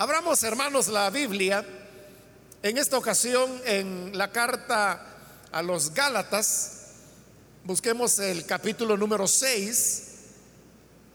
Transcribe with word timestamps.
Abramos, 0.00 0.42
hermanos, 0.44 0.88
la 0.88 1.10
Biblia, 1.10 1.62
en 2.62 2.78
esta 2.78 2.96
ocasión 2.96 3.60
en 3.66 4.16
la 4.16 4.32
carta 4.32 4.98
a 5.52 5.62
los 5.62 5.92
Gálatas, 5.92 6.84
busquemos 7.64 8.18
el 8.18 8.46
capítulo 8.46 8.96
número 8.96 9.28
6, 9.28 10.04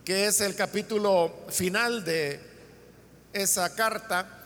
que 0.05 0.27
es 0.27 0.39
el 0.39 0.53
capítulo 0.53 1.33
final 1.49 2.05
de 2.05 2.39
esa 3.33 3.73
carta, 3.73 4.45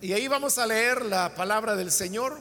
y 0.00 0.14
ahí 0.14 0.26
vamos 0.26 0.56
a 0.56 0.66
leer 0.66 1.04
la 1.04 1.34
palabra 1.34 1.76
del 1.76 1.92
Señor. 1.92 2.40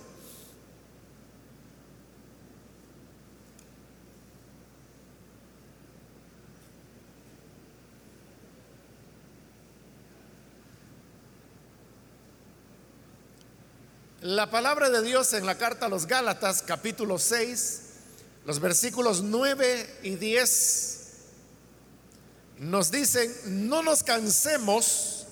La 14.23 14.49
palabra 14.49 14.89
de 14.89 15.01
Dios 15.01 15.33
en 15.33 15.45
la 15.45 15.57
carta 15.57 15.87
a 15.87 15.89
los 15.89 16.07
Gálatas, 16.07 16.61
capítulo 16.61 17.19
6, 17.19 17.81
los 18.45 18.61
versículos 18.61 19.21
9 19.21 19.99
y 20.03 20.15
10, 20.15 21.07
nos 22.59 22.89
dicen, 22.89 23.35
no 23.67 23.83
nos 23.83 24.01
cansemos 24.01 25.25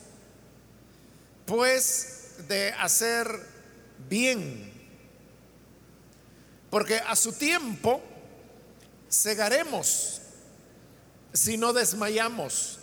pues 1.46 2.34
de 2.50 2.74
hacer 2.74 3.28
bien, 4.10 4.74
porque 6.70 6.98
a 6.98 7.16
su 7.16 7.32
tiempo 7.32 8.04
segaremos 9.08 10.20
si 11.32 11.58
no 11.58 11.72
desmayamos. 11.72 12.78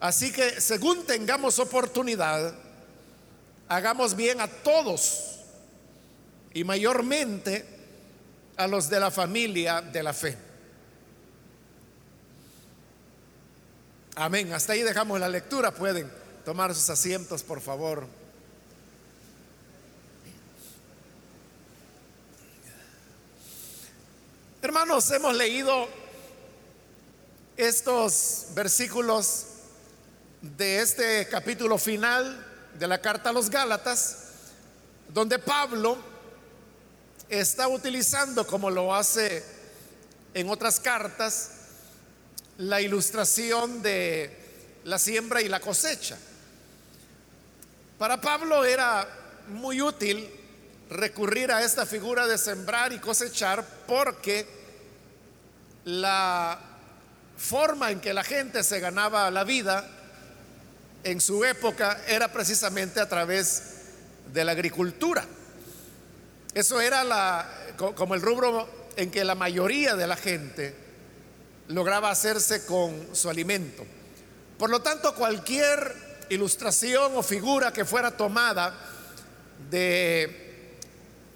Así 0.00 0.32
que 0.32 0.60
según 0.60 1.06
tengamos 1.06 1.60
oportunidad, 1.60 2.52
hagamos 3.76 4.14
bien 4.14 4.40
a 4.40 4.48
todos 4.48 5.38
y 6.52 6.62
mayormente 6.62 7.64
a 8.56 8.66
los 8.66 8.90
de 8.90 9.00
la 9.00 9.10
familia 9.10 9.80
de 9.80 10.02
la 10.02 10.12
fe. 10.12 10.36
Amén. 14.14 14.52
Hasta 14.52 14.74
ahí 14.74 14.82
dejamos 14.82 15.18
la 15.18 15.28
lectura. 15.28 15.72
Pueden 15.72 16.12
tomar 16.44 16.74
sus 16.74 16.90
asientos, 16.90 17.42
por 17.42 17.62
favor. 17.62 18.06
Hermanos, 24.60 25.10
hemos 25.12 25.34
leído 25.34 25.88
estos 27.56 28.48
versículos 28.54 29.46
de 30.42 30.80
este 30.80 31.26
capítulo 31.28 31.78
final 31.78 32.51
de 32.78 32.86
la 32.86 33.00
carta 33.00 33.30
a 33.30 33.32
los 33.32 33.50
Gálatas, 33.50 34.18
donde 35.08 35.38
Pablo 35.38 35.98
está 37.28 37.68
utilizando, 37.68 38.46
como 38.46 38.70
lo 38.70 38.94
hace 38.94 39.44
en 40.34 40.48
otras 40.48 40.80
cartas, 40.80 41.50
la 42.58 42.80
ilustración 42.80 43.82
de 43.82 44.36
la 44.84 44.98
siembra 44.98 45.40
y 45.40 45.48
la 45.48 45.60
cosecha. 45.60 46.18
Para 47.98 48.20
Pablo 48.20 48.64
era 48.64 49.08
muy 49.48 49.80
útil 49.80 50.28
recurrir 50.90 51.50
a 51.52 51.62
esta 51.62 51.86
figura 51.86 52.26
de 52.26 52.36
sembrar 52.36 52.92
y 52.92 52.98
cosechar 52.98 53.64
porque 53.86 54.46
la 55.84 56.58
forma 57.36 57.90
en 57.90 58.00
que 58.00 58.12
la 58.12 58.24
gente 58.24 58.62
se 58.62 58.80
ganaba 58.80 59.30
la 59.30 59.44
vida 59.44 59.88
en 61.04 61.20
su 61.20 61.44
época 61.44 62.02
era 62.06 62.32
precisamente 62.32 63.00
a 63.00 63.08
través 63.08 63.62
de 64.32 64.44
la 64.44 64.52
agricultura. 64.52 65.24
Eso 66.54 66.80
era 66.80 67.02
la, 67.04 67.48
como 67.94 68.14
el 68.14 68.22
rubro 68.22 68.68
en 68.96 69.10
que 69.10 69.24
la 69.24 69.34
mayoría 69.34 69.96
de 69.96 70.06
la 70.06 70.16
gente 70.16 70.74
lograba 71.68 72.10
hacerse 72.10 72.66
con 72.66 73.08
su 73.12 73.30
alimento. 73.30 73.84
Por 74.58 74.70
lo 74.70 74.82
tanto, 74.82 75.14
cualquier 75.14 76.26
ilustración 76.28 77.16
o 77.16 77.22
figura 77.22 77.72
que 77.72 77.84
fuera 77.84 78.16
tomada 78.16 78.74
de 79.70 80.76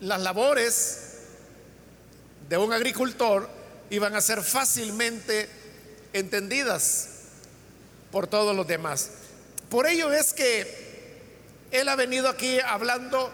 las 0.01 0.21
labores 0.21 1.03
de 2.49 2.57
un 2.57 2.73
agricultor 2.73 3.49
iban 3.91 4.15
a 4.15 4.21
ser 4.21 4.43
fácilmente 4.43 5.49
entendidas 6.13 7.09
por 8.13 8.27
todos 8.27 8.55
los 8.55 8.67
demás. 8.67 9.11
Por 9.69 9.87
ello 9.87 10.13
es 10.13 10.33
que 10.33 10.87
él 11.71 11.89
ha 11.89 11.97
venido 11.97 12.29
aquí 12.29 12.59
hablando 12.61 13.33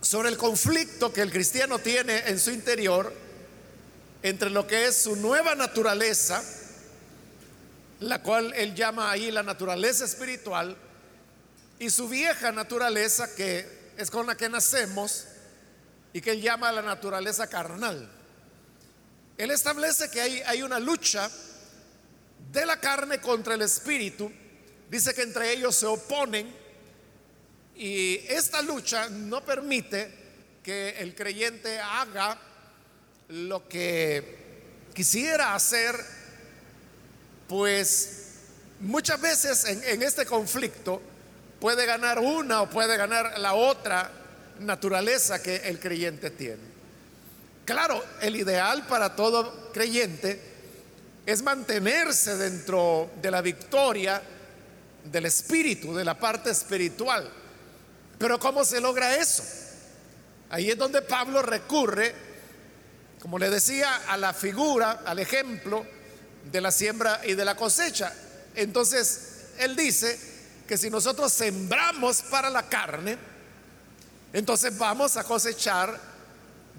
sobre 0.00 0.28
el 0.28 0.36
conflicto 0.36 1.12
que 1.12 1.22
el 1.22 1.30
cristiano 1.30 1.78
tiene 1.78 2.28
en 2.28 2.38
su 2.38 2.50
interior 2.50 3.12
entre 4.22 4.50
lo 4.50 4.66
que 4.66 4.86
es 4.86 5.02
su 5.02 5.16
nueva 5.16 5.54
naturaleza, 5.54 6.42
la 8.00 8.22
cual 8.22 8.52
él 8.54 8.74
llama 8.74 9.10
ahí 9.10 9.30
la 9.30 9.42
naturaleza 9.42 10.04
espiritual, 10.04 10.76
y 11.78 11.90
su 11.90 12.08
vieja 12.08 12.50
naturaleza 12.50 13.34
que 13.34 13.92
es 13.96 14.10
con 14.10 14.26
la 14.26 14.36
que 14.36 14.48
nacemos 14.48 15.26
y 16.12 16.20
que 16.20 16.32
él 16.32 16.40
llama 16.40 16.72
la 16.72 16.82
naturaleza 16.82 17.48
carnal. 17.48 18.08
Él 19.36 19.50
establece 19.50 20.10
que 20.10 20.20
hay, 20.20 20.42
hay 20.42 20.62
una 20.62 20.78
lucha 20.78 21.30
de 22.52 22.66
la 22.66 22.80
carne 22.80 23.20
contra 23.20 23.54
el 23.54 23.62
espíritu 23.62 24.30
Dice 24.90 25.14
que 25.14 25.22
entre 25.22 25.52
ellos 25.52 25.74
se 25.74 25.86
oponen 25.86 26.64
y 27.76 28.16
esta 28.28 28.62
lucha 28.62 29.08
no 29.08 29.44
permite 29.44 30.10
que 30.62 30.90
el 30.98 31.14
creyente 31.14 31.78
haga 31.78 32.38
lo 33.28 33.68
que 33.68 34.44
quisiera 34.94 35.54
hacer, 35.54 35.96
pues 37.48 38.24
muchas 38.80 39.20
veces 39.20 39.64
en, 39.64 40.02
este 40.02 40.24
conflicto 40.24 41.02
puede 41.60 41.84
ganar 41.84 42.18
una 42.18 42.62
o 42.62 42.70
puede 42.70 42.96
ganar 42.96 43.38
la 43.38 43.54
otra 43.54 44.10
naturaleza 44.60 45.42
que 45.42 45.56
el 45.56 45.80
creyente 45.80 46.30
tiene. 46.30 46.74
Claro, 47.64 48.04
el 48.20 48.36
ideal 48.36 48.86
para 48.86 49.16
todo 49.16 49.72
creyente 49.72 50.40
es 51.26 51.42
mantenerse 51.42 52.36
dentro 52.36 53.10
de 53.20 53.30
la 53.30 53.40
victoria 53.40 54.22
del 55.04 55.26
espíritu, 55.26 55.94
de 55.94 56.04
la 56.04 56.18
parte 56.18 56.50
espiritual. 56.50 57.30
Pero 58.18 58.38
¿cómo 58.38 58.64
se 58.64 58.80
logra 58.80 59.16
eso? 59.16 59.44
Ahí 60.50 60.70
es 60.70 60.78
donde 60.78 61.02
Pablo 61.02 61.42
recurre, 61.42 62.14
como 63.20 63.38
le 63.38 63.50
decía, 63.50 64.02
a 64.08 64.16
la 64.16 64.32
figura, 64.32 65.02
al 65.04 65.18
ejemplo 65.18 65.84
de 66.50 66.60
la 66.60 66.70
siembra 66.70 67.20
y 67.24 67.34
de 67.34 67.44
la 67.44 67.56
cosecha. 67.56 68.12
Entonces, 68.54 69.46
él 69.58 69.76
dice 69.76 70.18
que 70.66 70.78
si 70.78 70.90
nosotros 70.90 71.32
sembramos 71.32 72.22
para 72.22 72.50
la 72.50 72.68
carne, 72.68 73.18
entonces 74.32 74.76
vamos 74.78 75.16
a 75.16 75.24
cosechar 75.24 75.98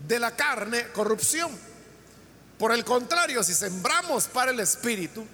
de 0.07 0.19
la 0.19 0.35
carne 0.35 0.87
corrupción. 0.93 1.51
Por 2.57 2.71
el 2.71 2.85
contrario, 2.85 3.43
si 3.43 3.53
sembramos 3.53 4.27
para 4.27 4.51
el 4.51 4.59
espíritu, 4.59 5.25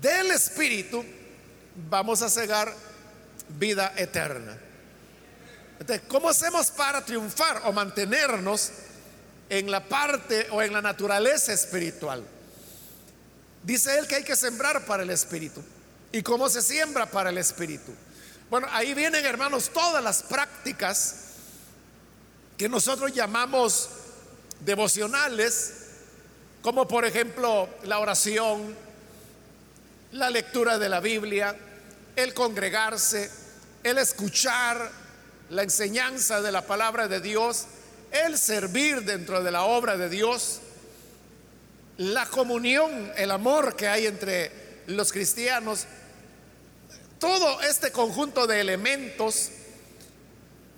del 0.00 0.30
espíritu 0.30 1.04
vamos 1.88 2.22
a 2.22 2.30
cegar 2.30 2.72
vida 3.58 3.92
eterna. 3.96 4.56
Entonces, 5.78 6.06
¿cómo 6.08 6.30
hacemos 6.30 6.70
para 6.70 7.04
triunfar 7.04 7.62
o 7.64 7.72
mantenernos 7.72 8.70
en 9.48 9.70
la 9.70 9.84
parte 9.84 10.48
o 10.50 10.62
en 10.62 10.72
la 10.72 10.80
naturaleza 10.80 11.52
espiritual? 11.52 12.24
Dice 13.62 13.98
él 13.98 14.06
que 14.06 14.16
hay 14.16 14.24
que 14.24 14.36
sembrar 14.36 14.86
para 14.86 15.02
el 15.02 15.10
espíritu. 15.10 15.62
¿Y 16.12 16.22
cómo 16.22 16.48
se 16.48 16.62
siembra 16.62 17.06
para 17.06 17.30
el 17.30 17.38
espíritu? 17.38 17.92
Bueno, 18.48 18.68
ahí 18.70 18.94
vienen, 18.94 19.26
hermanos, 19.26 19.70
todas 19.70 20.02
las 20.02 20.22
prácticas 20.22 21.16
que 22.56 22.68
nosotros 22.68 23.12
llamamos 23.12 23.88
devocionales, 24.60 25.72
como 26.62 26.88
por 26.88 27.04
ejemplo 27.04 27.68
la 27.84 27.98
oración, 27.98 28.74
la 30.12 30.30
lectura 30.30 30.78
de 30.78 30.88
la 30.88 31.00
Biblia, 31.00 31.56
el 32.16 32.32
congregarse, 32.32 33.30
el 33.82 33.98
escuchar 33.98 34.90
la 35.50 35.62
enseñanza 35.62 36.40
de 36.40 36.50
la 36.50 36.62
palabra 36.62 37.06
de 37.06 37.20
Dios, 37.20 37.66
el 38.10 38.38
servir 38.38 39.02
dentro 39.02 39.42
de 39.42 39.50
la 39.50 39.64
obra 39.64 39.96
de 39.96 40.08
Dios, 40.08 40.60
la 41.98 42.26
comunión, 42.26 43.12
el 43.16 43.30
amor 43.30 43.76
que 43.76 43.86
hay 43.86 44.06
entre 44.06 44.82
los 44.86 45.12
cristianos, 45.12 45.86
todo 47.18 47.60
este 47.62 47.92
conjunto 47.92 48.46
de 48.46 48.60
elementos 48.60 49.50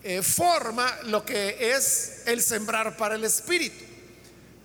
eh, 0.03 0.23
forma 0.23 0.93
lo 1.05 1.25
que 1.25 1.73
es 1.75 2.23
el 2.27 2.43
sembrar 2.43 2.97
para 2.97 3.15
el 3.15 3.25
espíritu. 3.25 3.85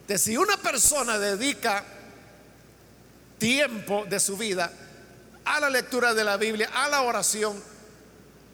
De 0.07 0.17
si 0.17 0.37
una 0.37 0.57
persona 0.57 1.17
dedica 1.17 1.83
tiempo 3.37 4.05
de 4.07 4.19
su 4.19 4.37
vida 4.37 4.71
a 5.45 5.59
la 5.59 5.69
lectura 5.69 6.13
de 6.13 6.23
la 6.23 6.37
Biblia, 6.37 6.69
a 6.73 6.87
la 6.87 7.01
oración, 7.01 7.61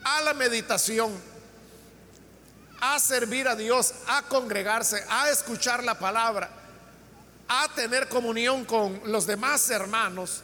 a 0.03 0.21
la 0.21 0.33
meditación, 0.33 1.11
a 2.81 2.99
servir 2.99 3.47
a 3.47 3.55
Dios, 3.55 3.93
a 4.07 4.23
congregarse, 4.23 5.03
a 5.09 5.29
escuchar 5.29 5.83
la 5.83 5.99
palabra, 5.99 6.49
a 7.47 7.67
tener 7.75 8.07
comunión 8.07 8.65
con 8.65 9.01
los 9.05 9.25
demás 9.25 9.69
hermanos, 9.69 10.41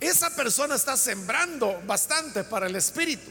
esa 0.00 0.30
persona 0.30 0.76
está 0.76 0.96
sembrando 0.96 1.82
bastante 1.86 2.44
para 2.44 2.66
el 2.66 2.76
Espíritu. 2.76 3.30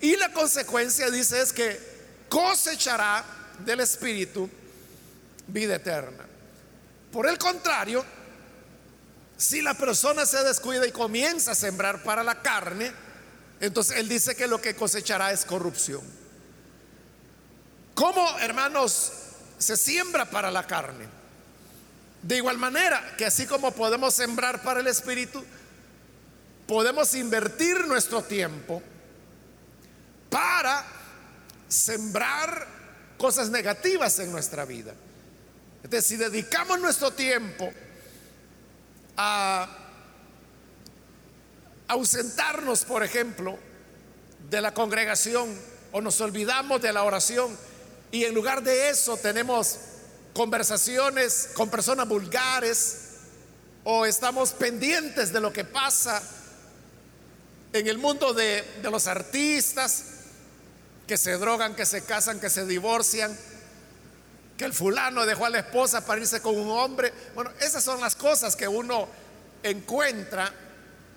Y 0.00 0.16
la 0.16 0.32
consecuencia, 0.32 1.10
dice, 1.10 1.40
es 1.40 1.52
que 1.52 1.80
cosechará 2.28 3.24
del 3.64 3.80
Espíritu 3.80 4.48
vida 5.48 5.76
eterna. 5.76 6.24
Por 7.10 7.28
el 7.28 7.36
contrario, 7.36 8.04
si 9.36 9.60
la 9.60 9.74
persona 9.74 10.26
se 10.26 10.42
descuida 10.44 10.86
y 10.86 10.92
comienza 10.92 11.52
a 11.52 11.54
sembrar 11.54 12.02
para 12.02 12.22
la 12.22 12.42
carne, 12.42 12.92
entonces 13.60 13.96
él 13.98 14.08
dice 14.08 14.34
que 14.34 14.46
lo 14.46 14.60
que 14.60 14.74
cosechará 14.74 15.32
es 15.32 15.44
corrupción. 15.44 16.02
¿Cómo, 17.94 18.38
hermanos, 18.38 19.12
se 19.58 19.76
siembra 19.76 20.30
para 20.30 20.50
la 20.50 20.66
carne? 20.66 21.06
De 22.22 22.36
igual 22.36 22.58
manera 22.58 23.14
que 23.16 23.24
así 23.24 23.46
como 23.46 23.72
podemos 23.72 24.14
sembrar 24.14 24.62
para 24.62 24.80
el 24.80 24.86
Espíritu, 24.86 25.44
podemos 26.66 27.14
invertir 27.14 27.86
nuestro 27.86 28.22
tiempo 28.22 28.82
para 30.30 30.84
sembrar 31.68 32.66
cosas 33.18 33.50
negativas 33.50 34.18
en 34.20 34.32
nuestra 34.32 34.64
vida. 34.64 34.94
Entonces, 35.82 36.06
si 36.06 36.16
dedicamos 36.16 36.80
nuestro 36.80 37.12
tiempo 37.12 37.72
a 39.16 39.68
ausentarnos, 41.88 42.84
por 42.84 43.02
ejemplo, 43.02 43.58
de 44.48 44.60
la 44.60 44.72
congregación 44.74 45.58
o 45.92 46.00
nos 46.00 46.20
olvidamos 46.20 46.80
de 46.80 46.92
la 46.92 47.04
oración 47.04 47.56
y 48.10 48.24
en 48.24 48.34
lugar 48.34 48.62
de 48.62 48.90
eso 48.90 49.16
tenemos 49.16 49.78
conversaciones 50.34 51.50
con 51.54 51.70
personas 51.70 52.08
vulgares 52.08 52.98
o 53.84 54.06
estamos 54.06 54.50
pendientes 54.52 55.32
de 55.32 55.40
lo 55.40 55.52
que 55.52 55.64
pasa 55.64 56.22
en 57.72 57.86
el 57.86 57.98
mundo 57.98 58.32
de, 58.34 58.64
los 58.82 59.06
artistas 59.06 60.04
que 61.06 61.16
se 61.16 61.32
drogan, 61.32 61.74
que 61.74 61.86
se 61.86 62.04
casan, 62.04 62.38
que 62.38 62.50
se 62.50 62.66
divorcian, 62.66 63.36
que 64.56 64.64
el 64.64 64.72
fulano 64.72 65.24
dejó 65.26 65.46
a 65.46 65.50
la 65.50 65.60
esposa 65.60 66.04
para 66.04 66.20
irse 66.20 66.40
con 66.40 66.58
un 66.58 66.70
hombre. 66.70 67.12
Bueno, 67.34 67.50
esas 67.60 67.82
son 67.82 68.00
las 68.00 68.14
cosas 68.14 68.54
que 68.56 68.68
uno 68.68 69.08
encuentra 69.62 70.52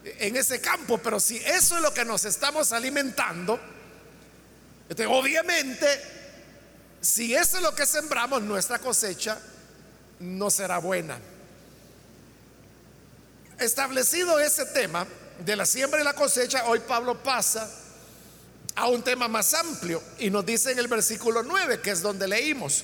en 0.03 0.35
ese 0.35 0.61
campo, 0.61 0.97
pero 0.99 1.19
si 1.19 1.37
eso 1.37 1.77
es 1.77 1.81
lo 1.81 1.93
que 1.93 2.05
nos 2.05 2.25
estamos 2.25 2.71
alimentando, 2.71 3.59
este, 4.87 5.05
obviamente, 5.05 5.85
si 7.01 7.33
eso 7.33 7.57
es 7.57 7.63
lo 7.63 7.73
que 7.73 7.85
sembramos, 7.85 8.41
nuestra 8.41 8.79
cosecha 8.79 9.39
no 10.19 10.49
será 10.49 10.77
buena. 10.77 11.19
Establecido 13.57 14.39
ese 14.39 14.65
tema, 14.65 15.07
de 15.39 15.55
la 15.55 15.65
siembra 15.65 15.99
y 15.99 16.03
la 16.03 16.13
cosecha, 16.13 16.65
hoy 16.65 16.79
Pablo 16.79 17.21
pasa 17.21 17.69
a 18.75 18.87
un 18.87 19.03
tema 19.03 19.27
más 19.27 19.53
amplio 19.53 20.01
y 20.19 20.29
nos 20.29 20.45
dice 20.45 20.71
en 20.71 20.79
el 20.79 20.87
versículo 20.87 21.43
9, 21.43 21.81
que 21.81 21.91
es 21.91 22.01
donde 22.01 22.27
leímos, 22.27 22.83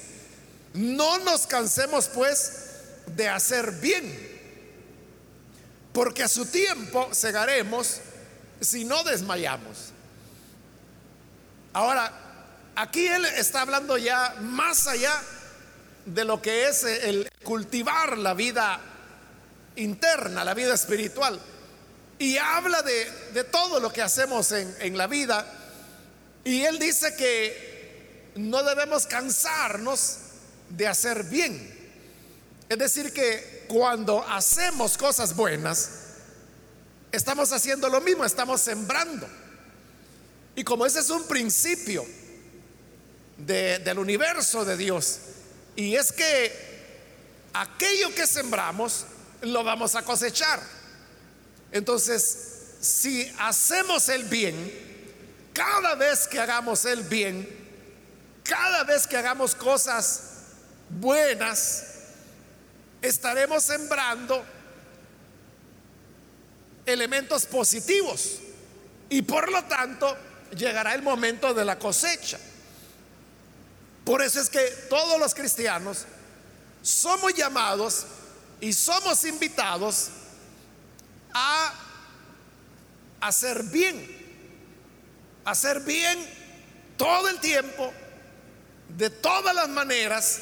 no 0.73 1.19
nos 1.19 1.47
cansemos 1.47 2.07
pues 2.07 2.53
de 3.07 3.27
hacer 3.27 3.71
bien, 3.73 4.29
porque 5.93 6.23
a 6.23 6.27
su 6.27 6.45
tiempo 6.45 7.09
segaremos 7.13 7.99
si 8.61 8.85
no 8.85 9.03
desmayamos. 9.03 9.91
Ahora, 11.73 12.11
aquí 12.75 13.07
él 13.07 13.25
está 13.25 13.61
hablando 13.61 13.97
ya 13.97 14.35
más 14.41 14.87
allá 14.87 15.21
de 16.05 16.25
lo 16.25 16.41
que 16.41 16.67
es 16.67 16.83
el 16.83 17.29
cultivar 17.43 18.17
la 18.17 18.33
vida 18.33 18.79
interna, 19.75 20.43
la 20.43 20.53
vida 20.53 20.73
espiritual. 20.73 21.39
Y 22.19 22.37
habla 22.37 22.81
de, 22.83 23.43
todo 23.51 23.79
lo 23.79 23.91
que 23.91 24.01
hacemos 24.01 24.51
en, 24.51 24.75
en 24.79 24.97
la 24.97 25.07
vida. 25.07 25.45
Y 26.43 26.63
él 26.63 26.77
dice 26.77 27.15
que 27.15 28.31
no 28.35 28.63
debemos 28.63 29.07
cansarnos 29.07 30.17
de 30.71 30.87
hacer 30.87 31.23
bien. 31.25 31.79
Es 32.69 32.77
decir, 32.77 33.11
que 33.13 33.65
cuando 33.67 34.25
hacemos 34.27 34.97
cosas 34.97 35.35
buenas, 35.35 35.89
estamos 37.11 37.51
haciendo 37.51 37.89
lo 37.89 38.01
mismo, 38.01 38.23
estamos 38.23 38.61
sembrando. 38.61 39.27
Y 40.55 40.63
como 40.63 40.85
ese 40.85 40.99
es 40.99 41.09
un 41.09 41.27
principio 41.27 42.05
del 43.37 43.99
universo 43.99 44.63
de 44.65 44.77
Dios, 44.77 45.19
y 45.75 45.95
es 45.95 46.11
que 46.11 46.71
aquello 47.53 48.13
que 48.13 48.27
sembramos, 48.27 49.05
lo 49.41 49.63
vamos 49.63 49.95
a 49.95 50.03
cosechar. 50.03 50.61
Entonces, 51.71 52.37
si 52.79 53.31
hacemos 53.39 54.07
el 54.09 54.25
bien, 54.25 54.55
cada 55.53 55.95
vez 55.95 56.27
que 56.27 56.39
hagamos 56.39 56.85
el 56.85 57.03
bien, 57.03 57.49
cada 58.43 58.83
vez 58.83 59.07
que 59.07 59.17
hagamos 59.17 59.55
cosas 59.55 60.30
buenas, 60.99 61.83
estaremos 63.01 63.63
sembrando 63.63 64.43
elementos 66.85 67.45
positivos 67.45 68.39
y 69.09 69.21
por 69.21 69.51
lo 69.51 69.63
tanto 69.65 70.17
llegará 70.55 70.93
el 70.93 71.01
momento 71.01 71.53
de 71.53 71.65
la 71.65 71.77
cosecha. 71.79 72.39
Por 74.05 74.21
eso 74.21 74.39
es 74.39 74.49
que 74.49 74.61
todos 74.89 75.19
los 75.19 75.33
cristianos 75.33 76.05
somos 76.81 77.33
llamados 77.33 78.05
y 78.59 78.73
somos 78.73 79.23
invitados 79.25 80.09
a 81.33 81.73
hacer 83.21 83.63
bien, 83.63 83.95
hacer 85.45 85.81
bien 85.81 86.17
todo 86.97 87.29
el 87.29 87.39
tiempo, 87.39 87.93
de 88.89 89.09
todas 89.09 89.55
las 89.55 89.69
maneras 89.69 90.39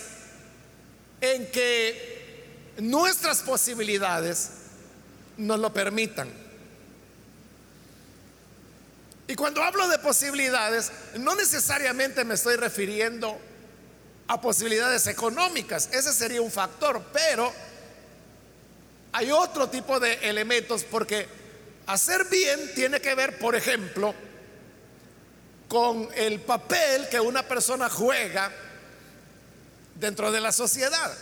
en 1.21 1.51
que 1.51 2.73
nuestras 2.77 3.41
posibilidades 3.41 4.51
nos 5.37 5.59
lo 5.59 5.73
permitan. 5.73 6.29
Y 9.27 9.35
cuando 9.35 9.61
hablo 9.63 9.87
de 9.87 9.99
posibilidades, 9.99 10.91
no 11.19 11.35
necesariamente 11.35 12.23
me 12.23 12.33
estoy 12.33 12.55
refiriendo 12.55 13.37
a 14.27 14.41
posibilidades 14.41 15.07
económicas, 15.07 15.89
ese 15.91 16.13
sería 16.13 16.41
un 16.41 16.51
factor, 16.51 17.03
pero 17.11 17.51
hay 19.11 19.31
otro 19.31 19.69
tipo 19.69 19.99
de 19.99 20.13
elementos 20.29 20.83
porque 20.83 21.27
hacer 21.87 22.25
bien 22.25 22.73
tiene 22.75 23.01
que 23.01 23.15
ver, 23.15 23.39
por 23.39 23.55
ejemplo, 23.55 24.13
con 25.67 26.09
el 26.15 26.39
papel 26.41 27.07
que 27.09 27.19
una 27.19 27.43
persona 27.43 27.89
juega 27.89 28.51
dentro 29.99 30.31
de 30.31 30.41
la 30.41 30.51
sociedad. 30.51 31.17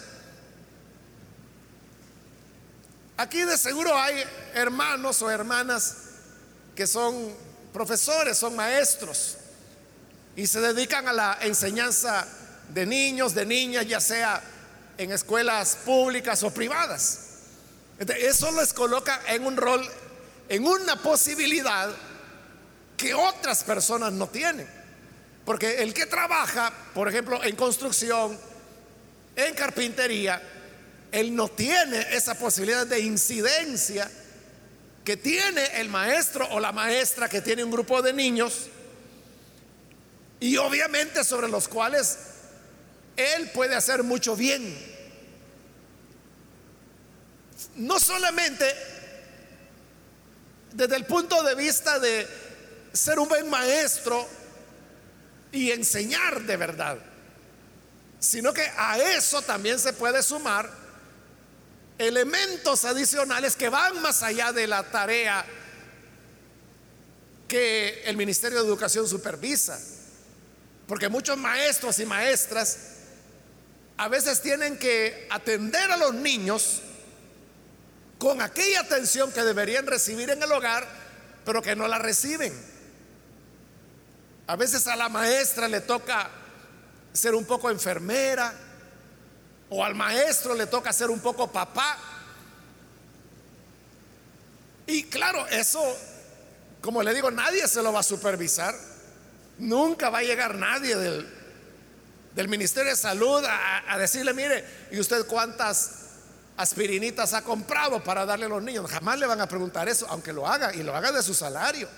Aquí 3.18 3.42
de 3.42 3.58
seguro 3.58 3.98
hay 3.98 4.24
hermanos 4.54 5.22
o 5.24 5.32
hermanas 5.32 5.96
que 6.76 6.86
son 6.86 7.34
profesores, 7.74 8.38
son 8.38 8.56
maestros 8.56 9.38
y 10.36 10.46
se 10.46 10.62
dedican 10.62 11.08
a 11.08 11.14
la 11.14 11.38
enseñanza 11.42 12.28
de 12.70 12.86
niños, 12.86 13.34
de 13.34 13.46
niñas, 13.46 13.88
ya 13.88 14.00
sea 14.00 14.42
en 14.98 15.12
escuelas 15.12 15.78
públicas 15.84 16.44
o 16.44 16.52
privadas. 16.52 17.22
Eso 18.00 18.52
les 18.52 18.74
coloca 18.74 19.22
en 19.28 19.46
un 19.46 19.58
rol, 19.58 19.84
en 20.50 20.68
una 20.68 20.96
posibilidad 20.98 21.90
que 22.96 23.16
otras 23.16 23.64
personas 23.64 24.14
no 24.14 24.28
tienen. 24.28 24.68
Porque 25.44 25.82
el 25.82 25.94
que 25.94 26.06
trabaja, 26.06 26.72
por 26.94 27.08
ejemplo, 27.08 27.44
en 27.44 27.56
construcción, 27.56 28.38
en 29.38 29.54
carpintería, 29.54 30.42
él 31.12 31.34
no 31.36 31.48
tiene 31.48 32.08
esa 32.12 32.34
posibilidad 32.34 32.86
de 32.86 33.00
incidencia 33.00 34.10
que 35.06 35.16
tiene 35.16 35.80
el 35.80 35.90
maestro 35.90 36.48
o 36.50 36.60
la 36.60 36.72
maestra 36.72 37.30
que 37.30 37.42
tiene 37.42 37.64
un 37.64 37.72
grupo 37.72 38.02
de 38.02 38.12
niños 38.12 38.68
y 40.40 40.58
obviamente 40.58 41.24
sobre 41.24 41.48
los 41.48 41.68
cuales 41.68 42.18
él 43.16 43.50
puede 43.52 43.76
hacer 43.76 44.04
mucho 44.04 44.36
bien. 44.36 44.76
No 47.76 48.00
solamente 48.00 48.66
desde 50.74 50.96
el 50.96 51.06
punto 51.06 51.42
de 51.44 51.56
vista 51.56 52.00
de 52.00 52.28
ser 52.92 53.20
un 53.20 53.30
buen 53.30 53.50
maestro 53.50 54.28
y 55.52 55.72
enseñar 55.72 56.42
de 56.42 56.58
verdad, 56.58 56.98
sino 58.20 58.54
que 58.54 58.70
a 58.78 58.98
eso 58.98 59.42
también 59.42 59.80
se 59.80 59.94
puede 59.94 60.24
sumar 60.24 60.70
elementos 61.98 62.86
adicionales 62.86 63.56
que 63.56 63.70
van 63.70 64.02
más 64.02 64.24
allá 64.24 64.52
de 64.52 64.68
la 64.68 64.84
tarea 64.84 65.46
que 67.48 68.04
el 68.06 68.18
Ministerio 68.18 68.60
de 68.60 68.68
Educación 68.68 69.08
supervisa. 69.08 69.80
Porque 70.88 71.10
muchos 71.10 71.38
maestros 71.38 72.00
y 72.00 72.06
maestras 72.06 72.78
a 73.98 74.08
veces 74.08 74.42
tienen 74.42 74.78
que 74.78 75.28
atender 75.30 75.92
a 75.92 75.98
los 75.98 76.14
niños 76.14 76.82
con 78.20 78.42
aquella 78.42 78.82
atención 78.82 79.32
que 79.32 79.44
deberían 79.44 79.86
recibir 79.86 80.30
en 80.30 80.42
el 80.42 80.52
hogar, 80.52 80.88
pero 81.46 81.62
que 81.62 81.76
no 81.76 81.88
la 81.88 82.00
reciben. 82.00 82.54
A 84.48 84.56
veces 84.56 84.88
a 84.88 84.96
la 84.96 85.10
maestra 85.10 85.68
le 85.68 85.82
toca 85.82 86.30
ser 87.18 87.36
un 87.36 87.46
poco 87.46 87.70
enfermera, 87.70 88.54
o 89.70 89.84
al 89.84 89.96
maestro 89.96 90.54
le 90.54 90.68
toca 90.68 90.94
ser 90.94 91.10
un 91.10 91.20
poco 91.20 91.52
papá. 91.52 91.98
Y 94.86 95.04
claro, 95.04 95.46
eso, 95.48 95.82
como 96.82 97.04
le 97.04 97.14
digo, 97.14 97.30
nadie 97.32 97.68
se 97.68 97.82
lo 97.82 97.92
va 97.92 98.00
a 98.00 98.04
supervisar. 98.04 98.74
Nunca 99.58 100.10
va 100.10 100.20
a 100.20 100.24
llegar 100.24 100.56
nadie 100.56 100.96
del, 100.96 101.28
del 102.36 102.48
Ministerio 102.48 102.92
de 102.92 102.96
Salud 102.96 103.44
a, 103.44 103.92
a 103.92 103.98
decirle, 103.98 104.34
mire, 104.34 104.64
¿y 104.92 105.00
usted 105.00 105.26
cuántas 105.26 106.04
aspirinitas 106.56 107.34
ha 107.34 107.44
comprado 107.44 108.02
para 108.04 108.26
darle 108.26 108.46
a 108.46 108.50
los 108.50 108.64
niños? 108.64 108.90
Jamás 108.90 109.20
le 109.20 109.26
van 109.26 109.42
a 109.42 109.48
preguntar 109.48 109.90
eso, 109.90 110.08
aunque 110.10 110.32
lo 110.32 110.48
haga 110.48 110.74
y 110.74 110.84
lo 110.84 110.96
haga 110.96 111.12
de 111.12 111.22
su 111.22 111.34
salario. 111.34 111.90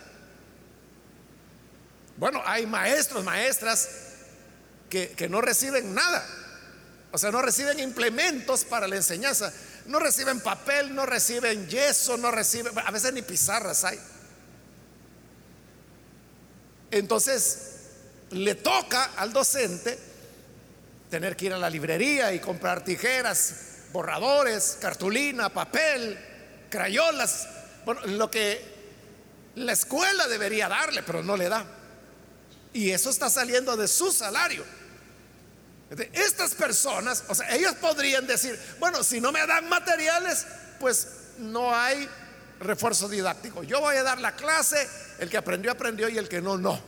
Bueno, 2.17 2.41
hay 2.45 2.65
maestros, 2.65 3.23
maestras 3.23 4.08
que, 4.89 5.27
no 5.29 5.41
reciben 5.41 5.93
nada. 5.93 6.25
O 7.11 7.17
sea, 7.17 7.31
no 7.31 7.41
reciben 7.41 7.79
implementos 7.79 8.65
para 8.65 8.87
la 8.87 8.95
enseñanza. 8.95 9.51
No 9.85 9.99
reciben 9.99 10.39
papel, 10.41 10.93
no 10.93 11.05
reciben 11.05 11.67
yeso, 11.67 12.17
no 12.17 12.31
reciben, 12.31 12.77
a 12.77 12.91
veces 12.91 13.13
ni 13.13 13.21
pizarras 13.21 13.83
hay. 13.83 13.99
Entonces, 16.91 17.71
le 18.31 18.55
toca 18.55 19.11
al 19.17 19.33
docente 19.33 19.97
tener 21.09 21.35
que 21.35 21.45
ir 21.45 21.53
a 21.53 21.57
la 21.57 21.69
librería 21.69 22.33
y 22.33 22.39
comprar 22.39 22.83
tijeras, 22.83 23.55
borradores, 23.91 24.77
cartulina, 24.79 25.49
papel, 25.49 26.19
crayolas, 26.69 27.47
bueno, 27.85 28.01
lo 28.05 28.29
que 28.29 28.61
la 29.55 29.73
escuela 29.73 30.27
debería 30.27 30.67
darle, 30.69 31.03
pero 31.03 31.23
no 31.23 31.35
le 31.35 31.49
da. 31.49 31.65
Y 32.73 32.91
eso 32.91 33.09
está 33.09 33.29
saliendo 33.29 33.75
de 33.75 33.87
su 33.87 34.11
salario. 34.11 34.63
Estas 36.13 36.53
personas, 36.53 37.23
o 37.27 37.35
sea, 37.35 37.53
ellos 37.55 37.73
podrían 37.75 38.27
decir, 38.27 38.59
bueno, 38.79 39.03
si 39.03 39.19
no 39.19 39.31
me 39.31 39.45
dan 39.47 39.67
materiales, 39.67 40.45
pues 40.79 41.07
no 41.39 41.75
hay 41.75 42.07
refuerzo 42.59 43.09
didáctico. 43.09 43.63
Yo 43.63 43.79
voy 43.81 43.95
a 43.95 44.03
dar 44.03 44.19
la 44.19 44.35
clase, 44.35 44.87
el 45.17 45.29
que 45.29 45.37
aprendió, 45.37 45.71
aprendió 45.71 46.07
y 46.07 46.17
el 46.17 46.29
que 46.29 46.41
no, 46.41 46.57
no. 46.57 46.79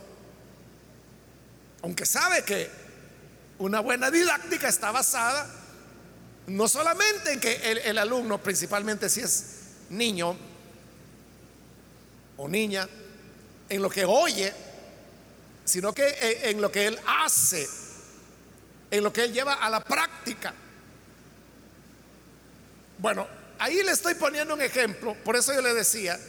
Aunque 1.82 2.06
sabe 2.06 2.44
que 2.44 2.70
una 3.58 3.80
buena 3.80 4.10
didáctica 4.10 4.68
está 4.68 4.92
basada 4.92 5.48
no 6.46 6.68
solamente 6.68 7.32
en 7.32 7.40
que 7.40 7.54
el, 7.84 7.98
alumno, 7.98 8.42
principalmente 8.42 9.08
si 9.08 9.20
es 9.20 9.44
niño 9.90 10.36
o 12.36 12.48
niña, 12.48 12.88
en 13.68 13.82
lo 13.82 13.88
que 13.88 14.04
oye, 14.04 14.52
sino 15.64 15.92
que 15.92 16.40
en 16.44 16.60
lo 16.60 16.70
que 16.70 16.86
él 16.88 16.98
hace 17.06 17.68
en 18.92 19.02
lo 19.02 19.10
que 19.10 19.24
él 19.24 19.32
lleva 19.32 19.54
a 19.54 19.70
la 19.70 19.80
práctica. 19.80 20.52
Bueno, 22.98 23.26
ahí 23.58 23.82
le 23.82 23.90
estoy 23.90 24.14
poniendo 24.14 24.52
un 24.52 24.60
ejemplo, 24.60 25.16
por 25.24 25.34
eso 25.34 25.54
yo 25.54 25.62
le 25.62 25.72
decía 25.72 26.20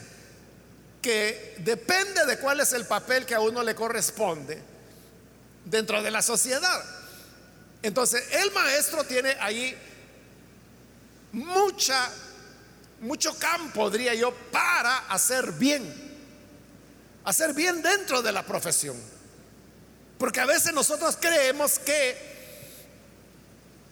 que 1.01 1.55
depende 1.57 2.25
de 2.25 2.39
cuál 2.39 2.61
es 2.61 2.71
el 2.71 2.85
papel 2.85 3.25
que 3.25 3.35
a 3.35 3.41
uno 3.41 3.61
le 3.63 3.75
corresponde 3.75 4.63
dentro 5.65 6.01
de 6.01 6.09
la 6.09 6.21
sociedad. 6.21 6.83
Entonces, 7.81 8.23
el 8.31 8.49
maestro 8.51 9.03
tiene 9.03 9.35
ahí 9.41 9.77
mucha 11.33 12.09
mucho 13.01 13.37
campo, 13.37 13.89
diría 13.89 14.13
yo, 14.13 14.33
para 14.53 14.99
hacer 15.09 15.51
bien. 15.51 15.83
Hacer 17.25 17.53
bien 17.53 17.81
dentro 17.81 18.21
de 18.21 18.31
la 18.31 18.45
profesión. 18.45 18.95
Porque 20.17 20.39
a 20.39 20.45
veces 20.45 20.73
nosotros 20.73 21.17
creemos 21.19 21.77
que 21.79 22.32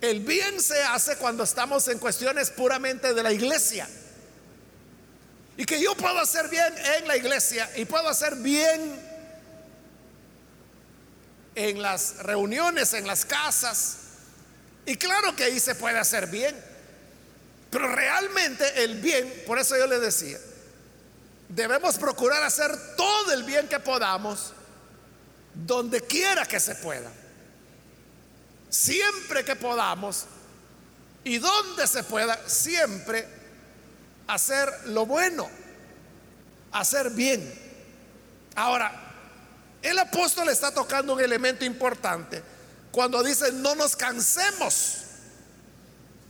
el 0.01 0.19
bien 0.21 0.59
se 0.59 0.81
hace 0.81 1.15
cuando 1.17 1.43
estamos 1.43 1.87
en 1.87 1.99
cuestiones 1.99 2.49
puramente 2.49 3.13
de 3.13 3.21
la 3.21 3.31
iglesia. 3.31 3.87
Y 5.57 5.65
que 5.65 5.79
yo 5.79 5.95
puedo 5.95 6.19
hacer 6.19 6.49
bien 6.49 6.73
en 6.97 7.07
la 7.07 7.15
iglesia 7.15 7.69
y 7.75 7.85
puedo 7.85 8.09
hacer 8.09 8.35
bien 8.37 8.99
en 11.53 11.81
las 11.81 12.17
reuniones, 12.17 12.93
en 12.93 13.05
las 13.05 13.25
casas. 13.25 13.97
Y 14.87 14.95
claro 14.95 15.35
que 15.35 15.43
ahí 15.43 15.59
se 15.59 15.75
puede 15.75 15.99
hacer 15.99 16.27
bien. 16.27 16.55
Pero 17.69 17.87
realmente 17.87 18.83
el 18.83 18.99
bien, 18.99 19.43
por 19.45 19.59
eso 19.59 19.77
yo 19.77 19.85
le 19.85 19.99
decía, 19.99 20.39
debemos 21.47 21.97
procurar 21.99 22.41
hacer 22.41 22.95
todo 22.95 23.33
el 23.33 23.43
bien 23.43 23.67
que 23.67 23.79
podamos 23.79 24.53
donde 25.53 26.01
quiera 26.01 26.45
que 26.45 26.59
se 26.59 26.73
pueda 26.75 27.11
siempre 28.71 29.43
que 29.43 29.55
podamos 29.55 30.25
y 31.23 31.37
donde 31.37 31.85
se 31.85 32.03
pueda, 32.03 32.39
siempre 32.47 33.27
hacer 34.25 34.67
lo 34.85 35.05
bueno, 35.05 35.47
hacer 36.71 37.11
bien. 37.11 37.53
Ahora, 38.55 38.91
el 39.81 39.99
apóstol 39.99 40.49
está 40.49 40.73
tocando 40.73 41.13
un 41.13 41.21
elemento 41.21 41.65
importante 41.65 42.41
cuando 42.91 43.21
dice 43.21 43.51
no 43.51 43.75
nos 43.75 43.95
cansemos 43.95 44.97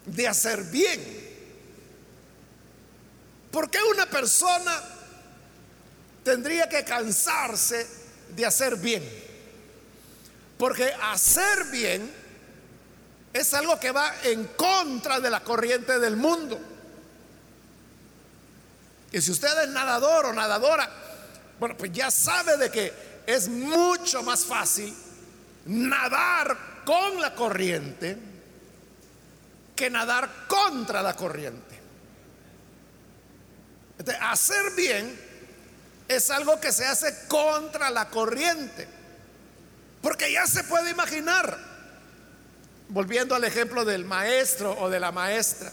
de 0.05 0.27
hacer 0.27 0.63
bien. 0.63 1.29
¿Por 3.51 3.69
qué 3.69 3.79
una 3.83 4.07
persona 4.07 4.81
tendría 6.23 6.67
que 6.67 6.83
cansarse 6.83 7.87
de 8.35 8.45
hacer 8.45 8.77
bien? 8.77 9.03
Porque 10.57 10.91
hacer 11.01 11.65
bien 11.65 12.20
es 13.33 13.53
algo 13.53 13.79
que 13.79 13.91
va 13.91 14.13
en 14.23 14.45
contra 14.45 15.19
de 15.19 15.29
la 15.29 15.41
corriente 15.41 15.99
del 15.99 16.17
mundo. 16.17 16.59
Y 19.11 19.21
si 19.21 19.31
usted 19.31 19.63
es 19.63 19.69
nadador 19.69 20.27
o 20.27 20.33
nadadora, 20.33 20.89
bueno, 21.59 21.75
pues 21.77 21.91
ya 21.91 22.09
sabe 22.11 22.57
de 22.57 22.71
que 22.71 22.93
es 23.25 23.47
mucho 23.47 24.23
más 24.23 24.45
fácil 24.45 24.93
nadar 25.65 26.83
con 26.85 27.21
la 27.21 27.35
corriente 27.35 28.17
que 29.75 29.89
nadar 29.89 30.47
contra 30.47 31.01
la 31.01 31.15
corriente. 31.15 31.79
hacer 34.19 34.71
bien 34.75 35.19
es 36.07 36.29
algo 36.29 36.59
que 36.59 36.71
se 36.71 36.85
hace 36.85 37.27
contra 37.27 37.89
la 37.89 38.09
corriente. 38.09 38.87
Porque 40.01 40.31
ya 40.31 40.47
se 40.47 40.63
puede 40.63 40.89
imaginar 40.89 41.70
volviendo 42.91 43.35
al 43.35 43.43
ejemplo 43.45 43.85
del 43.85 44.03
maestro 44.03 44.77
o 44.77 44.89
de 44.89 44.99
la 44.99 45.11
maestra, 45.11 45.71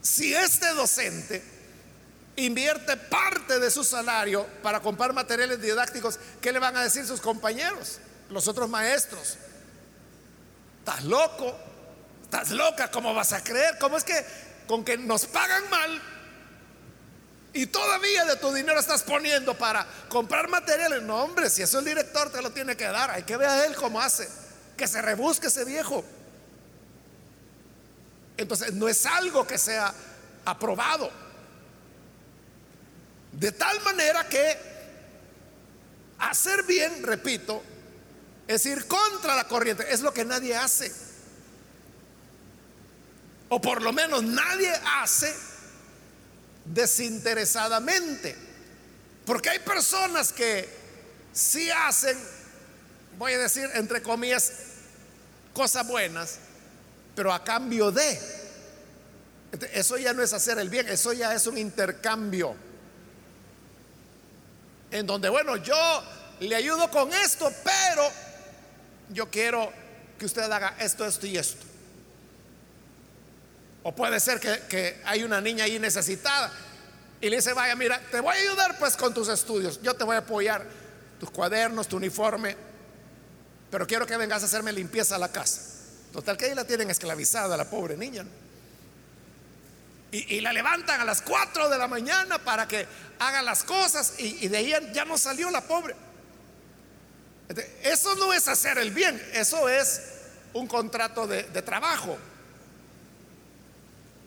si 0.00 0.32
este 0.32 0.68
docente 0.74 1.42
invierte 2.36 2.96
parte 2.96 3.58
de 3.58 3.70
su 3.70 3.82
salario 3.82 4.46
para 4.62 4.80
comprar 4.80 5.12
materiales 5.12 5.60
didácticos, 5.60 6.18
¿qué 6.40 6.52
le 6.52 6.60
van 6.60 6.76
a 6.76 6.84
decir 6.84 7.04
sus 7.04 7.20
compañeros, 7.20 7.98
los 8.30 8.46
otros 8.46 8.68
maestros? 8.68 9.36
¿Estás 10.78 11.04
loco? 11.04 11.56
¿Estás 12.22 12.50
loca? 12.50 12.90
¿Cómo 12.90 13.12
vas 13.12 13.32
a 13.32 13.42
creer? 13.42 13.76
¿Cómo 13.78 13.96
es 13.96 14.04
que 14.04 14.24
con 14.68 14.84
que 14.84 14.96
nos 14.96 15.26
pagan 15.26 15.68
mal 15.70 16.02
y 17.52 17.66
todavía 17.66 18.24
de 18.26 18.36
tu 18.36 18.52
dinero 18.52 18.78
estás 18.78 19.02
poniendo 19.02 19.58
para 19.58 19.84
comprar 20.08 20.48
materiales? 20.48 21.02
No, 21.02 21.24
hombre, 21.24 21.50
si 21.50 21.62
eso 21.62 21.80
el 21.80 21.84
director 21.84 22.30
te 22.30 22.42
lo 22.42 22.50
tiene 22.50 22.76
que 22.76 22.84
dar, 22.84 23.10
hay 23.10 23.24
que 23.24 23.36
ver 23.36 23.48
a 23.48 23.66
él 23.66 23.74
cómo 23.74 24.00
hace 24.00 24.43
que 24.76 24.86
se 24.86 25.00
rebusque 25.02 25.48
ese 25.48 25.64
viejo. 25.64 26.04
Entonces, 28.36 28.72
no 28.74 28.88
es 28.88 29.06
algo 29.06 29.46
que 29.46 29.58
sea 29.58 29.94
aprobado. 30.44 31.10
De 33.32 33.52
tal 33.52 33.80
manera 33.82 34.28
que 34.28 34.56
hacer 36.18 36.64
bien, 36.64 37.02
repito, 37.02 37.62
es 38.46 38.66
ir 38.66 38.86
contra 38.86 39.36
la 39.36 39.44
corriente. 39.44 39.92
Es 39.92 40.00
lo 40.00 40.12
que 40.12 40.24
nadie 40.24 40.56
hace. 40.56 40.92
O 43.48 43.60
por 43.60 43.82
lo 43.82 43.92
menos 43.92 44.22
nadie 44.22 44.72
hace 45.00 45.34
desinteresadamente. 46.64 48.36
Porque 49.24 49.50
hay 49.50 49.58
personas 49.60 50.32
que 50.32 50.68
sí 51.32 51.70
hacen 51.70 52.18
voy 53.18 53.32
a 53.32 53.38
decir 53.38 53.68
entre 53.74 54.02
comillas, 54.02 54.52
cosas 55.52 55.86
buenas, 55.86 56.38
pero 57.14 57.32
a 57.32 57.42
cambio 57.42 57.90
de. 57.90 58.18
Eso 59.72 59.96
ya 59.96 60.12
no 60.12 60.22
es 60.22 60.32
hacer 60.32 60.58
el 60.58 60.68
bien, 60.68 60.88
eso 60.88 61.12
ya 61.12 61.32
es 61.34 61.46
un 61.46 61.56
intercambio. 61.56 62.56
En 64.90 65.06
donde, 65.06 65.28
bueno, 65.28 65.56
yo 65.56 66.02
le 66.40 66.54
ayudo 66.54 66.90
con 66.90 67.12
esto, 67.12 67.52
pero 67.62 68.08
yo 69.10 69.30
quiero 69.30 69.72
que 70.18 70.26
usted 70.26 70.42
haga 70.42 70.76
esto, 70.78 71.04
esto 71.06 71.26
y 71.26 71.36
esto. 71.36 71.64
O 73.82 73.94
puede 73.94 74.18
ser 74.18 74.40
que, 74.40 75.00
hay 75.04 75.22
una 75.22 75.40
niña 75.40 75.64
ahí 75.64 75.78
necesitada 75.78 76.50
y 77.20 77.28
le 77.28 77.36
dice, 77.36 77.52
vaya, 77.52 77.76
mira, 77.76 78.00
te 78.10 78.20
voy 78.20 78.34
a 78.34 78.40
ayudar 78.40 78.78
pues 78.78 78.96
con 78.96 79.12
tus 79.14 79.28
estudios, 79.28 79.80
yo 79.82 79.94
te 79.94 80.04
voy 80.04 80.16
a 80.16 80.20
apoyar, 80.20 80.66
tus 81.20 81.30
cuadernos, 81.30 81.86
tu 81.86 81.96
uniforme, 81.96 82.56
pero 83.74 83.88
quiero 83.88 84.06
que 84.06 84.16
vengas 84.16 84.40
a 84.40 84.46
hacerme 84.46 84.72
limpieza 84.72 85.16
a 85.16 85.18
la 85.18 85.32
casa. 85.32 85.60
Total 86.12 86.36
que 86.36 86.44
ahí 86.44 86.54
la 86.54 86.64
tienen 86.64 86.90
esclavizada, 86.90 87.56
la 87.56 87.68
pobre 87.68 87.96
niña. 87.96 88.24
Y, 90.12 90.40
la 90.42 90.52
levantan 90.52 91.00
a 91.00 91.04
las 91.04 91.20
4 91.22 91.68
de 91.68 91.76
la 91.76 91.88
mañana 91.88 92.38
para 92.38 92.68
que 92.68 92.86
haga 93.18 93.42
las 93.42 93.64
cosas 93.64 94.14
y, 94.18 94.46
de 94.46 94.56
ahí 94.56 94.72
ya 94.92 95.04
no 95.04 95.18
salió 95.18 95.50
la 95.50 95.60
pobre. 95.60 95.96
Eso 97.82 98.14
no 98.14 98.32
es 98.32 98.46
hacer 98.46 98.78
el 98.78 98.92
bien, 98.92 99.20
eso 99.32 99.68
es 99.68 100.02
un 100.52 100.68
contrato 100.68 101.26
de, 101.26 101.42
de 101.42 101.62
trabajo. 101.62 102.16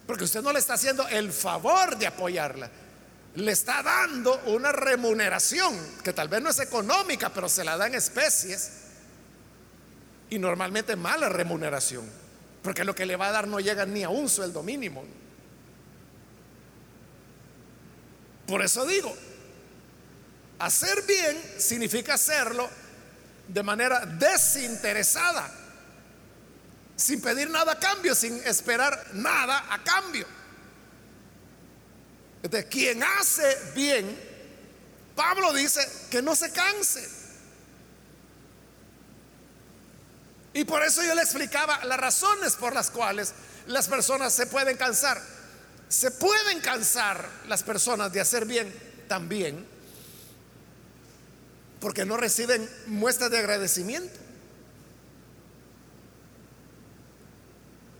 Porque 0.05 0.25
usted 0.25 0.41
no 0.41 0.51
le 0.51 0.59
está 0.59 0.73
haciendo 0.73 1.07
el 1.07 1.31
favor 1.31 1.97
de 1.97 2.07
apoyarla. 2.07 2.69
Le 3.35 3.53
está 3.53 3.81
dando 3.81 4.41
una 4.47 4.73
remuneración 4.73 5.73
que 6.03 6.11
tal 6.11 6.27
vez 6.27 6.41
no 6.41 6.49
es 6.49 6.59
económica, 6.59 7.29
pero 7.29 7.47
se 7.47 7.63
la 7.63 7.77
da 7.77 7.87
en 7.87 7.95
especies. 7.95 8.86
Y 10.29 10.39
normalmente 10.39 10.95
mala 10.95 11.29
remuneración. 11.29 12.09
Porque 12.61 12.83
lo 12.83 12.93
que 12.93 13.05
le 13.05 13.15
va 13.15 13.27
a 13.27 13.31
dar 13.31 13.47
no 13.47 13.59
llega 13.59 13.85
ni 13.85 14.03
a 14.03 14.09
un 14.09 14.27
sueldo 14.27 14.61
mínimo. 14.63 15.03
Por 18.45 18.61
eso 18.61 18.85
digo, 18.85 19.13
hacer 20.59 21.03
bien 21.03 21.41
significa 21.57 22.13
hacerlo 22.15 22.69
de 23.47 23.63
manera 23.63 24.05
desinteresada, 24.05 25.51
sin 26.95 27.21
pedir 27.21 27.49
nada 27.49 27.73
a 27.73 27.79
cambio, 27.79 28.15
sin 28.15 28.35
esperar 28.45 29.11
nada 29.13 29.65
a 29.69 29.83
cambio. 29.83 30.25
De 32.41 32.67
quien 32.67 33.03
hace 33.03 33.57
bien, 33.75 34.17
Pablo 35.15 35.53
dice 35.53 35.81
que 36.09 36.21
no 36.21 36.35
se 36.35 36.51
canse. 36.51 37.26
Y 40.57 40.65
por 40.65 40.81
eso 40.81 41.03
yo 41.03 41.13
le 41.13 41.21
explicaba 41.21 41.85
las 41.85 41.99
razones 41.99 42.55
por 42.55 42.73
las 42.73 42.89
cuales 42.89 43.31
las 43.67 43.87
personas 43.87 44.33
se 44.33 44.47
pueden 44.47 44.75
cansar. 44.75 45.21
Se 45.87 46.09
pueden 46.09 46.61
cansar 46.61 47.29
las 47.47 47.61
personas 47.61 48.11
de 48.11 48.21
hacer 48.21 48.47
bien 48.47 48.73
también 49.07 49.67
porque 51.79 52.05
no 52.05 52.17
reciben 52.17 52.67
muestras 52.87 53.29
de 53.29 53.37
agradecimiento. 53.37 54.19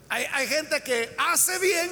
Hay, 0.10 0.48
gente 0.48 0.82
que 0.82 1.16
hace 1.16 1.60
bien, 1.60 1.92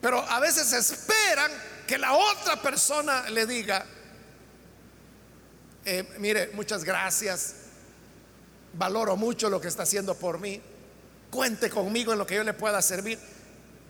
pero 0.00 0.18
a 0.30 0.40
veces 0.40 0.72
esperan 0.72 1.50
que 1.86 1.98
la 1.98 2.14
otra 2.14 2.62
persona 2.62 3.28
le 3.28 3.44
diga, 3.44 3.84
eh, 5.84 6.08
mire, 6.18 6.52
muchas 6.54 6.84
gracias, 6.84 7.65
valoro 8.76 9.16
mucho 9.16 9.50
lo 9.50 9.60
que 9.60 9.68
está 9.68 9.82
haciendo 9.82 10.14
por 10.14 10.38
mí, 10.38 10.60
cuente 11.30 11.70
conmigo 11.70 12.12
en 12.12 12.18
lo 12.18 12.26
que 12.26 12.36
yo 12.36 12.44
le 12.44 12.54
pueda 12.54 12.80
servir. 12.82 13.18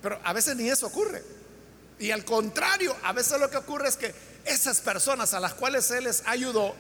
Pero 0.03 0.21
a 0.25 0.33
veces 0.33 0.57
ni 0.57 0.69
eso 0.69 0.87
ocurre. 0.87 1.23
Y 1.99 2.11
al 2.11 2.25
contrario, 2.25 2.95
a 3.03 3.13
veces 3.13 3.41
lo 3.41 3.51
que 3.51 3.57
ocurre 3.57 3.89
es 3.89 3.97
que 3.97 4.15
esas 4.45 4.81
personas 4.81 5.35
a 5.35 5.41
las 5.41 5.55
cuales 5.55 5.91
Él 5.91 6.05
les 6.05 6.23
ayudó 6.27 6.75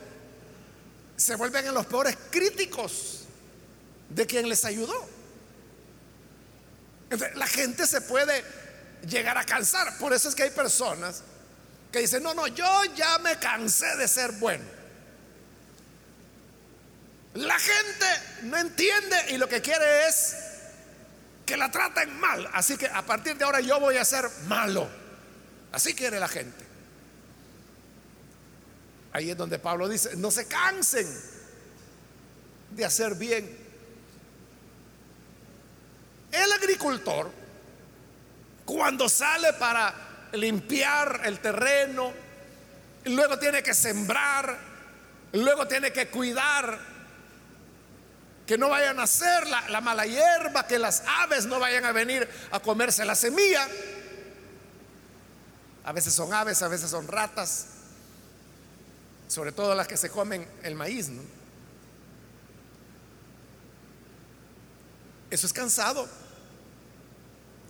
se 1.16 1.34
vuelven 1.34 1.66
en 1.66 1.74
los 1.74 1.86
peores 1.86 2.16
críticos 2.30 3.24
de 4.10 4.26
quien 4.26 4.48
les 4.48 4.64
ayudó. 4.64 5.08
la 7.34 7.46
gente 7.46 7.86
se 7.86 8.02
puede 8.02 8.44
llegar 9.08 9.38
a 9.38 9.44
cansar. 9.44 9.96
Por 9.98 10.12
eso 10.12 10.28
es 10.28 10.34
que 10.34 10.42
hay 10.42 10.50
personas 10.50 11.22
que 11.90 12.00
dicen, 12.00 12.22
no, 12.22 12.34
no, 12.34 12.46
yo 12.48 12.84
ya 12.94 13.18
me 13.18 13.38
cansé 13.38 13.96
de 13.96 14.06
ser 14.06 14.32
bueno. 14.32 14.75
La 17.36 17.58
gente 17.58 18.06
no 18.44 18.56
entiende 18.56 19.16
y 19.28 19.36
lo 19.36 19.46
que 19.46 19.60
quiere 19.60 20.08
es 20.08 20.36
que 21.44 21.56
la 21.56 21.70
traten 21.70 22.18
mal. 22.18 22.48
Así 22.54 22.78
que 22.78 22.86
a 22.86 23.02
partir 23.02 23.36
de 23.36 23.44
ahora 23.44 23.60
yo 23.60 23.78
voy 23.78 23.98
a 23.98 24.04
ser 24.04 24.24
malo. 24.46 24.88
Así 25.70 25.94
quiere 25.94 26.18
la 26.18 26.28
gente. 26.28 26.64
Ahí 29.12 29.30
es 29.30 29.36
donde 29.36 29.58
Pablo 29.58 29.86
dice, 29.86 30.16
no 30.16 30.30
se 30.30 30.46
cansen 30.46 31.06
de 32.70 32.84
hacer 32.86 33.14
bien. 33.16 33.66
El 36.32 36.52
agricultor, 36.52 37.30
cuando 38.64 39.10
sale 39.10 39.52
para 39.54 39.94
limpiar 40.32 41.20
el 41.24 41.38
terreno, 41.40 42.12
luego 43.04 43.38
tiene 43.38 43.62
que 43.62 43.74
sembrar, 43.74 44.58
luego 45.32 45.68
tiene 45.68 45.92
que 45.92 46.08
cuidar 46.08 46.95
que 48.46 48.56
no 48.56 48.68
vayan 48.68 49.00
a 49.00 49.02
hacer 49.02 49.46
la, 49.48 49.80
mala 49.80 50.06
hierba, 50.06 50.66
que 50.66 50.78
las 50.78 51.02
aves 51.04 51.46
no 51.46 51.58
vayan 51.58 51.84
a 51.84 51.92
venir 51.92 52.28
a 52.52 52.60
comerse 52.60 53.04
la 53.04 53.16
semilla. 53.16 53.68
A 55.84 55.92
veces 55.92 56.14
son 56.14 56.32
aves, 56.32 56.62
a 56.62 56.68
veces 56.68 56.90
son 56.90 57.08
ratas, 57.08 57.66
sobre 59.26 59.50
todo 59.50 59.74
las 59.74 59.88
que 59.88 59.96
se 59.96 60.10
comen 60.10 60.48
el 60.62 60.76
maíz. 60.76 61.10
Eso 65.28 65.46
es 65.46 65.52
cansado. 65.52 66.08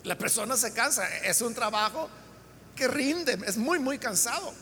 La 0.05 0.17
persona 0.17 0.57
se 0.59 0.75
cansa, 0.75 1.09
es 1.19 1.41
un 1.41 1.55
trabajo 1.55 2.11
que 2.75 2.87
rinde, 2.87 3.39
es 3.47 3.57
muy, 3.57 3.79
muy 3.79 3.99
cansado. 3.99 4.53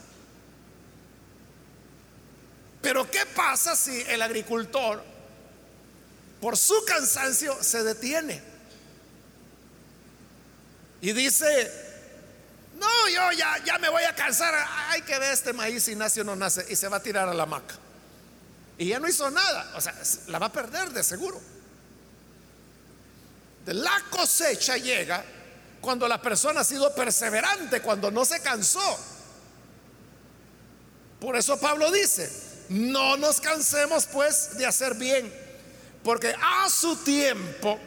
Pero 2.80 3.10
¿qué 3.10 3.26
pasa 3.34 3.74
si 3.74 4.02
el 4.02 4.22
agricultor 4.22 5.13
por 6.44 6.58
su 6.58 6.74
cansancio 6.84 7.56
se 7.62 7.82
detiene. 7.82 8.38
Y 11.00 11.14
dice, 11.14 11.72
no, 12.76 13.08
yo 13.08 13.32
ya, 13.32 13.64
ya 13.64 13.78
me 13.78 13.88
voy 13.88 14.02
a 14.02 14.14
cansar, 14.14 14.54
hay 14.90 15.00
que 15.00 15.18
ver 15.18 15.32
este 15.32 15.54
maíz 15.54 15.84
si 15.84 15.96
nace 15.96 16.20
o 16.20 16.24
no 16.24 16.36
nace, 16.36 16.66
y 16.68 16.76
se 16.76 16.86
va 16.88 16.98
a 16.98 17.02
tirar 17.02 17.30
a 17.30 17.32
la 17.32 17.44
hamaca. 17.44 17.76
Y 18.76 18.88
ya 18.88 19.00
no 19.00 19.08
hizo 19.08 19.30
nada, 19.30 19.72
o 19.74 19.80
sea, 19.80 19.94
la 20.26 20.38
va 20.38 20.48
a 20.48 20.52
perder 20.52 20.90
de 20.90 21.02
seguro. 21.02 21.40
La 23.64 24.04
cosecha 24.10 24.76
llega 24.76 25.24
cuando 25.80 26.06
la 26.06 26.20
persona 26.20 26.60
ha 26.60 26.64
sido 26.64 26.94
perseverante, 26.94 27.80
cuando 27.80 28.10
no 28.10 28.22
se 28.26 28.42
cansó. 28.42 28.98
Por 31.20 31.36
eso 31.36 31.58
Pablo 31.58 31.90
dice, 31.90 32.30
no 32.68 33.16
nos 33.16 33.40
cansemos 33.40 34.04
pues 34.04 34.58
de 34.58 34.66
hacer 34.66 34.92
bien 34.96 35.43
porque 36.04 36.34
a 36.38 36.68
su 36.68 36.96
tiempo 36.96 37.80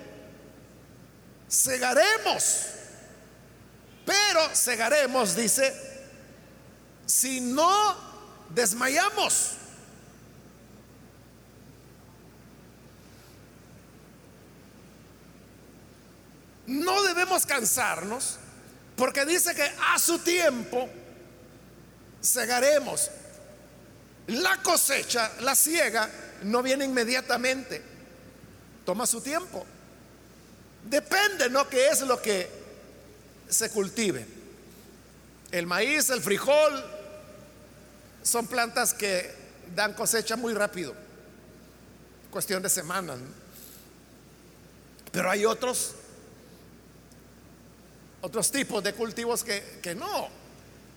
segaremos. 1.48 2.66
Pero 4.04 4.56
segaremos, 4.56 5.36
dice, 5.36 5.74
si 7.06 7.40
no 7.40 7.96
desmayamos. 8.50 9.52
No 16.66 17.04
debemos 17.04 17.46
cansarnos 17.46 18.38
porque 18.98 19.26
dice 19.26 19.54
que 19.54 19.72
a 19.94 20.00
su 20.00 20.20
tiempo 20.20 20.90
segaremos. 22.20 23.12
La 24.28 24.58
cosecha, 24.64 25.32
la 25.42 25.56
ciega, 25.56 26.10
no 26.44 26.62
viene 26.64 26.84
inmediatamente 26.84 27.97
toma 28.88 29.06
su 29.06 29.20
tiempo. 29.20 29.66
Depende, 30.86 31.50
¿no? 31.50 31.68
¿Qué 31.68 31.90
es 31.90 32.00
lo 32.04 32.22
que 32.22 32.50
se 33.50 33.70
cultive? 33.70 34.26
El 35.52 35.66
maíz, 35.66 36.10
el 36.10 36.22
frijol, 36.22 36.86
son 38.24 38.48
plantas 38.48 38.94
que 38.94 39.36
dan 39.76 39.94
cosecha 39.94 40.38
muy 40.38 40.54
rápido, 40.54 40.96
cuestión 42.32 42.64
de 42.64 42.70
semanas. 42.70 43.20
Pero 45.12 45.32
hay 45.32 45.44
otros, 45.44 45.94
otros 48.22 48.50
tipos 48.50 48.82
de 48.82 48.94
cultivos 48.94 49.44
que, 49.44 49.80
que 49.84 49.96
no. 49.96 50.30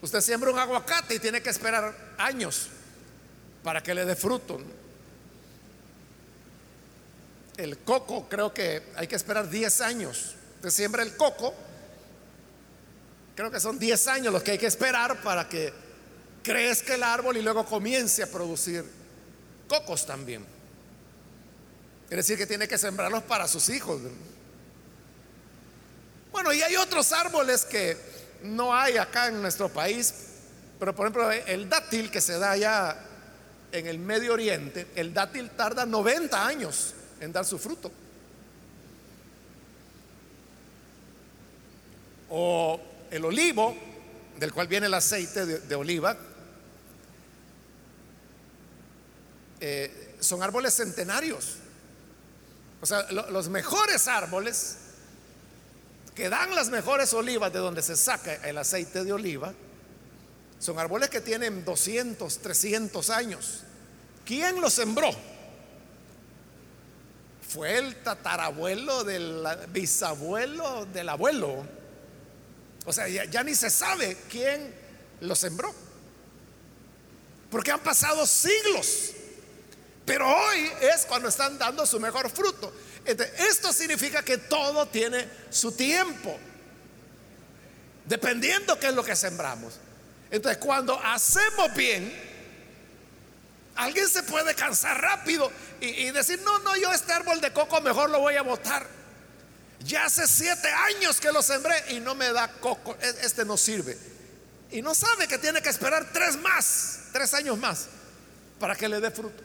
Usted 0.01 0.21
siembra 0.21 0.53
un 0.53 0.61
aguacate 0.61 1.17
y 1.17 1.19
tiene 1.19 1.43
que 1.43 1.51
esperar 1.51 1.93
años 2.19 2.69
para 3.65 3.83
que 3.83 3.93
le 3.95 4.05
dé 4.05 4.15
fruto 4.15 4.61
el 7.61 7.79
coco 7.79 8.29
creo 8.29 8.53
que 8.53 8.83
hay 8.97 9.07
que 9.07 9.17
esperar 9.17 9.49
10 9.49 9.81
años 9.81 10.37
Usted 10.61 10.69
siembra 10.73 11.03
el 11.03 11.17
coco, 11.17 11.55
creo 13.35 13.51
que 13.51 13.59
son 13.59 13.79
10 13.79 14.09
años 14.09 14.31
los 14.31 14.43
que 14.43 14.51
hay 14.51 14.59
que 14.59 14.67
esperar 14.67 15.23
para 15.23 15.49
que 15.49 15.73
crezca 16.43 16.95
el 16.95 17.03
árbol 17.03 17.39
y 17.39 17.41
luego 17.41 17.65
comience 17.65 18.23
a 18.23 18.27
producir 18.27 18.85
cocos 19.67 20.05
también. 20.05 20.45
Es 22.11 22.17
decir, 22.17 22.37
que 22.37 22.47
tiene 22.47 22.69
que 22.69 22.77
sembrarlos 22.77 23.23
para 23.23 23.49
sus 23.49 23.71
hijos. 23.71 24.03
Bueno, 26.31 26.53
y 26.53 26.61
hay 26.61 26.77
otros 26.77 27.11
árboles 27.15 27.65
que 27.65 27.97
no 28.43 28.75
hay 28.75 28.99
acá 28.99 29.29
en 29.29 29.41
nuestro 29.41 29.71
país, 29.71 30.13
pero 30.79 30.95
por 30.95 31.07
ejemplo 31.07 31.33
el 31.33 31.71
dátil 31.71 32.11
que 32.11 32.21
se 32.21 32.39
da 32.39 32.51
allá 32.51 32.99
en 33.73 33.87
el 33.87 33.99
Medio 33.99 34.35
Oriente, 34.35 34.89
el 34.95 35.15
dátil 35.15 35.49
tarda 35.53 35.87
90 35.87 36.47
años 36.47 36.97
en 37.21 37.33
dar 37.33 37.45
su 37.45 37.59
fruto. 37.59 37.91
O 42.31 42.81
el 43.11 43.25
olivo, 43.25 43.77
del 44.39 44.53
cual 44.53 44.69
viene 44.69 44.87
el 44.87 44.95
aceite 44.95 45.45
de, 45.47 45.75
oliva, 45.75 46.17
eh, 49.61 50.17
son 50.21 50.43
árboles 50.43 50.75
centenarios. 50.75 51.57
O 52.81 52.87
sea, 52.87 53.11
los 53.11 53.49
mejores 53.49 54.09
árboles 54.09 54.77
que 56.15 56.29
dan 56.29 56.55
las 56.55 56.71
mejores 56.71 57.13
olivas 57.15 57.53
de 57.53 57.59
donde 57.59 57.83
se 57.83 57.97
saca 57.97 58.35
el 58.47 58.59
aceite 58.59 59.05
de 59.05 59.13
oliva, 59.13 59.53
son 60.59 60.79
árboles 60.79 61.09
que 61.09 61.21
tienen 61.21 61.65
200, 61.65 62.39
300 62.39 63.11
años. 63.11 63.63
¿Quién 64.25 64.61
los 64.61 64.75
sembró? 64.75 65.11
Fue 67.53 67.79
el 67.79 67.97
tatarabuelo 67.97 69.03
del 69.03 69.45
bisabuelo 69.71 70.87
del 70.87 71.09
abuelo. 71.09 71.67
O 72.85 72.93
sea, 72.93 73.09
ya, 73.09 73.43
ni 73.43 73.57
se 73.57 73.71
sabe 73.71 74.17
quién 74.31 74.73
los 75.21 75.41
sembró. 75.41 75.75
Porque 77.51 77.73
han 77.73 77.81
pasado 77.81 78.25
siglos. 78.25 79.11
Pero 80.07 80.29
hoy 80.29 80.71
es 80.81 81.05
cuando 81.07 81.29
están 81.29 81.59
dando 81.59 81.85
su 81.87 81.99
mejor 81.99 82.31
fruto. 82.31 82.73
esto 83.05 83.73
significa 83.73 84.23
que 84.23 84.39
todo 84.39 84.87
tiene 84.87 85.29
su 85.51 85.73
tiempo. 85.73 86.39
Dependiendo 88.05 88.79
qué 88.79 88.89
es 88.89 88.95
lo 88.95 89.03
que 89.03 89.17
sembramos. 89.17 89.75
Entonces, 90.31 90.59
cuando 90.59 90.97
hacemos 91.03 91.75
bien, 91.75 92.15
alguien 93.75 94.09
se 94.09 94.23
puede 94.23 94.55
cansar 94.55 95.01
rápido 95.01 95.51
y, 95.81 96.11
decir, 96.11 96.41
no, 96.43 96.59
no, 96.61 96.77
yo 96.77 96.93
este 96.93 97.13
árbol 97.13 97.41
de 97.41 97.53
coco 97.53 97.81
mejor 97.81 98.11
lo 98.11 98.21
voy 98.21 98.37
a 98.37 98.43
botar. 98.43 98.87
Ya 99.81 100.05
hace 100.05 100.27
siete 100.27 100.69
años 100.69 101.21
que 101.21 101.33
lo 101.33 101.43
sembré 101.43 101.75
y 101.91 102.01
no 102.01 102.15
me 102.15 102.33
da 102.33 102.49
coco. 102.49 102.97
E, 103.01 103.09
este 103.23 103.45
no 103.45 103.57
sirve. 103.57 103.97
Y 104.71 104.83
no 104.83 104.95
sabe 104.95 105.27
que 105.27 105.39
tiene 105.39 105.63
que 105.63 105.71
esperar 105.71 106.11
tres 106.13 106.37
más, 106.37 107.01
tres 107.13 107.33
años 107.35 107.59
más, 107.59 107.87
para 108.59 108.77
que 108.77 108.89
le 108.89 109.01
dé 109.01 109.11
fruto. 109.11 109.43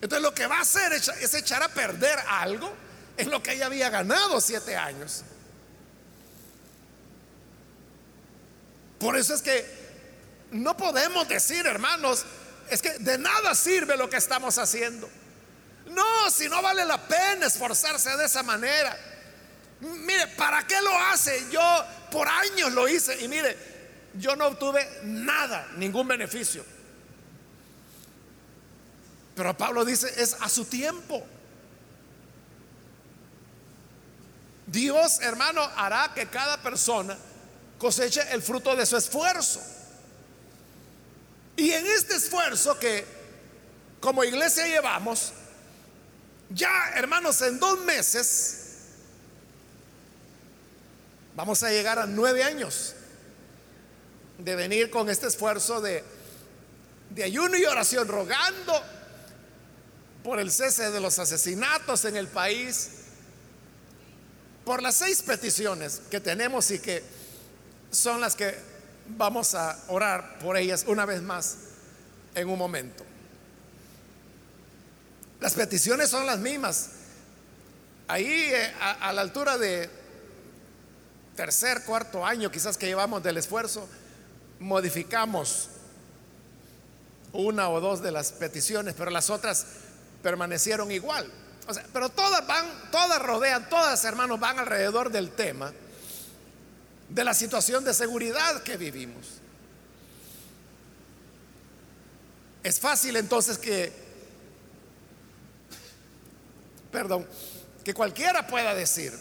Entonces 0.00 0.22
lo 0.22 0.34
que 0.34 0.46
va 0.46 0.58
a 0.58 0.62
hacer 0.62 0.92
es 0.92 1.34
echar 1.34 1.62
a 1.62 1.68
perder 1.68 2.18
algo 2.28 2.72
en 3.16 3.30
lo 3.30 3.42
que 3.42 3.52
ella 3.52 3.66
había 3.66 3.90
ganado 3.90 4.40
siete 4.40 4.76
años. 4.76 5.24
Por 8.98 9.16
eso 9.16 9.34
es 9.34 9.42
que 9.42 9.64
no 10.50 10.76
podemos 10.76 11.28
decir, 11.28 11.66
hermanos, 11.66 12.24
es 12.70 12.82
que 12.82 12.98
de 12.98 13.18
nada 13.18 13.54
sirve 13.54 13.96
lo 13.96 14.08
que 14.08 14.16
estamos 14.16 14.58
haciendo. 14.58 15.08
No, 15.86 16.30
si 16.30 16.48
no 16.48 16.60
vale 16.62 16.84
la 16.84 16.98
pena 16.98 17.46
esforzarse 17.46 18.16
de 18.16 18.26
esa 18.26 18.42
manera. 18.42 18.96
Mire, 19.80 20.26
¿para 20.28 20.66
qué 20.66 20.80
lo 20.82 20.96
hace? 20.98 21.46
Yo 21.50 21.84
por 22.10 22.28
años 22.28 22.72
lo 22.72 22.88
hice 22.88 23.20
y 23.20 23.28
mire, 23.28 23.56
yo 24.14 24.36
no 24.36 24.46
obtuve 24.46 24.86
nada, 25.04 25.68
ningún 25.76 26.08
beneficio. 26.08 26.64
Pero 29.34 29.56
Pablo 29.56 29.84
dice, 29.84 30.12
es 30.20 30.36
a 30.40 30.48
su 30.48 30.64
tiempo. 30.64 31.24
Dios, 34.66 35.20
hermano, 35.20 35.62
hará 35.76 36.12
que 36.14 36.26
cada 36.26 36.60
persona 36.60 37.16
coseche 37.78 38.20
el 38.32 38.42
fruto 38.42 38.74
de 38.76 38.84
su 38.84 38.96
esfuerzo. 38.96 39.62
Y 41.58 41.72
en 41.72 41.84
este 41.88 42.14
esfuerzo 42.14 42.78
que 42.78 43.04
como 43.98 44.22
iglesia 44.22 44.64
llevamos, 44.68 45.32
ya, 46.50 46.92
hermanos, 46.94 47.42
en 47.42 47.58
dos 47.58 47.80
meses 47.80 48.58
vamos 51.34 51.60
a 51.64 51.70
llegar 51.70 51.98
a 51.98 52.06
nueve 52.06 52.44
años 52.44 52.94
de 54.38 54.54
venir 54.54 54.88
con 54.88 55.10
este 55.10 55.26
esfuerzo 55.26 55.80
de, 55.80 56.04
de 57.10 57.24
ayuno 57.24 57.58
y 57.58 57.64
oración, 57.64 58.06
rogando 58.06 58.80
por 60.22 60.38
el 60.38 60.52
cese 60.52 60.92
de 60.92 61.00
los 61.00 61.18
asesinatos 61.18 62.04
en 62.04 62.16
el 62.16 62.28
país, 62.28 62.90
por 64.64 64.80
las 64.80 64.94
seis 64.94 65.22
peticiones 65.22 66.02
que 66.08 66.20
tenemos 66.20 66.70
y 66.70 66.78
que 66.78 67.02
son 67.90 68.20
las 68.20 68.36
que 68.36 68.67
vamos 69.16 69.54
a 69.54 69.78
orar 69.88 70.38
por 70.38 70.56
ellas 70.56 70.84
una 70.86 71.04
vez 71.06 71.22
más 71.22 71.56
en 72.34 72.48
un 72.48 72.58
momento. 72.58 73.04
Las 75.40 75.54
peticiones 75.54 76.10
son 76.10 76.26
las 76.26 76.38
mismas. 76.38 76.90
Ahí 78.08 78.26
eh, 78.26 78.72
a, 78.80 79.12
la 79.12 79.20
altura 79.20 79.58
de 79.58 79.88
tercer, 81.36 81.84
cuarto 81.84 82.24
año 82.24 82.50
quizás 82.50 82.76
que 82.76 82.86
llevamos 82.86 83.22
del 83.22 83.36
esfuerzo, 83.36 83.88
modificamos 84.58 85.68
una 87.32 87.68
o 87.68 87.80
dos 87.80 88.02
de 88.02 88.10
las 88.10 88.32
peticiones, 88.32 88.94
pero 88.96 89.10
las 89.10 89.30
otras 89.30 89.66
permanecieron 90.22 90.90
igual. 90.90 91.30
Pero 91.92 92.08
todas 92.08 92.46
van, 92.46 92.64
todas 92.90 93.20
rodean, 93.20 93.68
todas 93.68 94.02
hermanos 94.04 94.40
van 94.40 94.58
alrededor 94.58 95.10
del 95.10 95.30
tema 95.30 95.72
de 97.08 97.24
la 97.24 97.34
situación 97.34 97.84
de 97.84 97.94
seguridad 97.94 98.62
que 98.62 98.76
vivimos. 98.76 99.26
Es 102.62 102.80
fácil 102.80 103.16
entonces 103.16 103.56
que, 103.56 103.92
perdón, 106.92 107.26
que 107.84 107.94
cualquiera 107.94 108.46
pueda 108.46 108.74
decir, 108.74 109.12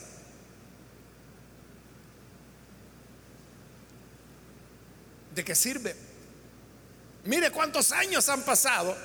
¿de 5.34 5.45
qué 5.45 5.56
sirve? 5.56 5.95
Mire 7.23 7.52
cuántos 7.52 7.91
años 7.91 8.28
han 8.28 8.41
pasado 8.43 8.97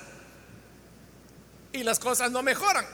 y 1.71 1.83
las 1.83 1.99
cosas 1.99 2.31
no 2.31 2.41
mejoran. 2.43 2.85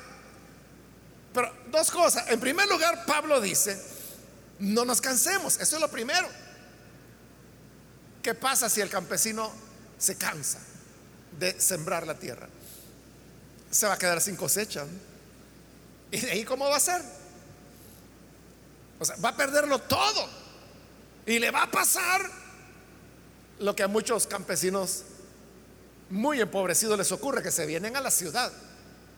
Pero 1.34 1.54
dos 1.72 1.92
cosas. 1.92 2.30
En 2.30 2.40
primer 2.40 2.68
lugar, 2.68 3.06
Pablo 3.06 3.40
dice, 3.40 3.80
no 4.60 4.86
nos 4.86 5.02
cansemos. 5.02 5.60
Eso 5.60 5.76
es 5.76 5.82
lo 5.82 5.90
primero. 5.90 6.28
¿Qué 8.22 8.34
pasa 8.34 8.70
si 8.70 8.82
el 8.82 8.90
campesino 8.90 9.52
se 9.98 10.16
cansa 10.16 10.60
de 11.40 11.60
sembrar 11.60 12.06
la 12.06 12.16
tierra? 12.16 12.48
Se 13.72 13.88
va 13.88 13.94
a 13.94 13.98
quedar 13.98 14.22
sin 14.22 14.36
cosecha. 14.36 14.86
¿Y 16.12 16.20
de 16.20 16.32
ahí 16.32 16.44
cómo 16.44 16.70
va 16.70 16.78
a 16.78 16.82
ser? 16.82 17.02
O 19.00 19.06
sea, 19.06 19.16
va 19.18 19.30
a 19.30 19.38
perderlo 19.38 19.80
todo. 19.80 20.28
Y 21.26 21.40
le 21.40 21.52
va 21.52 21.64
a 21.64 21.72
pasar 21.72 22.22
lo 23.60 23.76
que 23.76 23.84
a 23.84 23.88
muchos 23.88 24.28
campesinos 24.28 25.04
muy 26.10 26.42
empobrecidos 26.42 26.98
les 26.98 27.12
ocurre, 27.12 27.44
que 27.44 27.52
se 27.52 27.66
vienen 27.66 27.96
a 27.96 28.02
la 28.02 28.12
ciudad 28.12 28.52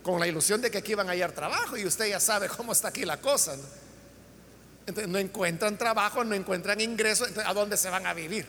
con 0.04 0.20
la 0.20 0.28
ilusión 0.28 0.62
de 0.62 0.70
que 0.70 0.80
aquí 0.80 0.96
van 0.96 1.08
a 1.08 1.12
hallar 1.12 1.32
trabajo 1.32 1.78
y 1.78 1.86
usted 1.86 2.08
ya 2.08 2.20
sabe 2.20 2.50
cómo 2.50 2.72
está 2.72 2.90
aquí 2.90 3.06
la 3.06 3.22
cosa. 3.22 3.56
¿no? 3.56 3.81
Entonces 4.86 5.08
no 5.08 5.20
encuentran 5.20 5.78
trabajo, 5.78 6.24
no 6.24 6.36
encuentran 6.36 6.82
ingresos, 6.82 7.28
entonces 7.28 7.50
¿a 7.50 7.54
dónde 7.54 7.78
se 7.78 7.89
van 7.89 8.06
a 8.08 8.13
vivir? 8.13 8.48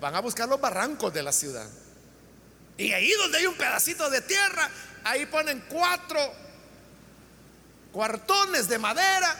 Van 0.00 0.14
a 0.14 0.20
buscar 0.20 0.48
los 0.48 0.60
barrancos 0.60 1.14
de 1.14 1.22
la 1.22 1.32
ciudad. 1.32 1.68
Y 2.76 2.92
ahí 2.92 3.10
donde 3.12 3.38
hay 3.38 3.46
un 3.46 3.54
pedacito 3.54 4.10
de 4.10 4.20
tierra, 4.20 4.68
ahí 5.04 5.26
ponen 5.26 5.64
cuatro 5.68 6.18
cuartones 7.92 8.68
de 8.68 8.78
madera, 8.78 9.34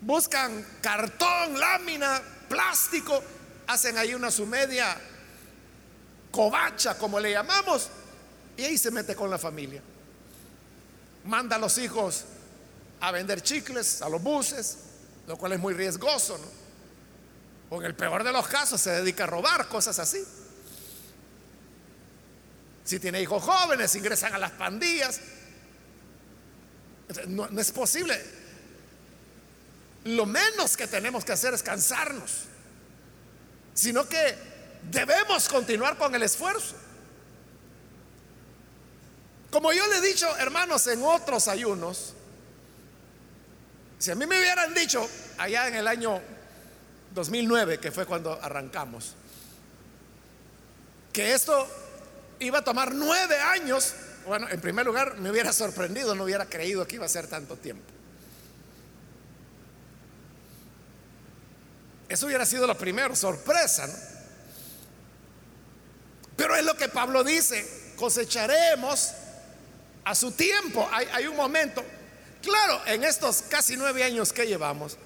buscan 0.00 0.66
cartón, 0.80 1.60
lámina, 1.60 2.20
plástico, 2.48 3.22
hacen 3.66 3.96
ahí 3.98 4.14
una 4.14 4.30
su 4.30 4.46
media 4.46 4.96
covacha, 6.32 6.98
como 6.98 7.20
le 7.20 7.32
llamamos, 7.32 7.88
y 8.56 8.64
ahí 8.64 8.78
se 8.78 8.90
mete 8.90 9.14
con 9.14 9.30
la 9.30 9.38
familia. 9.38 9.82
Manda 11.24 11.56
a 11.56 11.58
los 11.58 11.78
hijos 11.78 12.24
a 13.00 13.10
vender 13.12 13.42
chicles, 13.42 14.02
a 14.02 14.08
los 14.08 14.22
buses, 14.22 14.78
lo 15.26 15.36
cual 15.36 15.52
es 15.52 15.58
muy 15.58 15.74
riesgoso, 15.74 16.38
¿no? 16.38 16.60
O 17.70 17.80
en 17.80 17.86
el 17.86 17.94
peor 17.94 18.24
de 18.24 18.32
los 18.32 18.46
casos 18.48 18.80
se 18.80 18.90
dedica 18.90 19.24
a 19.24 19.26
robar, 19.26 19.68
cosas 19.68 19.98
así. 19.98 20.22
Si 22.84 22.98
tiene 22.98 23.22
hijos 23.22 23.42
jóvenes, 23.42 23.94
ingresan 23.94 24.34
a 24.34 24.38
las 24.38 24.50
pandillas. 24.52 25.20
No, 27.28 27.48
no 27.48 27.60
es 27.60 27.70
posible. 27.70 28.20
Lo 30.04 30.26
menos 30.26 30.76
que 30.76 30.88
tenemos 30.88 31.24
que 31.24 31.32
hacer 31.32 31.54
es 31.54 31.62
cansarnos, 31.62 32.44
sino 33.74 34.08
que 34.08 34.36
debemos 34.90 35.48
continuar 35.48 35.96
con 35.96 36.14
el 36.14 36.22
esfuerzo. 36.22 36.74
Como 39.50 39.72
yo 39.72 39.86
le 39.88 39.98
he 39.98 40.00
dicho, 40.00 40.34
hermanos, 40.38 40.86
en 40.86 41.02
otros 41.04 41.48
ayunos, 41.48 42.14
si 44.00 44.10
a 44.10 44.14
mí 44.14 44.24
me 44.24 44.38
hubieran 44.38 44.72
dicho 44.72 45.06
allá 45.36 45.68
en 45.68 45.74
el 45.74 45.86
año 45.86 46.22
2009, 47.14 47.78
que 47.78 47.92
fue 47.92 48.06
cuando 48.06 48.32
arrancamos, 48.42 49.14
que 51.12 51.34
esto 51.34 51.68
iba 52.38 52.60
a 52.60 52.64
tomar 52.64 52.94
nueve 52.94 53.38
años, 53.38 53.92
bueno, 54.26 54.48
en 54.48 54.58
primer 54.58 54.86
lugar 54.86 55.18
me 55.18 55.30
hubiera 55.30 55.52
sorprendido, 55.52 56.14
no 56.14 56.24
hubiera 56.24 56.46
creído 56.46 56.86
que 56.86 56.96
iba 56.96 57.04
a 57.04 57.10
ser 57.10 57.26
tanto 57.26 57.56
tiempo. 57.56 57.84
Eso 62.08 62.24
hubiera 62.24 62.46
sido 62.46 62.66
lo 62.66 62.78
primero, 62.78 63.14
sorpresa, 63.14 63.86
¿no? 63.86 63.92
Pero 66.36 66.56
es 66.56 66.64
lo 66.64 66.74
que 66.74 66.88
Pablo 66.88 67.22
dice, 67.22 67.92
cosecharemos 67.96 69.12
a 70.04 70.14
su 70.14 70.32
tiempo. 70.32 70.88
Hay, 70.90 71.06
hay 71.12 71.26
un 71.26 71.36
momento, 71.36 71.84
claro, 72.42 72.80
en 72.86 73.04
estos 73.04 73.42
casi 73.42 73.76
nueve 73.76 74.02
años 74.02 74.32
que 74.32 74.46
llevamos, 74.46 74.96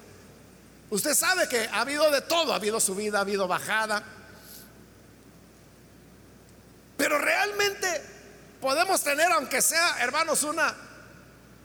usted 0.89 1.13
sabe 1.13 1.47
que 1.47 1.67
ha 1.67 1.81
habido 1.81 2.09
de 2.11 2.21
todo, 2.21 2.53
ha 2.53 2.57
habido 2.57 2.79
subida, 2.79 3.19
ha 3.19 3.21
habido 3.21 3.47
bajada, 3.47 4.03
pero 6.97 7.17
realmente 7.19 8.01
podemos 8.61 9.03
tener, 9.03 9.31
aunque 9.31 9.61
sea, 9.61 9.97
hermanos, 9.99 10.43
una 10.43 10.75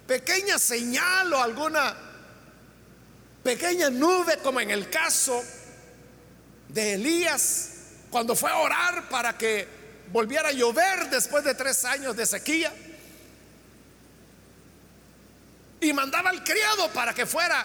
pequeña 0.06 0.58
señal 0.58 1.32
o 1.32 1.42
alguna 1.42 1.96
pequeña 3.42 3.90
nube, 3.90 4.38
como 4.42 4.60
en 4.60 4.70
el 4.70 4.90
caso 4.90 5.42
de 6.68 6.94
Elías, 6.94 7.70
cuando 8.10 8.34
fue 8.34 8.50
a 8.50 8.56
orar 8.56 9.08
para 9.08 9.38
que 9.38 9.68
volviera 10.12 10.48
a 10.48 10.52
llover 10.52 11.08
después 11.10 11.44
de 11.44 11.54
tres 11.54 11.84
años 11.84 12.16
de 12.16 12.26
sequía. 12.26 12.72
Y 15.80 15.92
mandaba 15.92 16.30
al 16.30 16.44
criado 16.44 16.90
para 16.92 17.14
que 17.14 17.26
fuera 17.26 17.64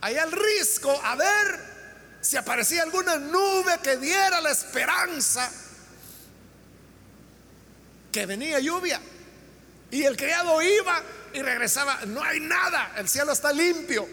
allá 0.00 0.22
al 0.24 0.32
risco 0.32 1.00
a 1.02 1.16
ver 1.16 1.72
si 2.20 2.36
aparecía 2.36 2.82
alguna 2.82 3.16
nube 3.16 3.78
que 3.82 3.96
diera 3.96 4.40
la 4.40 4.50
esperanza 4.50 5.50
que 8.12 8.26
venía 8.26 8.60
lluvia. 8.60 9.00
Y 9.90 10.04
el 10.04 10.16
criado 10.16 10.60
iba 10.62 11.02
y 11.32 11.42
regresaba, 11.42 12.00
no 12.06 12.22
hay 12.22 12.40
nada, 12.40 12.92
el 12.96 13.08
cielo 13.08 13.32
está 13.32 13.52
limpio, 13.52 14.06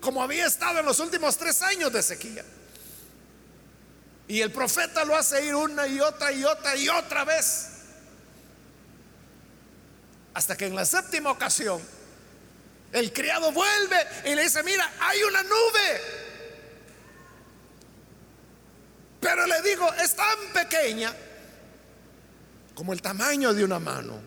como 0.00 0.22
había 0.22 0.46
estado 0.46 0.80
en 0.80 0.86
los 0.86 0.98
últimos 1.00 1.36
tres 1.36 1.62
años 1.62 1.92
de 1.92 2.02
sequía. 2.02 2.44
Y 4.26 4.40
el 4.40 4.50
profeta 4.50 5.04
lo 5.04 5.16
hace 5.16 5.44
ir 5.44 5.54
una 5.54 5.86
y 5.86 6.00
otra 6.00 6.32
y 6.32 6.44
otra 6.44 6.76
y 6.76 6.88
otra 6.88 7.24
vez. 7.24 7.68
Hasta 10.34 10.56
que 10.56 10.66
en 10.66 10.74
la 10.74 10.84
séptima 10.84 11.30
ocasión 11.30 11.80
el 12.92 13.12
criado 13.12 13.52
vuelve 13.52 13.96
y 14.24 14.34
le 14.34 14.42
dice, 14.44 14.62
mira, 14.62 14.90
hay 15.00 15.22
una 15.22 15.42
nube. 15.42 16.00
Pero 19.20 19.46
le 19.46 19.62
digo, 19.62 19.92
es 19.94 20.14
tan 20.14 20.38
pequeña 20.52 21.14
como 22.74 22.92
el 22.92 23.02
tamaño 23.02 23.52
de 23.52 23.64
una 23.64 23.78
mano. 23.78 24.20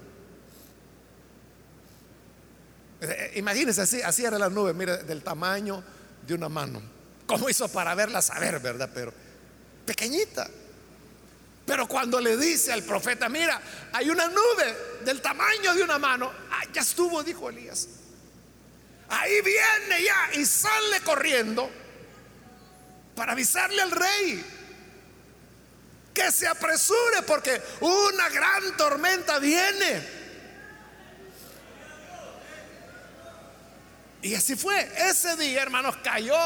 Eh, 3.01 3.07
eh, 3.07 3.31
imagínense 3.35 3.81
así, 3.81 4.01
así 4.01 4.25
era 4.25 4.37
la 4.37 4.49
nube, 4.49 4.73
mire, 4.73 4.97
del 5.03 5.23
tamaño 5.23 5.83
de 6.27 6.33
una 6.33 6.49
mano. 6.49 6.81
¿Cómo 7.25 7.49
hizo 7.49 7.67
para 7.69 7.95
verla 7.95 8.21
saber, 8.21 8.59
verdad? 8.59 8.89
Pero 8.93 9.13
pequeñita. 9.85 10.47
Pero 11.65 11.87
cuando 11.87 12.19
le 12.19 12.35
dice 12.37 12.73
al 12.73 12.83
profeta, 12.83 13.29
mira, 13.29 13.61
hay 13.93 14.09
una 14.09 14.27
nube 14.27 14.99
del 15.05 15.21
tamaño 15.21 15.73
de 15.73 15.83
una 15.83 15.97
mano, 15.97 16.31
ah, 16.51 16.63
ya 16.73 16.81
estuvo, 16.81 17.23
dijo 17.23 17.49
Elías. 17.49 17.87
Ahí 19.11 19.41
viene 19.41 20.03
ya 20.05 20.39
y 20.39 20.45
sale 20.45 21.01
corriendo 21.01 21.69
para 23.13 23.33
avisarle 23.33 23.81
al 23.81 23.91
rey 23.91 24.45
que 26.13 26.31
se 26.31 26.47
apresure 26.47 27.21
porque 27.27 27.61
una 27.81 28.29
gran 28.29 28.77
tormenta 28.77 29.37
viene. 29.37 30.21
Y 34.21 34.33
así 34.33 34.55
fue. 34.55 34.89
Ese 34.95 35.35
día, 35.35 35.61
hermanos, 35.61 35.97
cayó 36.01 36.37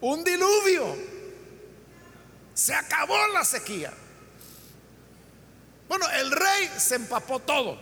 un 0.00 0.22
diluvio. 0.22 0.96
Se 2.54 2.72
acabó 2.72 3.16
la 3.28 3.44
sequía. 3.44 3.92
Bueno, 5.88 6.08
el 6.10 6.30
rey 6.30 6.70
se 6.78 6.94
empapó 6.94 7.40
todo, 7.40 7.80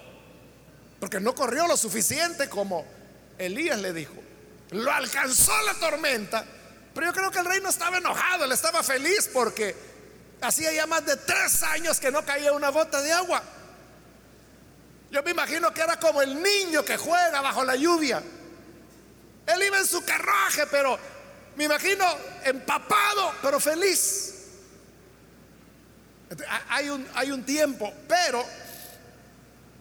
porque 0.99 1.21
no 1.21 1.35
corrió 1.35 1.67
lo 1.67 1.77
suficiente 1.77 2.49
como 2.49 3.02
Elías 3.43 3.79
le 3.79 3.93
dijo. 3.93 4.15
Lo 4.71 4.91
alcanzó 4.91 5.53
la 5.63 5.75
tormenta, 5.75 6.45
pero 6.95 7.07
yo 7.07 7.13
creo 7.13 7.31
que 7.31 7.39
el 7.41 7.45
rey 7.45 7.61
no 7.61 7.69
estaba 7.69 7.99
enojado, 7.99 8.45
él 8.45 8.53
estaba 8.53 8.83
feliz 8.83 9.29
porque 9.33 9.77
Hacía 10.43 10.73
ya 10.73 10.89
más 10.89 11.07
de 11.07 11.17
tres 11.17 11.63
años 11.63 12.01
que 12.01 12.11
no 12.11 12.25
caía 12.25 12.53
una 12.53 12.71
gota 12.71 13.01
de 13.01 13.13
agua. 13.13 13.41
Yo 15.13 15.23
me 15.23 15.31
imagino 15.31 15.73
que 15.73 15.81
era 15.81 16.01
como 16.01 16.21
el 16.21 16.43
niño 16.43 16.85
que 16.85 16.97
juega 16.97 17.41
bajo 17.41 17.65
la 17.65 17.77
lluvia. 17.77 18.21
Él 19.47 19.63
iba 19.63 19.79
en 19.79 19.87
su 19.87 20.05
carruaje, 20.05 20.67
pero 20.67 20.99
me 21.55 21.65
imagino 21.65 22.05
empapado, 22.45 23.33
pero 23.41 23.61
feliz. 23.61 24.35
Hay 26.71 26.89
un, 26.89 27.07
hay 27.15 27.31
un 27.31 27.45
tiempo, 27.45 27.93
pero 28.09 28.45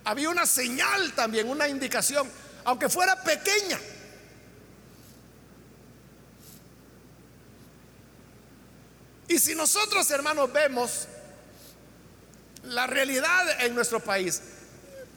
había 0.04 0.30
una 0.30 0.46
señal 0.46 1.14
también, 1.14 1.50
una 1.50 1.68
indicación, 1.68 2.30
aunque 2.64 2.90
fuera 2.90 3.22
pequeña. 3.24 3.80
Y 9.28 9.40
si 9.40 9.56
nosotros, 9.56 10.10
hermanos, 10.12 10.52
vemos 10.52 11.08
la 12.64 12.86
realidad 12.86 13.62
en 13.62 13.74
nuestro 13.74 14.00
país, 14.02 14.42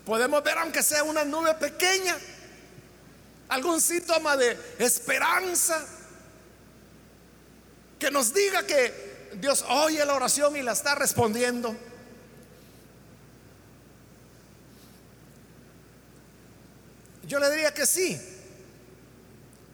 podemos 0.05 0.43
ver, 0.45 0.57
aunque 0.59 0.83
sea 0.83 1.03
una 1.03 1.25
nube 1.25 1.55
pequeña, 1.55 2.17
algún 3.49 3.81
síntoma 3.81 4.37
de 4.37 4.57
esperanza 4.79 5.85
que 7.99 8.11
nos 8.11 8.33
diga 8.33 8.65
que 8.65 9.31
Dios 9.41 9.65
oye 9.69 10.05
la 10.05 10.15
oración 10.15 10.57
y 10.57 10.63
la 10.63 10.73
está 10.73 10.95
respondiendo. 10.95 11.75
Yo 17.27 17.39
le 17.39 17.51
diría 17.51 17.73
que 17.73 17.87
sí, 17.87 18.21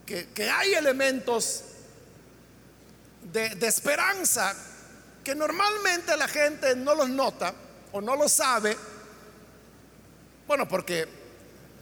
que, 0.07 0.51
hay 0.51 0.75
elementos 0.75 1.63
de, 3.33 3.67
esperanza 3.67 4.55
que 5.23 5.35
normalmente 5.35 6.17
la 6.17 6.27
gente 6.27 6.75
no 6.75 6.95
los 6.95 7.09
nota 7.09 7.55
o 7.93 8.01
no 8.01 8.17
lo 8.17 8.29
sabe. 8.29 8.77
Bueno, 10.47 10.67
porque 10.67 11.07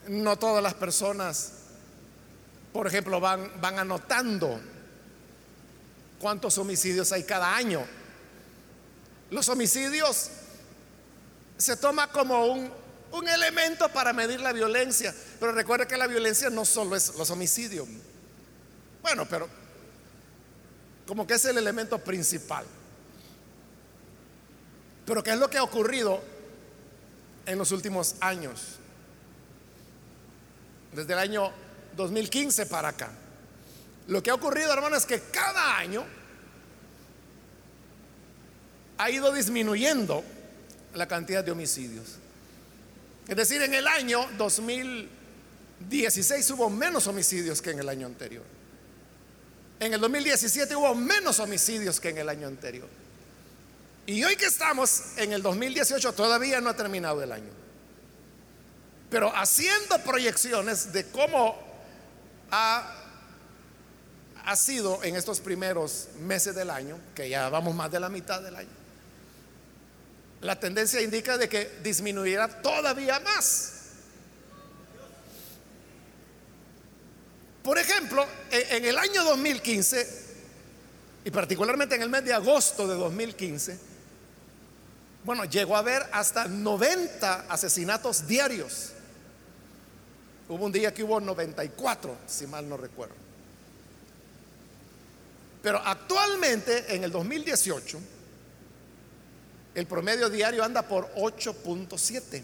no 0.09 0.39
todas 0.39 0.63
las 0.63 0.75
personas, 0.75 1.53
por 2.73 2.87
ejemplo, 2.87 3.21
van, 3.21 3.61
van 3.61 3.79
anotando 3.79 4.61
cuántos 6.19 6.59
homicidios 6.59 7.13
hay 7.13 7.25
cada 7.25 7.55
año. 7.55 7.85
Los 9.31 9.49
homicidios 9.49 10.31
se 11.57 11.77
toma 11.77 12.11
como 12.11 12.47
un, 12.47 12.71
un 13.13 13.29
elemento 13.29 13.89
para 13.89 14.13
medir 14.13 14.41
la 14.41 14.53
violencia, 14.53 15.15
pero 15.41 15.53
recuerde 15.53 15.87
que 15.87 15.97
la 15.97 16.07
violencia 16.07 16.51
no 16.51 16.65
solo 16.65 16.97
es 16.97 17.15
los 17.17 17.31
homicidios. 17.31 17.89
Bueno, 19.03 19.27
pero 19.29 19.49
como 21.07 21.27
que 21.27 21.35
es 21.35 21.45
el 21.47 21.57
elemento 21.57 21.99
principal. 21.99 22.67
Pero 25.07 25.23
¿qué 25.23 25.31
es 25.31 25.39
lo 25.39 25.49
que 25.49 25.57
ha 25.57 25.63
ocurrido 25.63 26.23
en 27.47 27.57
los 27.57 27.73
últimos 27.73 28.17
años? 28.21 28.77
Desde 30.93 31.15
el 31.15 31.19
año 31.19 31.51
2015 31.97 32.67
para 32.67 32.89
acá. 32.89 33.11
Lo 34.07 34.23
que 34.23 34.31
ha 34.31 34.35
ocurrido, 34.35 34.73
hermano, 34.73 34.97
es 34.97 35.07
que 35.07 35.21
cada 35.21 35.79
año 35.79 36.05
ha 38.99 39.11
ido 39.11 39.33
disminuyendo 39.33 40.23
la 40.95 41.07
cantidad 41.07 41.43
de 41.43 41.53
homicidios. 41.53 42.19
Es 43.29 43.37
decir, 43.37 43.63
en 43.63 43.75
el 43.75 43.87
año 43.87 44.27
2016 44.39 46.51
hubo 46.51 46.71
menos 46.71 47.07
homicidios 47.07 47.61
que 47.61 47.71
en 47.71 47.81
el 47.81 47.89
año 47.89 48.07
anterior. 48.07 48.45
En 49.81 49.93
el 49.93 50.01
2017 50.01 50.75
hubo 50.75 50.95
menos 50.95 51.39
homicidios 51.39 52.01
que 52.01 52.09
en 52.09 52.19
el 52.19 52.29
año 52.29 52.49
anterior. 52.49 52.89
Y 54.07 54.25
hoy 54.25 54.37
que 54.37 54.47
estamos 54.47 55.19
en 55.19 55.35
el 55.35 55.43
2018 55.43 56.15
todavía 56.15 56.63
no 56.63 56.71
ha 56.71 56.77
terminado 56.77 57.23
el 57.23 57.31
año. 57.31 57.51
Pero 59.11 59.35
haciendo 59.37 59.99
proyecciones 60.05 60.93
de 60.93 61.05
cómo 61.07 61.57
ha, 62.51 62.95
sido 64.57 65.05
en 65.05 65.15
estos 65.15 65.41
primeros 65.41 66.09
meses 66.21 66.55
del 66.55 66.71
año, 66.71 66.99
que 67.15 67.29
ya 67.29 67.51
vamos 67.51 67.75
más 67.75 67.91
de 67.91 68.01
la 68.01 68.09
mitad 68.09 68.41
del 68.41 68.57
año, 68.57 68.78
la 70.41 70.59
tendencia 70.59 71.01
indica 71.01 71.37
de 71.37 71.49
que 71.49 71.79
disminuirá 71.83 72.63
todavía 72.63 73.19
más. 73.21 73.73
Por 77.63 77.77
ejemplo, 77.77 78.25
en 78.51 78.85
el 78.85 78.97
año 78.97 79.25
2015, 79.25 80.27
y 81.25 81.31
particularmente 81.31 81.97
en 81.97 82.03
el 82.03 82.09
mes 82.09 82.25
de 82.25 82.33
agosto 82.33 82.87
de 82.87 82.95
2015, 82.95 83.79
bueno, 85.25 85.45
llegó 85.45 85.77
a 85.77 85.81
haber 85.81 86.07
hasta 86.13 86.47
90 86.47 87.47
asesinatos 87.49 88.27
diarios. 88.27 88.93
Hubo 90.49 90.65
un 90.65 90.73
día 90.73 90.95
que 90.95 91.03
hubo 91.03 91.21
94, 91.21 92.17
si 92.27 92.47
mal 92.47 92.67
no 92.67 92.79
recuerdo. 92.79 93.15
Pero 95.63 95.83
actualmente, 95.85 96.95
en 96.95 97.05
el 97.05 97.11
2018, 97.11 98.01
el 99.79 99.87
promedio 99.87 100.29
diario 100.29 100.65
anda 100.65 100.83
por 100.83 101.15
8.7. 101.15 102.43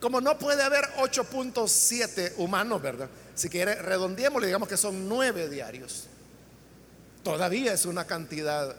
Como 0.00 0.20
no 0.20 0.36
puede 0.38 0.62
haber 0.62 0.84
8.7 0.96 2.34
humanos, 2.38 2.82
¿verdad? 2.82 3.08
Si 3.34 3.48
quiere, 3.48 3.76
redondeemos, 3.76 4.42
digamos 4.44 4.68
que 4.68 4.76
son 4.76 5.08
9 5.08 5.48
diarios. 5.48 6.08
Todavía 7.22 7.72
es 7.72 7.86
una 7.86 8.06
cantidad 8.06 8.74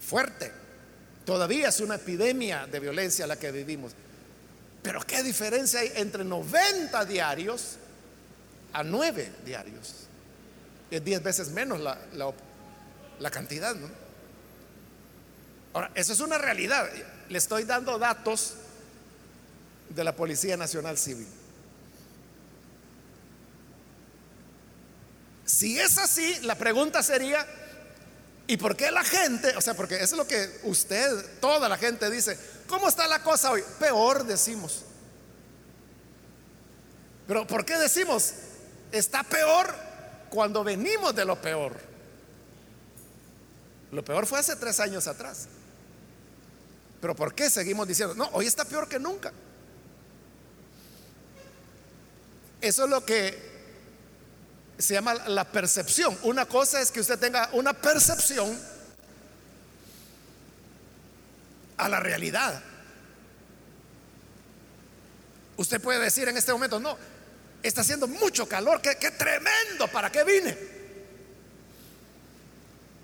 fuerte. 0.00 0.52
Todavía 1.24 1.68
es 1.68 1.78
una 1.80 1.94
epidemia 1.94 2.66
de 2.66 2.80
violencia 2.80 3.26
la 3.26 3.36
que 3.36 3.52
vivimos. 3.52 3.92
Pero 4.82 5.00
¿qué 5.02 5.22
diferencia 5.22 5.80
hay 5.80 5.92
entre 5.94 6.24
90 6.24 7.04
diarios 7.04 7.76
a 8.72 8.82
9 8.82 9.32
diarios? 9.44 9.94
Es 10.90 11.04
10 11.04 11.22
veces 11.22 11.50
menos 11.50 11.80
la 11.80 13.30
cantidad, 13.30 13.76
¿no? 13.76 14.07
Ahora, 15.72 15.90
eso 15.94 16.12
es 16.12 16.20
una 16.20 16.38
realidad. 16.38 16.88
Le 17.28 17.38
estoy 17.38 17.64
dando 17.64 17.98
datos 17.98 18.54
de 19.90 20.04
la 20.04 20.14
Policía 20.14 20.56
Nacional 20.56 20.98
Civil. 20.98 21.26
Si 25.44 25.78
es 25.78 25.96
así, 25.98 26.40
la 26.42 26.56
pregunta 26.56 27.02
sería, 27.02 27.46
¿y 28.46 28.58
por 28.58 28.76
qué 28.76 28.90
la 28.90 29.02
gente, 29.02 29.56
o 29.56 29.60
sea, 29.60 29.74
porque 29.74 29.96
eso 29.96 30.14
es 30.14 30.18
lo 30.18 30.26
que 30.26 30.60
usted, 30.64 31.40
toda 31.40 31.68
la 31.68 31.78
gente 31.78 32.10
dice, 32.10 32.38
¿cómo 32.66 32.88
está 32.88 33.08
la 33.08 33.22
cosa 33.22 33.50
hoy? 33.50 33.64
Peor 33.78 34.24
decimos. 34.24 34.84
Pero 37.26 37.46
¿por 37.46 37.64
qué 37.64 37.78
decimos, 37.78 38.34
está 38.92 39.22
peor 39.22 39.74
cuando 40.28 40.62
venimos 40.62 41.14
de 41.14 41.24
lo 41.24 41.40
peor? 41.40 41.76
Lo 43.90 44.04
peor 44.04 44.26
fue 44.26 44.38
hace 44.38 44.54
tres 44.56 44.80
años 44.80 45.06
atrás. 45.06 45.48
Pero 47.00 47.14
¿por 47.14 47.34
qué 47.34 47.48
seguimos 47.48 47.86
diciendo, 47.86 48.14
no, 48.14 48.28
hoy 48.32 48.46
está 48.46 48.64
peor 48.64 48.88
que 48.88 48.98
nunca? 48.98 49.32
Eso 52.60 52.84
es 52.84 52.90
lo 52.90 53.04
que 53.04 53.48
se 54.78 54.94
llama 54.94 55.14
la 55.14 55.44
percepción. 55.44 56.16
Una 56.22 56.46
cosa 56.46 56.80
es 56.80 56.90
que 56.90 57.00
usted 57.00 57.18
tenga 57.18 57.50
una 57.52 57.72
percepción 57.72 58.58
a 61.76 61.88
la 61.88 62.00
realidad. 62.00 62.62
Usted 65.56 65.80
puede 65.80 65.98
decir 65.98 66.28
en 66.28 66.36
este 66.36 66.52
momento, 66.52 66.78
no, 66.78 66.96
está 67.62 67.80
haciendo 67.80 68.06
mucho 68.06 68.48
calor, 68.48 68.80
qué, 68.80 68.94
tremendo, 69.10 69.88
¿para 69.88 70.10
qué 70.10 70.24
vine? 70.24 70.56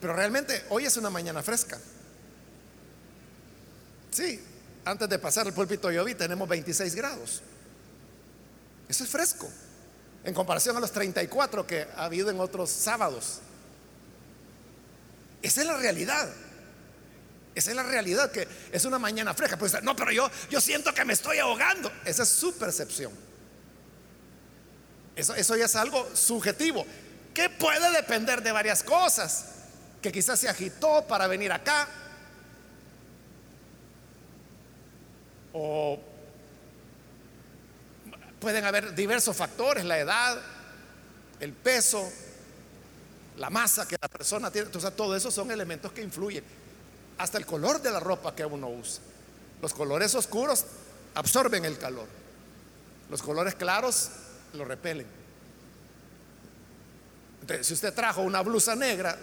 Pero 0.00 0.14
realmente 0.14 0.64
hoy 0.68 0.87
es 0.87 0.96
una 0.96 1.11
mañana 1.11 1.42
fresca. 1.42 1.78
Sí, 4.14 4.40
antes 4.85 5.09
de 5.09 5.18
pasar 5.18 5.44
el 5.48 5.53
púlpito 5.53 5.90
yo 5.90 6.05
vi, 6.05 6.14
tenemos 6.14 6.48
26 6.48 6.94
grados. 6.94 7.42
Eso 8.88 9.03
es 9.03 9.11
fresco 9.11 9.50
en 10.22 10.33
comparación 10.33 10.77
a 10.77 10.81
los 10.81 10.92
34 10.92 11.66
que 11.66 11.88
ha 11.96 12.05
habido 12.05 12.31
en 12.31 12.38
otros 12.38 12.70
sábados. 12.70 13.40
Esa 15.42 15.62
es 15.62 15.66
la 15.66 15.77
realidad. 15.77 16.31
Esa 17.57 17.70
es 17.70 17.77
la 17.77 17.83
realidad, 17.83 18.31
que 18.31 18.46
es 18.70 18.85
una 18.85 19.00
mañana 19.00 19.35
fresca. 19.35 19.59
Pues 19.59 19.83
no, 19.83 19.96
pero 19.96 20.12
yo, 20.12 20.31
yo 20.48 20.61
siento 20.61 20.94
que 20.94 21.05
me 21.05 21.12
estoy 21.12 21.38
ahogando. 21.38 21.90
Esa 22.05 22.22
es 22.22 22.29
su 22.29 22.57
percepción. 22.57 23.12
Eso, 25.16 25.35
eso 25.35 25.57
ya 25.57 25.64
es 25.64 25.74
algo 25.74 26.09
subjetivo, 26.14 26.87
que 27.33 27.50
puede 27.50 27.90
depender 27.90 28.42
de 28.42 28.53
varias 28.53 28.85
cosas. 28.85 29.46
Que 30.00 30.12
quizás 30.12 30.38
se 30.38 30.48
agitó 30.48 31.05
para 31.09 31.27
venir 31.27 31.50
acá. 31.50 31.88
O 35.55 35.99
Pueden 38.45 38.67
haber 38.67 38.95
diversos 38.95 39.35
factores, 39.35 39.87
la 39.87 39.99
edad, 39.99 40.38
el 41.40 41.55
peso, 41.55 42.07
la 43.38 43.49
masa 43.49 43.88
que 43.88 43.97
la 43.99 44.07
persona 44.07 44.51
tiene. 44.51 44.67
Entonces, 44.67 44.95
todo 44.95 45.17
eso 45.17 45.31
son 45.31 45.51
elementos 45.51 45.93
que 45.93 46.03
influyen. 46.03 46.45
Hasta 47.17 47.38
el 47.38 47.47
color 47.47 47.81
de 47.81 47.90
la 47.90 48.01
ropa 48.01 48.35
que 48.35 48.45
uno 48.45 48.69
usa. 48.69 49.03
Los 49.62 49.73
colores 49.73 50.14
oscuros 50.14 50.67
absorben 51.14 51.64
el 51.64 51.79
calor. 51.79 52.07
Los 53.09 53.23
colores 53.23 53.55
claros 53.55 54.11
lo 54.53 54.67
repelen. 54.67 55.07
Entonces, 57.40 57.67
si 57.67 57.73
usted 57.73 57.95
trajo 57.95 58.21
una 58.21 58.43
blusa 58.43 58.77
negra 58.77 59.17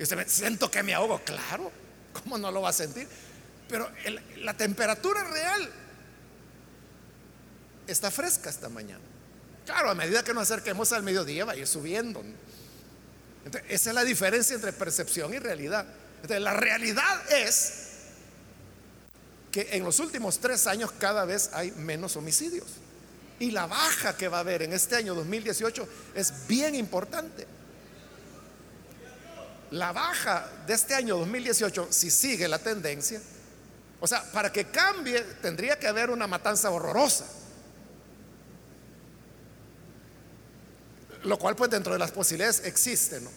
y 0.00 0.02
usted 0.02 0.16
me 0.16 0.28
siento 0.28 0.68
que 0.68 0.82
me 0.82 0.94
ahogo, 0.94 1.20
claro, 1.20 1.70
¿cómo 2.12 2.36
no 2.38 2.50
lo 2.50 2.62
va 2.62 2.70
a 2.70 2.72
sentir? 2.72 3.06
Pero 3.68 3.90
la 4.36 4.54
temperatura 4.54 5.24
real 5.24 5.70
está 7.86 8.10
fresca 8.10 8.50
esta 8.50 8.68
mañana. 8.68 9.02
Claro, 9.66 9.90
a 9.90 9.94
medida 9.94 10.22
que 10.22 10.32
nos 10.32 10.44
acerquemos 10.44 10.92
al 10.92 11.02
mediodía 11.02 11.44
va 11.44 11.52
a 11.52 11.56
ir 11.56 11.66
subiendo. 11.66 12.22
esa 13.68 13.90
es 13.90 13.94
la 13.94 14.04
diferencia 14.04 14.54
entre 14.54 14.72
percepción 14.72 15.32
y 15.34 15.38
realidad. 15.38 15.86
La 16.28 16.54
realidad 16.54 17.32
es 17.32 17.88
que 19.52 19.68
en 19.72 19.84
los 19.84 19.98
últimos 20.00 20.38
tres 20.38 20.66
años 20.66 20.90
cada 20.98 21.24
vez 21.24 21.50
hay 21.52 21.70
menos 21.72 22.16
homicidios. 22.16 22.66
Y 23.40 23.50
la 23.50 23.66
baja 23.66 24.16
que 24.16 24.28
va 24.28 24.38
a 24.38 24.40
haber 24.40 24.62
en 24.62 24.72
este 24.72 24.96
año 24.96 25.14
2018 25.14 25.88
es 26.14 26.32
bien 26.48 26.74
importante. 26.74 27.46
La 29.70 29.92
baja 29.92 30.50
de 30.66 30.74
este 30.74 30.94
año 30.94 31.18
2018, 31.18 31.88
si 31.90 32.10
sigue 32.10 32.48
la 32.48 32.58
tendencia, 32.58 33.20
o 34.00 34.06
sea, 34.06 34.22
para 34.32 34.52
que 34.52 34.66
cambie 34.66 35.20
tendría 35.42 35.78
que 35.78 35.88
haber 35.88 36.10
una 36.10 36.26
matanza 36.26 36.70
horrorosa. 36.70 37.26
Lo 41.24 41.38
cual 41.38 41.56
pues 41.56 41.70
dentro 41.70 41.92
de 41.92 41.98
las 41.98 42.12
posibilidades 42.12 42.62
existe, 42.64 43.20
¿no? 43.20 43.30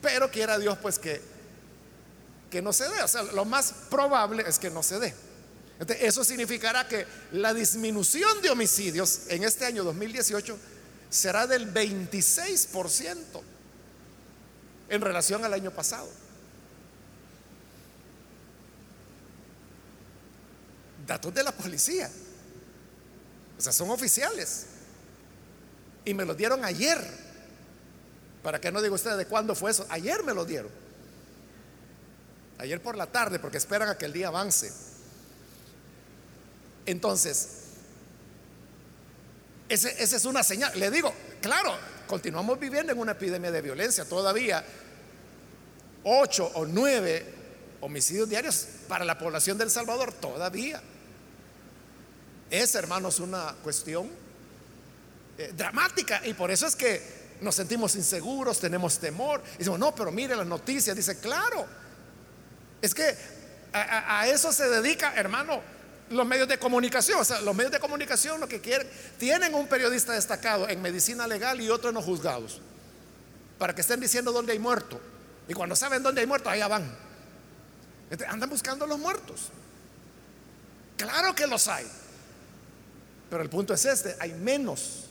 Pero 0.00 0.30
quiera 0.30 0.58
Dios 0.58 0.78
pues 0.80 0.98
que, 0.98 1.20
que 2.50 2.62
no 2.62 2.72
se 2.72 2.88
dé. 2.88 3.02
O 3.02 3.08
sea, 3.08 3.22
lo 3.22 3.44
más 3.44 3.74
probable 3.90 4.44
es 4.46 4.58
que 4.58 4.70
no 4.70 4.82
se 4.82 5.00
dé. 5.00 5.14
eso 6.00 6.22
significará 6.22 6.86
que 6.86 7.04
la 7.32 7.52
disminución 7.52 8.40
de 8.42 8.50
homicidios 8.50 9.22
en 9.28 9.42
este 9.42 9.64
año 9.66 9.82
2018 9.82 10.56
será 11.10 11.48
del 11.48 11.72
26% 11.72 13.16
en 14.88 15.00
relación 15.00 15.44
al 15.44 15.52
año 15.52 15.72
pasado. 15.72 16.08
Datos 21.06 21.34
de 21.34 21.42
la 21.42 21.52
policía. 21.52 22.10
O 23.58 23.60
sea, 23.60 23.72
son 23.72 23.90
oficiales. 23.90 24.66
Y 26.04 26.14
me 26.14 26.24
lo 26.24 26.34
dieron 26.34 26.64
ayer. 26.64 26.98
Para 28.42 28.60
que 28.60 28.70
no 28.70 28.82
diga 28.82 28.94
usted 28.94 29.16
de 29.16 29.26
cuándo 29.26 29.54
fue 29.54 29.70
eso. 29.70 29.86
Ayer 29.88 30.22
me 30.22 30.34
lo 30.34 30.44
dieron. 30.44 30.70
Ayer 32.58 32.80
por 32.80 32.96
la 32.96 33.06
tarde, 33.06 33.38
porque 33.38 33.58
esperan 33.58 33.88
a 33.88 33.98
que 33.98 34.04
el 34.04 34.12
día 34.12 34.28
avance. 34.28 34.72
Entonces, 36.86 37.48
esa 39.68 40.16
es 40.16 40.24
una 40.24 40.42
señal. 40.42 40.78
Le 40.78 40.90
digo, 40.90 41.12
claro, 41.40 41.76
continuamos 42.06 42.58
viviendo 42.58 42.92
en 42.92 42.98
una 42.98 43.12
epidemia 43.12 43.50
de 43.50 43.62
violencia. 43.62 44.04
Todavía 44.04 44.64
ocho 46.04 46.50
o 46.54 46.66
nueve 46.66 47.24
homicidios 47.80 48.28
diarios 48.28 48.66
para 48.88 49.04
la 49.04 49.18
población 49.18 49.58
del 49.58 49.70
Salvador. 49.70 50.12
Todavía. 50.12 50.82
Es, 52.54 52.76
hermanos, 52.76 53.18
una 53.18 53.52
cuestión 53.64 54.08
eh, 55.36 55.52
dramática 55.56 56.24
y 56.24 56.34
por 56.34 56.52
eso 56.52 56.68
es 56.68 56.76
que 56.76 57.24
nos 57.40 57.56
sentimos 57.56 57.96
inseguros, 57.96 58.60
tenemos 58.60 59.00
temor. 59.00 59.42
Y 59.56 59.58
decimos, 59.58 59.80
no, 59.80 59.92
pero 59.92 60.12
mire 60.12 60.36
las 60.36 60.46
noticias. 60.46 60.94
Dice, 60.94 61.18
claro, 61.18 61.66
es 62.80 62.94
que 62.94 63.12
a, 63.72 64.28
eso 64.28 64.52
se 64.52 64.68
dedica, 64.68 65.14
hermano, 65.16 65.60
los 66.10 66.24
medios 66.24 66.46
de 66.46 66.56
comunicación, 66.56 67.20
o 67.20 67.24
sea, 67.24 67.40
los 67.40 67.56
medios 67.56 67.72
de 67.72 67.80
comunicación 67.80 68.40
lo 68.40 68.46
que 68.46 68.60
quieren, 68.60 68.88
tienen 69.18 69.52
un 69.52 69.66
periodista 69.66 70.12
destacado 70.12 70.68
en 70.68 70.80
medicina 70.80 71.26
legal 71.26 71.60
y 71.60 71.68
otro 71.70 71.88
en 71.88 71.96
los 71.96 72.04
juzgados, 72.04 72.60
para 73.58 73.74
que 73.74 73.80
estén 73.80 73.98
diciendo 73.98 74.30
dónde 74.30 74.52
hay 74.52 74.60
muerto. 74.60 75.00
Y 75.48 75.54
cuando 75.54 75.74
saben 75.74 76.04
dónde 76.04 76.20
hay 76.20 76.28
muerto, 76.28 76.50
allá 76.50 76.68
van. 76.68 76.96
andan 78.28 78.48
buscando 78.48 78.86
los 78.86 79.00
muertos. 79.00 79.48
Claro 80.96 81.34
que 81.34 81.48
los 81.48 81.66
hay. 81.66 81.84
Pero 83.30 83.42
el 83.42 83.50
punto 83.50 83.74
es 83.74 83.84
este, 83.84 84.16
hay 84.20 84.32
menos. 84.32 85.04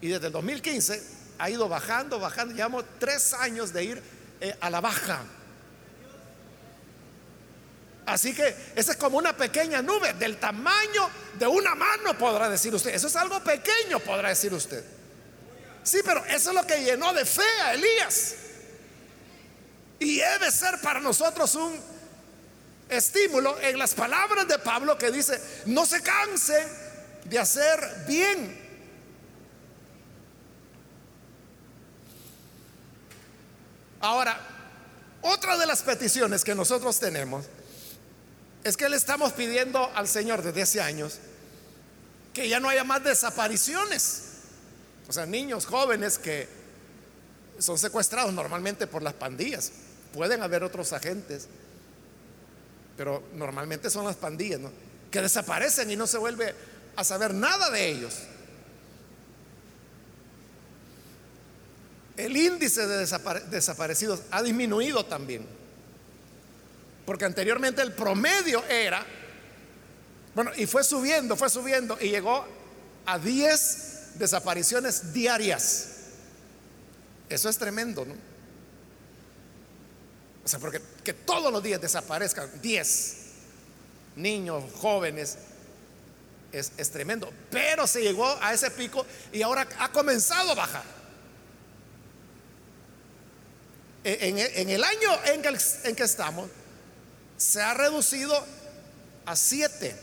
Y 0.00 0.08
desde 0.08 0.26
el 0.26 0.32
2015 0.32 1.02
ha 1.38 1.50
ido 1.50 1.68
bajando, 1.68 2.18
bajando. 2.18 2.54
Llevamos 2.54 2.84
tres 2.98 3.32
años 3.34 3.72
de 3.72 3.84
ir 3.84 4.02
eh, 4.40 4.56
a 4.60 4.70
la 4.70 4.80
baja. 4.80 5.22
Así 8.06 8.34
que 8.34 8.54
esa 8.74 8.92
es 8.92 8.98
como 8.98 9.18
una 9.18 9.36
pequeña 9.36 9.80
nube 9.80 10.12
del 10.14 10.38
tamaño 10.38 11.08
de 11.38 11.46
una 11.46 11.74
mano, 11.74 12.18
podrá 12.18 12.48
decir 12.48 12.74
usted. 12.74 12.94
Eso 12.94 13.06
es 13.06 13.16
algo 13.16 13.42
pequeño, 13.42 14.00
podrá 14.00 14.30
decir 14.30 14.52
usted. 14.52 14.84
Sí, 15.82 16.00
pero 16.04 16.24
eso 16.26 16.50
es 16.50 16.56
lo 16.56 16.66
que 16.66 16.82
llenó 16.84 17.12
de 17.12 17.24
fe 17.24 17.42
a 17.64 17.74
Elías. 17.74 18.34
Y 19.98 20.16
debe 20.16 20.50
ser 20.50 20.80
para 20.80 21.00
nosotros 21.00 21.54
un 21.54 21.91
estímulo 22.92 23.58
en 23.60 23.78
las 23.78 23.94
palabras 23.94 24.46
de 24.46 24.58
Pablo 24.58 24.96
que 24.96 25.10
dice, 25.10 25.40
no 25.66 25.86
se 25.86 26.00
cansen 26.02 26.66
de 27.24 27.38
hacer 27.38 28.04
bien. 28.06 28.60
Ahora, 34.00 34.38
otra 35.22 35.56
de 35.56 35.66
las 35.66 35.82
peticiones 35.82 36.44
que 36.44 36.54
nosotros 36.54 36.98
tenemos 36.98 37.46
es 38.64 38.76
que 38.76 38.88
le 38.88 38.96
estamos 38.96 39.32
pidiendo 39.32 39.90
al 39.94 40.08
Señor 40.08 40.42
desde 40.42 40.62
hace 40.62 40.80
años 40.80 41.18
que 42.32 42.48
ya 42.48 42.60
no 42.60 42.68
haya 42.68 42.84
más 42.84 43.04
desapariciones. 43.04 44.22
O 45.08 45.12
sea, 45.12 45.26
niños 45.26 45.66
jóvenes 45.66 46.18
que 46.18 46.48
son 47.58 47.78
secuestrados 47.78 48.32
normalmente 48.32 48.86
por 48.86 49.02
las 49.02 49.14
pandillas. 49.14 49.72
Pueden 50.12 50.42
haber 50.42 50.64
otros 50.64 50.92
agentes, 50.92 51.48
pero 53.02 53.20
normalmente 53.34 53.90
son 53.90 54.04
las 54.04 54.14
pandillas, 54.14 54.60
Que 55.10 55.20
desaparecen 55.20 55.90
y 55.90 55.96
no 55.96 56.06
se 56.06 56.18
vuelve 56.18 56.54
a 56.94 57.02
saber 57.02 57.34
nada 57.34 57.68
de 57.68 57.88
ellos. 57.88 58.14
El 62.16 62.36
índice 62.36 62.86
de 62.86 62.98
desaparecidos 63.50 64.20
ha 64.30 64.40
disminuido 64.40 65.04
también. 65.04 65.44
Porque 67.04 67.24
anteriormente 67.24 67.82
el 67.82 67.92
promedio 67.92 68.64
era, 68.66 69.04
bueno, 70.36 70.52
y 70.56 70.66
fue 70.66 70.84
subiendo, 70.84 71.34
fue 71.34 71.50
subiendo 71.50 71.98
y 72.00 72.08
llegó 72.08 72.46
a 73.04 73.18
10 73.18 74.12
desapariciones 74.14 75.12
diarias. 75.12 75.88
Eso 77.28 77.48
es 77.48 77.58
tremendo, 77.58 78.04
¿no? 78.04 78.14
O 80.44 80.48
sea, 80.48 80.58
porque 80.58 80.80
que 81.04 81.12
todos 81.12 81.52
los 81.52 81.62
días 81.62 81.80
desaparezcan 81.80 82.50
10 82.60 83.16
niños, 84.16 84.64
jóvenes, 84.80 85.38
es, 86.52 86.90
tremendo. 86.90 87.32
Pero 87.50 87.86
se 87.86 88.02
llegó 88.02 88.26
a 88.40 88.52
ese 88.52 88.70
pico 88.70 89.06
y 89.32 89.42
ahora 89.42 89.66
ha 89.78 89.90
comenzado 89.90 90.50
a 90.50 90.54
bajar. 90.54 90.84
En, 94.04 94.36
en 94.38 94.68
el 94.68 94.82
año 94.82 95.10
en 95.26 95.42
que, 95.42 95.58
en 95.84 95.96
que 95.96 96.02
estamos, 96.02 96.50
se 97.36 97.62
ha 97.62 97.72
reducido 97.72 98.44
a 99.24 99.36
7. 99.36 99.96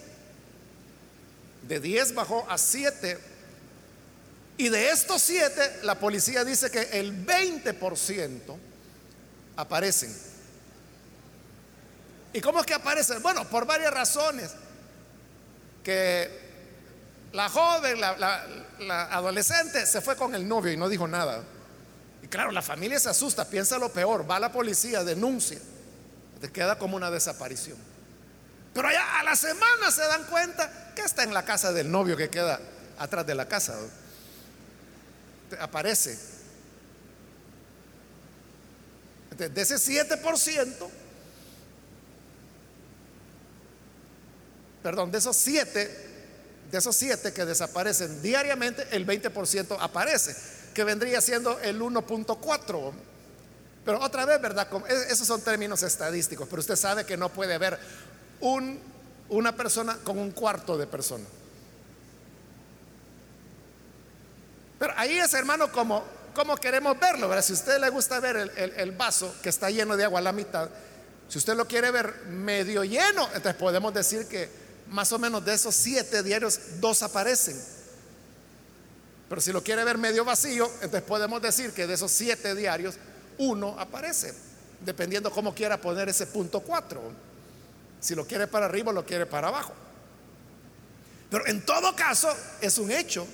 De 1.67 1.79
10 1.79 2.15
bajó 2.15 2.49
a 2.49 2.57
7. 2.57 3.19
Y 4.57 4.69
de 4.69 4.89
estos 4.89 5.21
7, 5.21 5.81
la 5.83 5.99
policía 5.99 6.43
dice 6.43 6.71
que 6.71 6.81
el 6.99 7.25
20% 7.25 8.57
aparecen. 9.55 10.28
¿Y 12.33 12.41
cómo 12.41 12.59
es 12.59 12.65
que 12.65 12.73
aparecen? 12.73 13.21
Bueno, 13.21 13.45
por 13.45 13.65
varias 13.65 13.93
razones. 13.93 14.51
Que 15.83 16.49
la 17.33 17.49
joven, 17.49 17.99
la, 17.99 18.17
la, 18.79 19.03
adolescente 19.05 19.85
se 19.85 20.01
fue 20.01 20.15
con 20.15 20.35
el 20.35 20.47
novio 20.47 20.71
y 20.71 20.77
no 20.77 20.89
dijo 20.89 21.07
nada. 21.07 21.43
Y 22.21 22.27
claro, 22.27 22.51
la 22.51 22.61
familia 22.61 22.99
se 22.99 23.09
asusta, 23.09 23.45
piensa 23.45 23.77
lo 23.77 23.89
peor, 23.91 24.29
va 24.29 24.35
a 24.35 24.39
la 24.39 24.51
policía, 24.51 25.03
denuncia 25.03 25.59
te 26.39 26.51
queda 26.51 26.77
como 26.77 26.95
una 26.95 27.11
desaparición. 27.11 27.77
Pero 28.73 28.87
allá 28.87 29.19
a 29.19 29.23
la 29.23 29.35
semana 29.35 29.91
se 29.91 30.01
dan 30.01 30.23
cuenta 30.25 30.93
que 30.95 31.01
está 31.01 31.23
en 31.23 31.33
la 31.33 31.43
casa 31.43 31.73
del 31.73 31.91
novio 31.91 32.15
que 32.15 32.29
queda 32.29 32.59
atrás 32.97 33.25
de 33.25 33.35
la 33.35 33.47
casa. 33.47 33.75
Aparece. 35.59 36.17
De 39.37 39.61
ese 39.61 39.75
7%, 39.75 40.89
perdón, 44.83 45.11
de 45.11 45.17
esos 45.17 45.35
7, 45.35 46.07
de 46.71 46.77
esos 46.77 46.95
7 46.95 47.33
que 47.33 47.45
desaparecen 47.45 48.21
diariamente, 48.21 48.87
el 48.91 49.05
20% 49.05 49.77
aparece, 49.79 50.35
que 50.73 50.83
vendría 50.83 51.21
siendo 51.21 51.59
el 51.59 51.81
1.4 51.81 52.93
pero 53.89 54.01
otra 54.01 54.23
vez, 54.23 54.39
¿verdad? 54.39 54.67
Esos 55.09 55.25
son 55.25 55.41
términos 55.41 55.81
estadísticos, 55.81 56.47
pero 56.47 56.59
usted 56.59 56.75
sabe 56.75 57.05
que 57.07 57.17
no 57.17 57.29
puede 57.29 57.55
haber 57.55 57.79
un, 58.39 58.79
una 59.29 59.55
persona 59.55 59.97
con 60.03 60.19
un 60.19 60.29
cuarto 60.29 60.77
de 60.77 60.85
persona. 60.85 61.25
Pero 64.77 64.93
ahí 64.95 65.17
es, 65.17 65.33
hermano, 65.33 65.71
como, 65.71 66.03
como 66.35 66.55
queremos 66.55 66.99
verlo, 66.99 67.27
¿verdad? 67.27 67.43
Si 67.43 67.53
a 67.53 67.55
usted 67.55 67.79
le 67.79 67.89
gusta 67.89 68.19
ver 68.19 68.35
el, 68.37 68.73
el 68.77 68.91
vaso 68.91 69.33
que 69.41 69.49
está 69.49 69.71
lleno 69.71 69.97
de 69.97 70.03
agua 70.03 70.19
a 70.19 70.23
la 70.23 70.33
mitad, 70.33 70.69
si 71.27 71.37
usted 71.37 71.55
lo 71.55 71.65
quiere 71.65 71.89
ver 71.89 72.25
medio 72.27 72.83
lleno, 72.83 73.25
entonces 73.27 73.55
podemos 73.55 73.91
decir 73.91 74.27
que 74.27 74.68
más 74.89 75.11
o 75.11 75.19
menos 75.19 75.43
de 75.45 75.53
esos 75.53 75.75
siete 75.75 76.23
diarios, 76.23 76.59
dos 76.79 77.03
aparecen. 77.03 77.59
Pero 79.29 79.41
si 79.41 79.51
lo 79.51 79.63
quiere 79.63 79.83
ver 79.83 79.97
medio 79.97 80.25
vacío, 80.25 80.65
entonces 80.75 81.03
podemos 81.03 81.41
decir 81.41 81.71
que 81.71 81.85
de 81.85 81.93
esos 81.93 82.11
siete 82.11 82.55
diarios, 82.55 82.95
uno 83.37 83.79
aparece, 83.79 84.33
dependiendo 84.83 85.31
cómo 85.31 85.53
quiera 85.53 85.79
poner 85.79 86.09
ese 86.09 86.25
punto 86.25 86.61
4. 86.61 87.01
Si 88.01 88.15
lo 88.15 88.25
quiere 88.25 88.47
para 88.47 88.65
arriba 88.65 88.89
o 88.89 88.93
lo 88.93 89.05
quiere 89.05 89.25
para 89.25 89.49
abajo. 89.49 89.73
Pero 91.29 91.45
en 91.45 91.63
todo 91.65 91.95
caso 91.95 92.35
es 92.59 92.77
un 92.79 92.91
hecho 92.91 93.27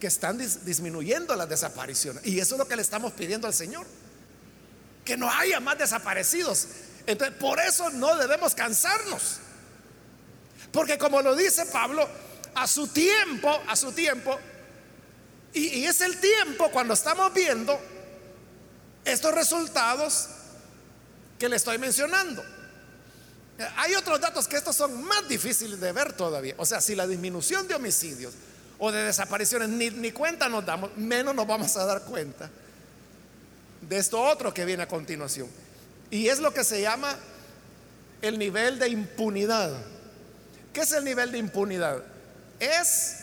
que 0.00 0.06
están 0.06 0.38
disminuyendo 0.38 1.36
las 1.36 1.48
desapariciones. 1.48 2.24
Y 2.26 2.38
eso 2.38 2.54
es 2.54 2.58
lo 2.58 2.68
que 2.68 2.76
le 2.76 2.82
estamos 2.82 3.12
pidiendo 3.12 3.46
al 3.46 3.54
Señor. 3.54 3.86
Que 5.04 5.16
no 5.16 5.30
haya 5.30 5.60
más 5.60 5.78
desaparecidos. 5.78 6.68
Entonces, 7.06 7.36
por 7.38 7.60
eso 7.60 7.90
no 7.90 8.16
debemos 8.16 8.54
cansarnos. 8.54 9.40
Porque 10.76 10.98
como 10.98 11.22
lo 11.22 11.34
dice 11.34 11.64
Pablo, 11.64 12.06
a 12.54 12.66
su 12.66 12.88
tiempo, 12.88 13.62
a 13.66 13.74
su 13.74 13.92
tiempo, 13.92 14.38
y, 15.54 15.86
es 15.86 16.02
el 16.02 16.20
tiempo 16.20 16.70
cuando 16.70 16.92
estamos 16.92 17.32
viendo 17.32 17.80
estos 19.02 19.32
resultados 19.34 20.28
que 21.38 21.48
le 21.48 21.56
estoy 21.56 21.78
mencionando. 21.78 22.44
Hay 23.78 23.94
otros 23.94 24.20
datos 24.20 24.46
que 24.46 24.56
estos 24.56 24.76
son 24.76 25.02
más 25.02 25.26
difíciles 25.26 25.80
de 25.80 25.92
ver 25.92 26.12
todavía. 26.12 26.54
O 26.58 26.66
sea, 26.66 26.82
si 26.82 26.94
la 26.94 27.06
disminución 27.06 27.66
de 27.66 27.74
homicidios 27.74 28.34
o 28.78 28.92
de 28.92 29.02
desapariciones 29.02 29.70
ni, 29.70 29.88
ni 29.88 30.12
cuenta 30.12 30.46
nos 30.50 30.66
damos, 30.66 30.94
menos 30.98 31.34
nos 31.34 31.46
vamos 31.46 31.74
a 31.78 31.86
dar 31.86 32.02
cuenta 32.02 32.50
de 33.80 33.96
esto 33.96 34.20
otro 34.20 34.52
que 34.52 34.66
viene 34.66 34.82
a 34.82 34.88
continuación. 34.88 35.48
Y 36.10 36.28
es 36.28 36.38
lo 36.38 36.52
que 36.52 36.64
se 36.64 36.82
llama 36.82 37.16
el 38.20 38.38
nivel 38.38 38.78
de 38.78 38.90
impunidad. 38.90 39.95
¿Qué 40.76 40.82
es 40.82 40.92
el 40.92 41.04
nivel 41.04 41.32
de 41.32 41.38
impunidad? 41.38 42.02
Es 42.60 43.16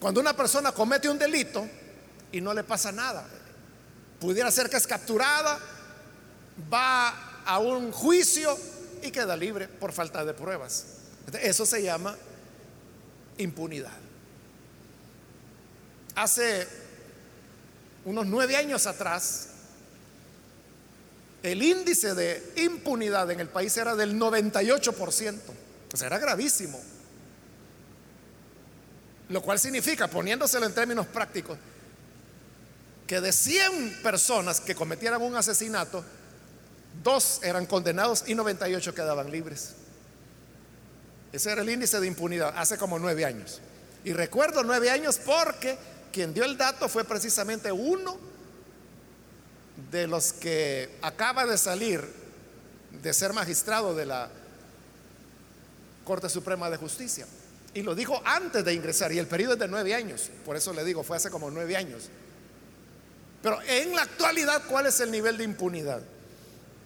cuando 0.00 0.20
una 0.20 0.36
persona 0.36 0.72
comete 0.72 1.08
un 1.08 1.16
delito 1.16 1.64
y 2.32 2.40
no 2.40 2.52
le 2.52 2.64
pasa 2.64 2.90
nada. 2.90 3.24
Pudiera 4.18 4.50
ser 4.50 4.68
que 4.68 4.76
es 4.76 4.84
capturada, 4.84 5.60
va 6.74 7.42
a 7.46 7.60
un 7.60 7.92
juicio 7.92 8.58
y 9.00 9.12
queda 9.12 9.36
libre 9.36 9.68
por 9.68 9.92
falta 9.92 10.24
de 10.24 10.34
pruebas. 10.34 10.86
Eso 11.40 11.64
se 11.64 11.84
llama 11.84 12.16
impunidad. 13.38 13.96
Hace 16.16 16.66
unos 18.04 18.26
nueve 18.26 18.56
años 18.56 18.88
atrás, 18.88 19.49
el 21.42 21.62
índice 21.62 22.14
de 22.14 22.52
impunidad 22.56 23.30
en 23.30 23.40
el 23.40 23.48
país 23.48 23.76
era 23.76 23.96
del 23.96 24.18
98%. 24.18 25.38
O 25.92 25.96
sea, 25.96 26.06
era 26.06 26.18
gravísimo. 26.18 26.80
Lo 29.30 29.42
cual 29.42 29.58
significa, 29.58 30.08
poniéndoselo 30.08 30.66
en 30.66 30.74
términos 30.74 31.06
prácticos, 31.06 31.56
que 33.06 33.20
de 33.20 33.32
100 33.32 34.02
personas 34.02 34.60
que 34.60 34.74
cometieran 34.74 35.22
un 35.22 35.36
asesinato, 35.36 36.04
dos 37.02 37.40
eran 37.42 37.66
condenados 37.66 38.24
y 38.26 38.34
98 38.34 38.94
quedaban 38.94 39.30
libres. 39.30 39.74
Ese 41.32 41.50
era 41.52 41.62
el 41.62 41.70
índice 41.70 42.00
de 42.00 42.06
impunidad 42.06 42.54
hace 42.56 42.76
como 42.76 42.98
nueve 42.98 43.24
años. 43.24 43.60
Y 44.04 44.12
recuerdo 44.12 44.62
nueve 44.62 44.90
años 44.90 45.18
porque 45.24 45.78
quien 46.12 46.34
dio 46.34 46.44
el 46.44 46.56
dato 46.56 46.88
fue 46.88 47.04
precisamente 47.04 47.70
uno 47.70 48.18
de 49.90 50.06
los 50.06 50.32
que 50.32 50.98
acaba 51.02 51.46
de 51.46 51.56
salir 51.58 52.02
de 53.02 53.12
ser 53.12 53.32
magistrado 53.32 53.94
de 53.94 54.06
la 54.06 54.28
Corte 56.04 56.28
Suprema 56.28 56.68
de 56.70 56.76
Justicia. 56.76 57.26
Y 57.72 57.82
lo 57.82 57.94
dijo 57.94 58.20
antes 58.24 58.64
de 58.64 58.74
ingresar, 58.74 59.12
y 59.12 59.18
el 59.18 59.26
periodo 59.26 59.54
es 59.54 59.60
de 59.60 59.68
nueve 59.68 59.94
años, 59.94 60.30
por 60.44 60.56
eso 60.56 60.72
le 60.72 60.84
digo, 60.84 61.02
fue 61.02 61.16
hace 61.16 61.30
como 61.30 61.50
nueve 61.50 61.76
años. 61.76 62.08
Pero 63.42 63.60
en 63.62 63.94
la 63.94 64.02
actualidad, 64.02 64.62
¿cuál 64.68 64.86
es 64.86 65.00
el 65.00 65.10
nivel 65.10 65.38
de 65.38 65.44
impunidad? 65.44 66.02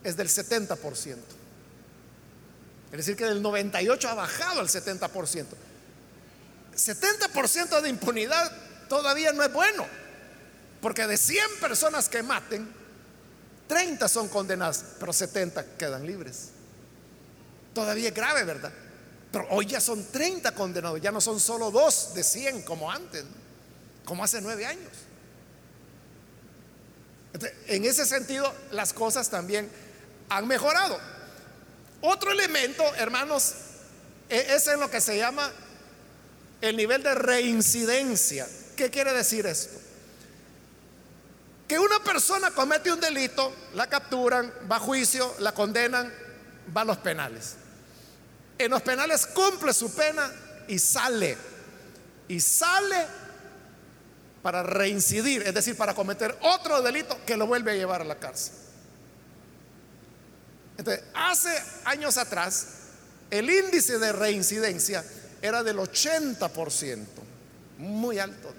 Es 0.05 0.17
del 0.17 0.29
70%. 0.29 1.17
Es 2.93 2.99
decir, 2.99 3.17
que 3.17 3.25
del 3.25 3.43
98 3.43 4.09
ha 4.09 4.15
bajado 4.15 4.61
al 4.61 4.69
70%. 4.69 5.47
70% 6.77 7.81
de 7.81 7.89
impunidad 7.89 8.53
todavía 8.89 9.33
no 9.33 9.43
es 9.43 9.53
bueno, 9.53 9.87
porque 10.81 11.07
de 11.07 11.17
100 11.17 11.45
personas 11.61 12.09
que 12.09 12.23
maten, 12.23 12.69
30 13.67 14.09
son 14.09 14.29
condenadas, 14.29 14.85
pero 14.99 15.13
70 15.13 15.77
quedan 15.77 16.07
libres. 16.07 16.51
Todavía 17.73 18.09
es 18.09 18.15
grave, 18.15 18.45
¿verdad? 18.45 18.73
Pero 19.33 19.47
hoy 19.51 19.67
ya 19.67 19.81
son 19.81 20.05
30 20.05 20.53
condenados, 20.53 21.01
ya 21.01 21.11
no 21.11 21.21
son 21.21 21.41
solo 21.41 21.71
dos 21.71 22.15
de 22.15 22.23
100 22.23 22.63
como 22.63 22.91
antes, 22.91 23.25
como 24.05 24.23
hace 24.23 24.41
nueve 24.41 24.67
años. 24.67 24.93
en 27.67 27.85
ese 27.85 28.07
sentido, 28.07 28.53
las 28.71 28.93
cosas 28.93 29.29
también 29.29 29.69
han 30.29 30.47
mejorado. 30.47 30.97
Otro 32.01 32.31
elemento, 32.31 32.85
hermanos, 32.95 33.55
e, 34.29 34.55
es 34.55 34.69
en 34.69 34.79
lo 34.79 34.89
que 34.89 35.01
se 35.01 35.17
llama 35.17 35.51
el 36.61 36.77
nivel 36.77 37.03
de 37.03 37.15
reincidencia. 37.15 38.47
¿Qué 38.77 38.91
quiere 38.91 39.13
decir 39.13 39.47
esto? 39.47 39.84
Que 41.69 41.79
una 41.79 41.99
persona 42.01 42.51
comete 42.51 42.93
un 42.93 43.01
delito, 43.01 43.55
la 43.75 43.87
capturan, 43.89 44.53
va 44.71 44.77
a 44.77 44.81
juicio, 44.81 45.35
la 45.39 45.53
condenan, 45.53 46.13
va 46.77 46.83
a 46.83 46.85
los 46.85 46.99
penales. 46.99 47.57
En 48.59 48.71
los 48.71 48.83
penales 48.83 49.27
cumple 49.27 49.73
su 49.73 49.95
pena 49.95 50.31
y 50.69 50.79
sale. 50.79 51.37
Y 52.29 52.41
sale 52.41 53.07
para 54.43 54.63
reincidir, 54.63 55.43
es 55.43 55.55
decir, 55.55 55.77
para 55.77 55.95
cometer 55.95 56.37
otro 56.43 56.83
delito 56.83 57.19
que 57.25 57.37
lo 57.37 57.47
vuelve 57.47 57.73
a 57.73 57.75
llevar 57.75 58.03
a 58.03 58.05
la 58.05 58.17
cárcel. 58.17 58.55
Entonces, 60.77 61.05
hace 61.15 61.51
años 61.85 62.19
atrás, 62.19 62.67
el 63.31 63.49
índice 63.49 63.99
de 63.99 64.13
reincidencia 64.13 65.05
era 65.41 65.63
del 65.63 65.79
80%, 65.79 67.07
muy 67.79 68.19
alto. 68.19 68.55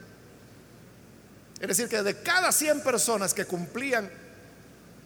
Es 1.59 1.67
decir, 1.67 1.87
que 1.87 2.03
de 2.03 2.21
cada 2.21 2.51
100 2.51 2.81
personas 2.81 3.33
que 3.33 3.45
cumplían 3.45 4.09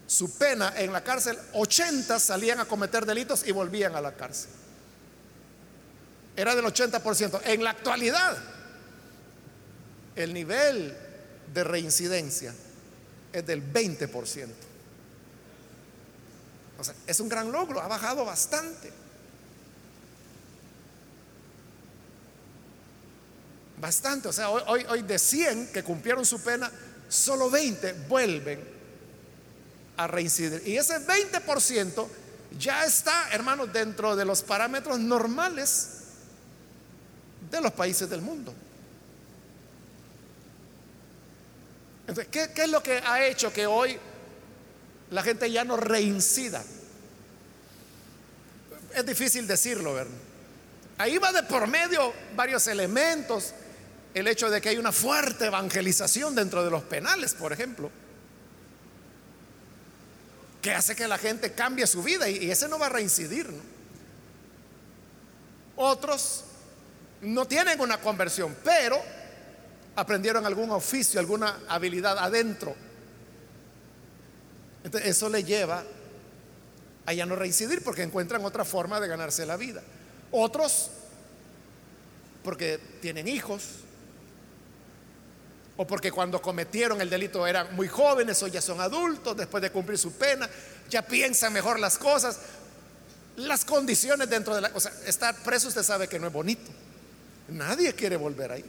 su 0.08 0.38
pena 0.38 0.74
en 0.78 0.92
la 0.92 1.04
cárcel, 1.04 1.38
80 1.54 2.20
salían 2.20 2.60
a 2.60 2.66
cometer 2.66 3.06
delitos 3.06 3.46
y 3.46 3.52
volvían 3.52 3.96
a 3.96 4.02
la 4.02 4.14
cárcel 4.14 4.52
era 6.40 6.56
del 6.56 6.64
80%. 6.64 7.42
En 7.46 7.64
la 7.64 7.72
actualidad, 7.72 8.38
el 10.16 10.34
nivel 10.34 10.98
de 11.54 11.64
reincidencia 11.66 12.54
es 13.34 13.46
del 13.46 13.62
20%. 13.74 14.48
O 16.80 16.84
sea, 16.84 16.96
es 17.06 17.20
un 17.20 17.28
gran 17.28 17.52
logro, 17.52 17.82
ha 17.82 17.90
bajado 17.90 18.24
bastante. 18.24 18.90
Bastante, 23.80 24.28
o 24.28 24.34
sea, 24.34 24.50
hoy, 24.50 24.86
hoy, 24.90 25.02
de 25.04 25.18
100 25.18 25.72
que 25.72 25.84
cumplieron 25.84 26.26
su 26.26 26.42
pena, 26.42 26.70
solo 27.08 27.50
20 27.50 27.94
vuelven 28.10 28.60
a 29.96 30.08
reincidir. 30.08 30.62
Y 30.66 30.76
ese 30.76 31.00
20% 31.00 32.08
ya 32.58 32.84
está, 32.84 33.30
hermanos, 33.32 33.72
dentro 33.72 34.16
de 34.18 34.26
los 34.26 34.44
parámetros 34.44 35.00
normales 35.00 35.90
de 37.50 37.62
los 37.62 37.72
países 37.72 38.10
del 38.10 38.22
mundo. 38.22 38.54
Entonces, 42.02 42.28
¿qué, 42.32 42.52
¿qué, 42.54 42.64
es 42.64 42.70
lo 42.70 42.84
que 42.84 42.98
ha 42.98 43.26
hecho 43.26 43.54
que 43.54 43.66
hoy 43.66 43.98
la 45.12 45.24
gente 45.24 45.50
ya 45.50 45.64
no 45.64 45.78
reincida? 45.78 46.62
Es 48.94 49.06
difícil 49.06 49.48
decirlo, 49.48 49.94
¿verdad? 49.94 50.12
Ahí 50.98 51.18
va 51.18 51.32
de 51.32 51.44
por 51.44 51.66
medio 51.66 52.12
varios 52.36 52.68
elementos. 52.68 53.54
El 54.14 54.28
hecho 54.28 54.50
de 54.50 54.60
que 54.60 54.70
hay 54.70 54.78
una 54.78 54.92
fuerte 54.92 55.46
evangelización 55.46 56.34
dentro 56.34 56.64
de 56.64 56.72
los 56.72 56.84
penales, 56.84 57.34
por 57.34 57.54
ejemplo, 57.54 57.92
que 60.62 60.72
hace 60.72 60.96
que 60.96 61.08
la 61.08 61.18
gente 61.18 61.54
cambie 61.54 61.88
su 61.88 62.04
vida 62.04 62.28
y, 62.28 62.50
ese 62.50 62.68
no 62.68 62.80
va 62.80 62.88
a 62.88 62.90
reincidir. 62.90 63.50
Otros 65.76 66.44
no 67.22 67.46
tienen 67.46 67.80
una 67.80 68.00
conversión, 68.02 68.56
pero 68.64 69.00
aprendieron 69.96 70.46
algún 70.46 70.72
oficio, 70.72 71.20
alguna 71.20 71.60
habilidad 71.68 72.18
adentro. 72.18 72.76
Entonces, 74.84 75.10
eso 75.10 75.30
le 75.30 75.44
lleva 75.44 75.84
a 77.06 77.14
ya 77.14 77.26
no 77.26 77.36
reincidir 77.36 77.84
porque 77.84 78.04
encuentran 78.04 78.44
otra 78.44 78.66
forma 78.66 79.00
de 79.00 79.08
ganarse 79.08 79.46
la 79.46 79.56
vida. 79.56 79.82
Otros, 80.32 80.90
porque 82.44 82.80
tienen 83.02 83.28
hijos, 83.28 83.64
o 85.82 85.88
porque 85.88 86.12
cuando 86.12 86.42
cometieron 86.42 87.00
el 87.00 87.10
delito 87.10 87.48
eran 87.48 87.74
muy 87.74 87.88
jóvenes 87.88 88.44
o 88.44 88.48
ya 88.48 88.62
son 88.62 88.82
adultos, 88.82 89.38
después 89.38 89.64
de 89.64 89.72
cumplir 89.72 89.98
su 89.98 90.12
pena, 90.12 90.50
ya 90.90 91.02
piensan 91.02 91.54
mejor 91.54 91.80
las 91.80 91.98
cosas. 91.98 92.38
Las 93.38 93.64
condiciones 93.64 94.30
dentro 94.30 94.54
de 94.54 94.60
la... 94.60 94.72
O 94.74 94.80
sea, 94.82 94.92
estar 95.06 95.34
preso 95.36 95.70
usted 95.70 95.84
sabe 95.84 96.10
que 96.10 96.20
no 96.20 96.28
es 96.28 96.34
bonito. 96.34 96.70
Nadie 97.48 97.94
quiere 97.94 98.18
volver 98.18 98.52
ahí. 98.52 98.66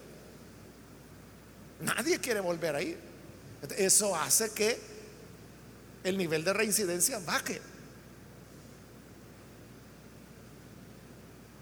Nadie 1.81 2.21
quiere 2.21 2.39
volver 2.39 2.77
ahí. 2.77 2.97
Eso 3.77 4.15
hace 4.15 4.53
que 4.53 4.79
el 6.05 6.17
nivel 6.17 6.45
de 6.45 6.53
reincidencia 6.53 7.19
baje. 7.19 7.61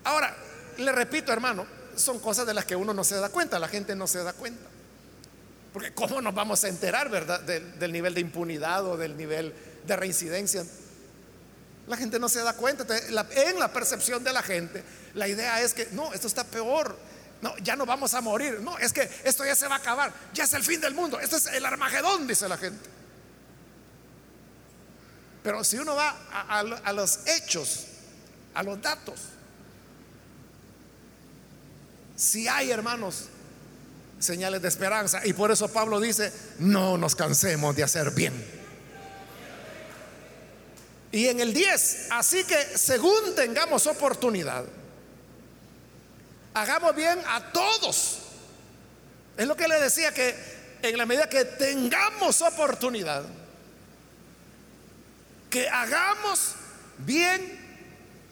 Ahora, 0.05 0.37
le 0.77 0.93
repito, 0.93 1.33
hermano, 1.33 1.67
son 1.97 2.19
cosas 2.19 2.47
de 2.47 2.53
las 2.53 2.67
que 2.67 2.77
uno 2.77 2.93
no 2.93 3.03
se 3.03 3.17
da 3.17 3.31
cuenta, 3.31 3.59
la 3.59 3.69
gente 3.69 3.97
no 3.97 4.07
se 4.07 4.23
da 4.23 4.35
cuenta. 4.35 4.69
Porque 5.73 5.93
¿cómo 5.93 6.21
nos 6.21 6.35
vamos 6.35 6.65
a 6.65 6.69
enterar, 6.69 7.09
verdad, 7.09 7.41
del, 7.41 7.93
nivel 7.93 8.15
de 8.15 8.21
impunidad 8.21 8.87
o 8.87 8.97
del 8.97 9.17
nivel 9.17 9.53
de 9.87 9.97
reincidencia? 9.97 10.65
La 11.87 11.97
gente 11.97 12.19
no 12.19 12.29
se 12.29 12.41
da 12.41 12.55
cuenta. 12.55 12.87
en 12.97 13.59
la 13.59 13.73
percepción 13.73 14.25
de 14.25 14.33
la 14.33 14.43
gente, 14.43 14.83
la 15.15 15.29
idea 15.29 15.61
es 15.61 15.75
que 15.75 15.89
no, 15.93 16.13
esto 16.13 16.27
está 16.27 16.45
peor. 16.45 16.97
No, 17.41 17.57
ya 17.59 17.77
no 17.77 17.87
vamos 17.87 18.15
a 18.15 18.21
morir. 18.21 18.61
No, 18.61 18.79
es 18.79 18.93
que 18.93 19.09
esto 19.25 19.45
ya 19.45 19.55
se 19.55 19.69
va 19.69 19.77
a 19.77 19.79
acabar. 19.79 20.13
Ya 20.35 20.45
es 20.45 20.53
el 20.55 20.65
fin 20.65 20.81
del 20.81 20.95
mundo. 20.95 21.21
Esto 21.21 21.37
es 21.37 21.47
el 21.47 21.65
Armagedón, 21.65 22.27
dice 22.27 22.49
la 22.49 22.57
gente. 22.57 22.89
Pero 25.43 25.63
si 25.63 25.79
uno 25.79 25.95
va 25.95 26.17
a, 26.31 26.93
los 26.93 27.21
hechos, 27.27 27.87
a 28.55 28.63
los 28.63 28.83
datos, 28.83 29.21
si 32.17 32.49
hay 32.49 32.71
hermanos 32.71 33.29
señales 34.19 34.63
de 34.63 34.69
esperanza. 34.69 35.21
Y 35.25 35.33
por 35.33 35.51
eso 35.51 35.69
Pablo 35.69 36.01
dice, 36.01 36.33
no 36.59 36.99
nos 36.99 37.15
cansemos 37.15 37.75
de 37.77 37.83
hacer 37.83 38.11
bien. 38.11 38.59
Y 41.11 41.29
en 41.29 41.41
el 41.41 41.55
10, 41.55 42.09
así 42.11 42.45
que 42.45 42.57
según 42.77 43.35
tengamos 43.35 43.87
oportunidad, 43.87 44.65
hagamos 46.55 46.95
bien 46.95 47.19
a 47.27 47.53
todos. 47.53 48.19
Es 49.37 49.47
lo 49.47 49.57
que 49.57 49.69
le 49.69 49.81
decía 49.81 50.13
que 50.13 50.35
en 50.83 50.99
la 50.99 51.07
medida 51.07 51.29
que 51.29 51.45
tengamos 51.45 52.43
oportunidad, 52.43 53.25
que 55.49 55.69
hagamos 55.69 56.55
bien 56.99 57.59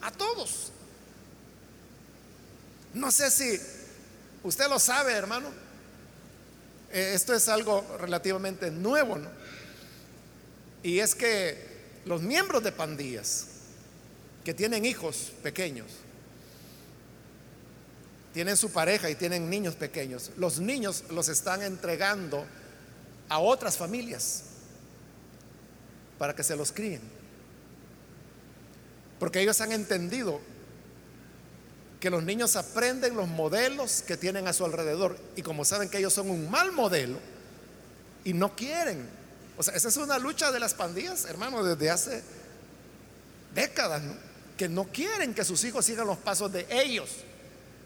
a 0.01 0.11
todos. 0.11 0.71
No 2.93 3.11
sé 3.11 3.31
si 3.31 3.59
usted 4.43 4.67
lo 4.69 4.79
sabe, 4.79 5.13
hermano. 5.13 5.66
Eh, 6.91 7.11
esto 7.13 7.33
es 7.33 7.47
algo 7.49 7.85
relativamente 7.99 8.71
nuevo, 8.71 9.17
¿no? 9.17 9.29
Y 10.83 10.99
es 10.99 11.15
que 11.15 12.01
los 12.05 12.21
miembros 12.21 12.63
de 12.63 12.71
pandillas 12.71 13.47
que 14.43 14.53
tienen 14.53 14.85
hijos 14.85 15.33
pequeños, 15.43 15.87
tienen 18.33 18.55
su 18.55 18.71
pareja 18.71 19.09
y 19.09 19.15
tienen 19.15 19.49
niños 19.49 19.75
pequeños, 19.75 20.31
los 20.37 20.59
niños 20.59 21.05
los 21.09 21.27
están 21.27 21.63
entregando 21.63 22.45
a 23.29 23.39
otras 23.39 23.77
familias 23.77 24.43
para 26.17 26.35
que 26.35 26.43
se 26.43 26.55
los 26.55 26.71
críen. 26.71 27.01
Porque 29.19 29.41
ellos 29.41 29.59
han 29.61 29.71
entendido 29.71 30.39
que 31.99 32.09
los 32.09 32.23
niños 32.23 32.55
aprenden 32.55 33.15
los 33.15 33.27
modelos 33.27 34.03
que 34.05 34.17
tienen 34.17 34.47
a 34.47 34.53
su 34.53 34.65
alrededor 34.65 35.17
y 35.35 35.41
como 35.41 35.65
saben 35.65 35.89
que 35.89 35.97
ellos 35.97 36.13
son 36.13 36.29
un 36.29 36.49
mal 36.49 36.71
modelo 36.71 37.17
y 38.23 38.33
no 38.33 38.55
quieren. 38.55 39.07
O 39.57 39.63
sea, 39.63 39.73
esa 39.73 39.87
es 39.87 39.97
una 39.97 40.19
lucha 40.19 40.51
de 40.51 40.59
las 40.59 40.73
pandillas, 40.73 41.25
hermano, 41.25 41.63
desde 41.63 41.89
hace 41.89 42.23
décadas, 43.55 44.03
que 44.55 44.69
no 44.69 44.85
quieren 44.85 45.33
que 45.33 45.43
sus 45.43 45.63
hijos 45.63 45.85
sigan 45.85 46.05
los 46.05 46.17
pasos 46.17 46.51
de 46.51 46.67
ellos. 46.69 47.09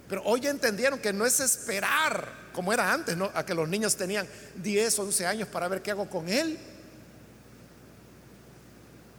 Pero 0.09 0.23
hoy 0.25 0.45
entendieron 0.45 0.99
que 0.99 1.13
no 1.13 1.25
es 1.25 1.39
esperar, 1.39 2.33
como 2.51 2.73
era 2.73 2.91
antes, 2.91 3.15
¿no? 3.15 3.31
a 3.33 3.45
que 3.45 3.53
los 3.53 3.69
niños 3.69 3.95
tenían 3.95 4.27
10, 4.55 4.99
11 4.99 5.25
años 5.25 5.47
para 5.47 5.69
ver 5.69 5.81
qué 5.81 5.91
hago 5.91 6.09
con 6.09 6.27
él. 6.27 6.59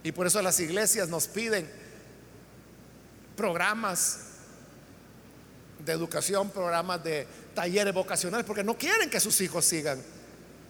Y 0.03 0.11
por 0.11 0.27
eso 0.27 0.39
las 0.43 0.59
iglesias 0.59 1.09
nos 1.09 1.27
piden 1.27 1.67
programas 3.35 4.32
de 5.85 5.91
educación, 5.91 6.49
programas 6.49 7.03
de 7.03 7.27
talleres 7.53 7.93
vocacionales, 7.93 8.45
porque 8.45 8.63
no 8.63 8.77
quieren 8.77 9.09
que 9.09 9.19
sus 9.19 9.39
hijos 9.41 9.65
sigan. 9.65 10.01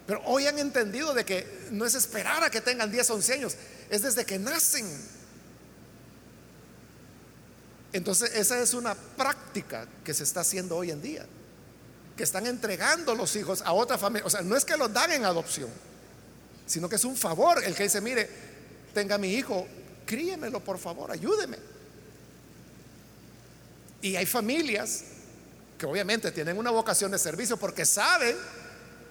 Pero 0.06 0.22
hoy 0.26 0.48
han 0.48 0.60
entendido 0.60 1.14
de 1.14 1.24
que 1.24 1.68
no 1.72 1.86
es 1.86 1.96
esperar 1.96 2.44
a 2.44 2.50
que 2.50 2.62
tengan 2.62 2.92
10, 2.92 3.10
11 3.10 3.34
años, 3.34 3.56
es 3.90 4.02
desde 4.02 4.26
que 4.26 4.38
nacen. 4.38 4.86
Entonces 7.94 8.32
esa 8.36 8.60
es 8.60 8.74
una 8.74 8.96
práctica 8.96 9.88
que 10.04 10.14
se 10.14 10.24
está 10.24 10.42
haciendo 10.42 10.76
hoy 10.76 10.92
en 10.92 11.02
día, 11.02 11.26
que 12.18 12.24
están 12.24 12.48
entregando 12.48 13.16
los 13.16 13.36
hijos 13.36 13.62
a 13.62 13.72
otra 13.72 13.98
familia. 13.98 14.26
O 14.26 14.30
sea, 14.30 14.42
no 14.42 14.58
es 14.58 14.66
que 14.66 14.76
los 14.76 14.92
dan 14.92 15.12
en 15.12 15.26
adopción, 15.26 15.70
sino 16.66 16.90
que 16.90 16.96
es 16.96 17.06
un 17.06 17.16
favor 17.16 17.64
el 17.64 17.76
que 17.76 17.84
dice, 17.84 18.02
mire, 18.02 18.28
tenga 18.94 19.18
mi 19.18 19.34
hijo, 19.34 19.68
críemelo 20.06 20.60
por 20.60 20.80
favor, 20.80 21.12
ayúdeme. 21.12 21.73
Y 24.04 24.18
hay 24.18 24.26
familias 24.26 25.06
que 25.78 25.86
obviamente 25.86 26.30
tienen 26.32 26.58
una 26.58 26.72
vocación 26.72 27.10
de 27.12 27.18
servicio 27.18 27.56
porque 27.56 27.86
saben 27.86 28.36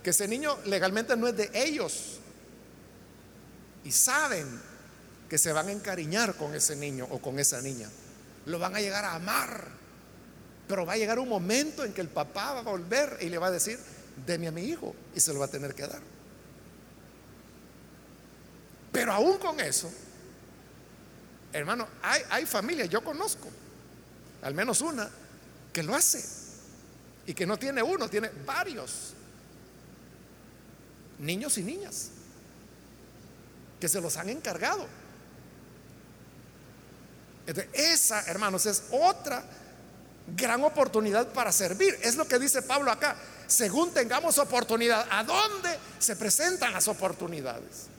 que 0.03 0.11
ese 0.11 0.29
niño 0.29 0.59
legalmente 0.67 1.17
no 1.17 1.27
es 1.27 1.35
de 1.35 1.51
ellos. 1.55 2.19
Y 3.85 3.91
saben 3.91 4.47
que 5.31 5.39
se 5.39 5.51
van 5.51 5.69
a 5.69 5.73
encariñar 5.73 6.37
con 6.37 6.55
ese 6.55 6.77
niño 6.77 7.09
o 7.11 7.21
con 7.23 7.39
esa 7.39 7.63
niña. 7.63 7.89
Lo 8.45 8.59
van 8.59 8.77
a 8.77 8.81
llegar 8.81 9.07
a 9.07 9.15
amar. 9.15 9.67
Pero 10.69 10.85
va 10.85 10.93
a 10.93 10.99
llegar 10.99 11.19
un 11.19 11.29
momento 11.31 11.85
en 11.85 11.95
que 11.95 12.03
el 12.03 12.09
papá 12.09 12.53
va 12.53 12.61
a 12.61 12.63
volver 12.63 13.17
y 13.23 13.31
le 13.31 13.39
va 13.39 13.47
a 13.47 13.51
decir, 13.51 13.79
deme 14.27 14.49
a 14.49 14.53
mi 14.53 14.65
hijo. 14.65 14.95
Y 15.15 15.21
se 15.21 15.33
lo 15.33 15.39
va 15.39 15.47
a 15.47 15.51
tener 15.51 15.75
que 15.75 15.87
dar. 15.87 16.03
Pero 18.93 19.11
aún 19.11 19.39
con 19.39 19.59
eso, 19.59 19.91
hermano, 21.51 21.89
hay, 22.03 22.21
hay 22.29 22.45
familias, 22.45 22.91
yo 22.91 23.03
conozco, 23.03 23.49
al 24.43 24.55
menos 24.55 24.81
una, 24.81 25.09
que 25.73 25.83
lo 25.83 25.95
hace 25.95 26.23
y 27.27 27.35
que 27.35 27.47
no 27.47 27.59
tiene 27.59 27.83
uno, 27.83 28.09
tiene 28.09 28.31
varios 28.45 29.15
niños 31.19 31.57
y 31.59 31.63
niñas 31.63 32.11
que 33.81 33.89
se 33.89 34.01
los 34.01 34.17
han 34.17 34.29
encargado. 34.29 34.87
esa, 37.73 38.23
hermanos, 38.27 38.67
es 38.67 38.85
otra 38.91 39.45
gran 40.37 40.63
oportunidad 40.63 41.33
para 41.33 41.51
servir. 41.51 41.99
Es 42.03 42.17
lo 42.17 42.27
que 42.27 42.39
dice 42.39 42.63
Pablo 42.63 42.91
acá. 42.91 43.17
Según 43.47 43.93
tengamos 43.93 44.39
oportunidad, 44.39 45.07
¿a 45.11 45.25
dónde 45.25 45.77
se 45.99 46.17
presentan 46.17 46.73
las 46.73 46.89
oportunidades? 46.89 47.92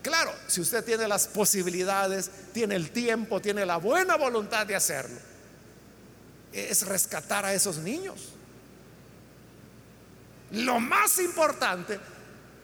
Claro, 0.00 0.32
si 0.46 0.60
usted 0.60 0.84
tiene 0.84 1.08
las 1.08 1.26
posibilidades, 1.26 2.30
tiene 2.52 2.76
el 2.76 2.90
tiempo, 2.90 3.40
tiene 3.40 3.66
la 3.66 3.76
buena 3.76 4.16
voluntad 4.16 4.66
de 4.66 4.76
hacerlo, 4.76 5.18
es 6.52 6.86
rescatar 6.86 7.44
a 7.44 7.54
esos 7.54 7.78
niños. 7.78 8.30
Lo 10.52 10.78
más 10.80 11.18
importante 11.18 11.98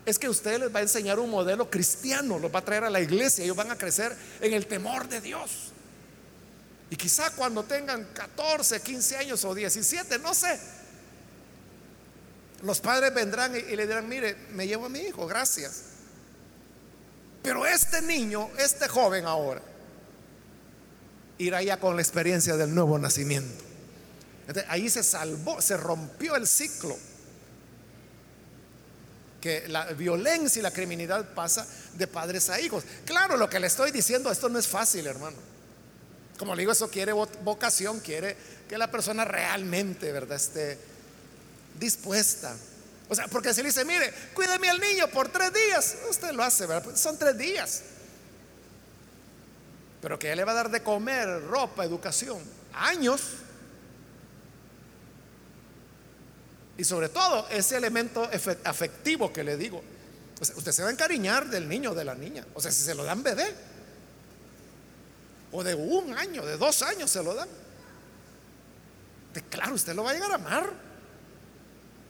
es 0.04 0.18
que 0.18 0.28
usted 0.28 0.60
les 0.60 0.74
va 0.74 0.78
a 0.80 0.82
enseñar 0.82 1.18
un 1.18 1.30
modelo 1.30 1.70
cristiano, 1.70 2.38
los 2.38 2.54
va 2.54 2.60
a 2.60 2.64
traer 2.64 2.84
a 2.84 2.90
la 2.90 3.00
iglesia, 3.00 3.44
ellos 3.44 3.56
van 3.56 3.70
a 3.70 3.76
crecer 3.76 4.14
en 4.40 4.52
el 4.52 4.66
temor 4.66 5.08
de 5.08 5.20
Dios. 5.20 5.72
Y 6.90 6.96
quizá 6.96 7.30
cuando 7.30 7.64
tengan 7.64 8.04
14, 8.14 8.80
15 8.80 9.16
años 9.18 9.44
o 9.44 9.54
17, 9.54 10.18
no 10.18 10.32
sé, 10.32 10.58
los 12.62 12.80
padres 12.80 13.12
vendrán 13.14 13.54
y, 13.54 13.76
le 13.76 13.86
dirán, 13.86 14.08
mire, 14.08 14.34
me 14.52 14.66
llevo 14.66 14.86
a 14.86 14.88
mi 14.88 15.00
hijo, 15.00 15.26
gracias. 15.26 15.82
Pero 17.48 17.64
este 17.64 18.02
niño, 18.02 18.50
este 18.58 18.88
joven 18.88 19.24
ahora, 19.24 19.62
irá 21.38 21.62
ya 21.62 21.80
con 21.80 21.96
la 21.96 22.02
experiencia 22.02 22.58
del 22.58 22.74
nuevo 22.74 22.98
nacimiento. 22.98 23.64
ahí 24.68 24.90
se 24.90 25.02
salvó, 25.02 25.62
se 25.62 25.78
rompió 25.78 26.36
el 26.36 26.46
ciclo. 26.46 26.94
Que 29.40 29.66
la 29.68 29.86
violencia 29.86 30.60
y 30.60 30.62
la 30.62 30.72
criminalidad 30.72 31.32
pasa 31.32 31.66
de 31.94 32.06
padres 32.06 32.50
a 32.50 32.60
hijos. 32.60 32.84
Claro, 33.06 33.38
lo 33.38 33.48
que 33.48 33.60
le 33.60 33.68
estoy 33.68 33.92
diciendo, 33.92 34.30
esto 34.30 34.50
no 34.50 34.58
es 34.58 34.66
fácil, 34.66 35.06
hermano. 35.06 35.38
Como 36.38 36.54
le 36.54 36.60
digo, 36.60 36.72
eso 36.72 36.90
quiere 36.90 37.12
vocación, 37.12 38.00
quiere 38.00 38.36
que 38.68 38.76
la 38.76 38.90
persona 38.90 39.24
realmente, 39.24 40.12
¿verdad?, 40.12 40.36
esté 40.36 40.76
dispuesta 41.80 42.54
o 43.08 43.14
sea, 43.14 43.26
porque 43.28 43.54
si 43.54 43.62
le 43.62 43.68
dice, 43.68 43.84
mire, 43.84 44.12
cuídeme 44.34 44.68
al 44.68 44.78
niño 44.78 45.08
por 45.08 45.28
tres 45.28 45.52
días, 45.52 45.96
usted 46.10 46.32
lo 46.32 46.42
hace, 46.42 46.66
¿verdad? 46.66 46.84
Pues 46.84 47.00
son 47.00 47.18
tres 47.18 47.36
días. 47.38 47.82
Pero 50.02 50.18
que 50.18 50.34
le 50.36 50.44
va 50.44 50.52
a 50.52 50.54
dar 50.54 50.70
de 50.70 50.82
comer, 50.82 51.42
ropa, 51.46 51.84
educación, 51.84 52.38
años. 52.74 53.22
Y 56.76 56.84
sobre 56.84 57.08
todo 57.08 57.48
ese 57.48 57.76
elemento 57.78 58.28
afectivo 58.64 59.32
que 59.32 59.42
le 59.42 59.56
digo. 59.56 59.82
usted 60.40 60.70
se 60.70 60.82
va 60.82 60.90
a 60.90 60.92
encariñar 60.92 61.48
del 61.48 61.66
niño 61.66 61.92
o 61.92 61.94
de 61.94 62.04
la 62.04 62.14
niña. 62.14 62.46
O 62.54 62.60
sea, 62.60 62.70
si 62.70 62.82
se 62.82 62.94
lo 62.94 63.04
dan 63.04 63.22
bebé. 63.22 63.54
O 65.50 65.64
de 65.64 65.74
un 65.74 66.16
año, 66.16 66.44
de 66.44 66.58
dos 66.58 66.82
años 66.82 67.10
se 67.10 67.22
lo 67.22 67.34
dan. 67.34 67.48
De 69.32 69.42
claro, 69.42 69.74
usted 69.74 69.94
lo 69.94 70.04
va 70.04 70.10
a 70.10 70.14
llegar 70.14 70.30
a 70.30 70.34
amar. 70.34 70.87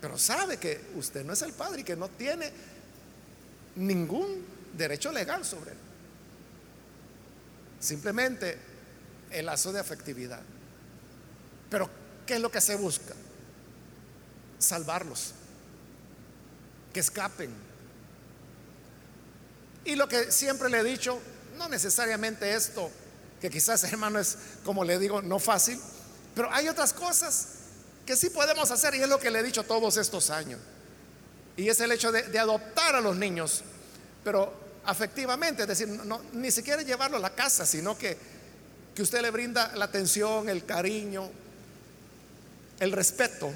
Pero 0.01 0.17
sabe 0.17 0.59
que 0.59 0.81
usted 0.95 1.25
no 1.25 1.33
es 1.33 1.43
el 1.43 1.53
padre 1.53 1.81
y 1.81 1.85
que 1.85 1.97
no 1.97 2.09
tiene 2.09 2.51
ningún 3.77 4.45
derecho 4.77 5.11
legal 5.13 5.45
sobre 5.45 5.73
él. 5.73 5.79
Simplemente 7.81 8.59
el 9.31 9.47
lazo 9.47 9.73
de 9.73 9.81
afectividad. 9.81 10.41
Pero 11.71 11.91
¿qué 12.27 12.35
es 12.35 12.41
lo 12.41 12.51
que 12.51 12.61
se 12.61 12.77
busca? 12.77 13.15
Salvarlos. 14.59 15.33
Que 16.93 17.01
escapen. 17.01 17.51
Y 19.85 19.97
lo 19.97 20.09
que 20.09 20.31
siempre 20.31 20.69
le 20.69 20.81
he 20.81 20.85
dicho, 20.85 21.21
no 21.57 21.69
necesariamente 21.69 22.55
esto, 22.55 22.91
que 23.41 23.51
quizás 23.51 23.85
hermano 23.93 24.19
es, 24.19 24.37
como 24.65 24.85
le 24.85 24.99
digo, 24.99 25.23
no 25.23 25.39
fácil, 25.39 25.81
pero 26.35 26.53
hay 26.53 26.69
otras 26.69 26.93
cosas 26.93 27.58
que 28.09 28.17
sí 28.17 28.31
podemos 28.31 28.71
hacer 28.71 28.95
y 28.95 29.03
es 29.03 29.09
lo 29.09 29.21
que 29.21 29.31
le 29.31 29.41
he 29.41 29.43
dicho 29.43 29.65
todos 29.65 29.99
estos 29.99 30.31
años. 30.31 30.59
Y 31.59 31.69
es 31.69 31.79
el 31.81 31.93
hecho 31.93 32.11
de, 32.11 32.39
adoptar 32.39 32.97
a 32.97 33.03
los 33.03 33.15
niños, 33.15 33.63
pero 34.25 34.51
afectivamente, 34.87 35.61
es 35.61 35.69
decir, 35.69 35.89
no, 35.89 36.23
ni 36.33 36.51
siquiera 36.51 36.81
llevarlo 36.81 37.19
a 37.19 37.21
la 37.21 37.35
casa, 37.35 37.67
sino 37.67 37.99
que, 37.99 38.17
que 38.95 39.03
usted 39.03 39.21
le 39.21 39.31
brinda 39.31 39.77
la 39.77 39.85
atención, 39.85 40.49
el 40.49 40.65
cariño, 40.65 41.31
el 42.81 42.93
respeto 42.93 43.53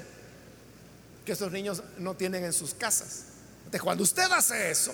que 1.25 1.31
estos 1.31 1.51
niños 1.51 1.81
no 1.97 2.15
tienen 2.15 2.43
en 2.43 2.53
sus 2.53 2.75
casas. 2.75 3.23
De 3.71 3.79
cuando 3.79 4.03
usted 4.03 4.31
hace 4.31 4.69
eso, 4.69 4.93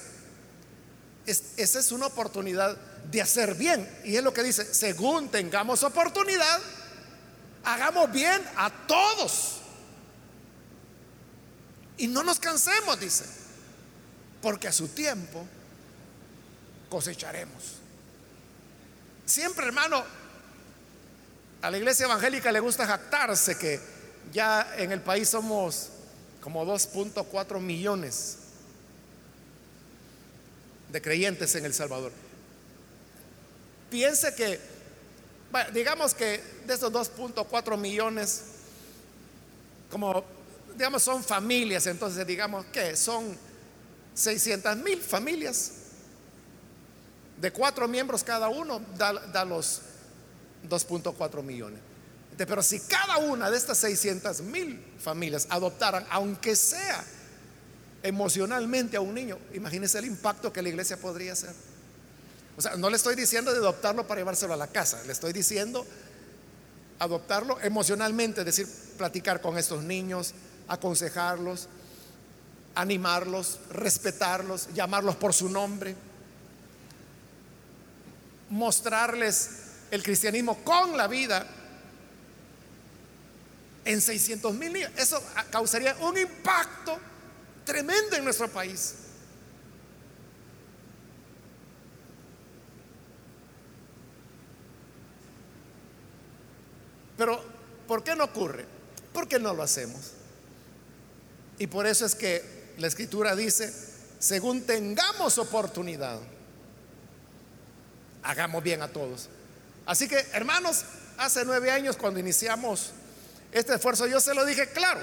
esa 1.26 1.80
es 1.80 1.92
una 1.92 2.06
oportunidad 2.06 2.78
de 3.12 3.22
hacer 3.22 3.56
bien. 3.56 3.90
Y 4.06 4.16
es 4.16 4.24
lo 4.24 4.34
que 4.34 4.42
dice, 4.42 4.74
según 4.74 5.28
tengamos 5.28 5.84
oportunidad, 5.84 6.62
hagamos 7.64 8.12
bien 8.12 8.42
a 8.56 8.70
todos. 8.88 9.58
Y 11.98 12.08
no 12.08 12.24
nos 12.24 12.40
cansemos, 12.40 13.00
dice, 13.00 13.26
porque 14.42 14.68
a 14.68 14.72
su 14.72 14.88
tiempo 14.88 15.46
cosecharemos. 16.90 17.76
Siempre, 19.26 19.68
hermano, 19.68 20.04
a 21.62 21.70
la 21.70 21.78
iglesia 21.78 22.06
evangélica 22.06 22.52
le 22.52 22.60
gusta 22.62 22.88
jactarse 22.88 23.58
que 23.58 23.80
ya 24.32 24.76
en 24.78 24.92
el 24.92 25.02
país 25.02 25.30
somos 25.30 25.90
como 26.42 26.66
2.4 26.66 27.60
millones 27.60 28.38
de 30.92 31.02
creyentes 31.02 31.54
en 31.56 31.66
El 31.66 31.74
Salvador. 31.74 32.12
Piense 33.90 34.34
que 34.36 34.60
digamos 35.74 36.14
que 36.14 36.42
de 36.66 36.74
esos 36.74 36.92
2.4 36.92 37.78
millones, 37.78 38.44
como 39.90 40.24
digamos 40.76 41.04
son 41.04 41.24
familias, 41.24 41.88
entonces 41.88 42.26
digamos 42.26 42.66
que 42.68 42.96
son 42.96 43.38
600 44.14 44.78
mil 44.78 45.00
familias. 45.02 45.74
de 47.40 47.52
cuatro 47.52 47.88
miembros 47.88 48.22
cada 48.22 48.50
uno, 48.50 48.82
da, 48.98 49.46
los 49.46 49.82
2.4 50.68 51.42
millones. 51.42 51.80
Pero 52.38 52.62
si 52.62 52.82
cada 52.82 53.18
una 53.18 53.50
de 53.50 53.58
estas 53.58 53.78
600 53.78 54.42
mil 54.42 54.84
familias 55.00 55.48
adoptaran, 55.50 56.06
aunque 56.10 56.56
sea 56.56 57.04
emocionalmente 58.04 58.98
a 58.98 59.02
un 59.02 59.14
niño, 59.14 59.38
imagínense 59.54 60.00
el 60.00 60.06
impacto 60.06 60.52
que 60.52 60.62
la 60.62 60.70
iglesia 60.70 60.98
podría 60.98 61.34
hacer. 61.34 61.54
O 62.60 62.62
sea, 62.62 62.76
no 62.76 62.90
le 62.90 62.98
estoy 62.98 63.16
diciendo 63.16 63.54
de 63.54 63.60
adoptarlo 63.60 64.06
para 64.06 64.20
llevárselo 64.20 64.54
a 64.54 64.58
la 64.58 64.68
casa, 64.68 65.02
le 65.06 65.14
estoy 65.14 65.32
diciendo 65.32 65.88
adoptarlo 67.00 67.58
emocionalmente, 67.62 68.42
es 68.42 68.46
decir, 68.46 68.68
platicar 68.98 69.40
con 69.40 69.58
estos 69.58 69.82
niños, 69.82 70.34
aconsejarlos, 70.68 71.70
animarlos, 72.76 73.60
respetarlos, 73.72 74.68
llamarlos 74.74 75.16
por 75.16 75.34
su 75.34 75.48
nombre, 75.48 75.96
mostrarles 78.50 79.52
el 79.90 80.04
cristianismo 80.04 80.62
con 80.66 80.98
la 80.98 81.08
vida 81.08 81.48
en 83.86 84.02
600 84.02 84.54
mil 84.54 84.74
niños. 84.74 84.92
Eso 84.98 85.24
causaría 85.50 85.96
un 86.02 86.18
impacto 86.18 87.00
tremendo 87.64 88.18
en 88.18 88.26
nuestro 88.26 88.50
país. 88.50 88.96
Pero, 97.20 97.44
¿por 97.86 98.02
qué 98.02 98.16
no 98.16 98.24
ocurre? 98.24 98.66
Porque 99.12 99.40
no 99.40 99.54
lo 99.54 99.62
hacemos. 99.62 100.14
Y 101.58 101.68
por 101.68 101.86
eso 101.86 102.06
es 102.06 102.16
que 102.16 102.74
la 102.78 102.88
escritura 102.88 103.36
dice, 103.36 103.74
según 104.20 104.62
tengamos 104.62 105.38
oportunidad, 105.38 106.18
hagamos 108.24 108.64
bien 108.64 108.82
a 108.82 108.88
todos. 108.88 109.28
Así 109.86 110.08
que, 110.08 110.16
hermanos, 110.32 110.86
hace 111.18 111.44
nueve 111.44 111.72
años 111.72 111.98
cuando 111.98 112.22
iniciamos 112.22 112.92
este 113.52 113.76
esfuerzo, 113.76 114.08
yo 114.08 114.22
se 114.22 114.34
lo 114.34 114.46
dije 114.46 114.70
claro 114.70 115.02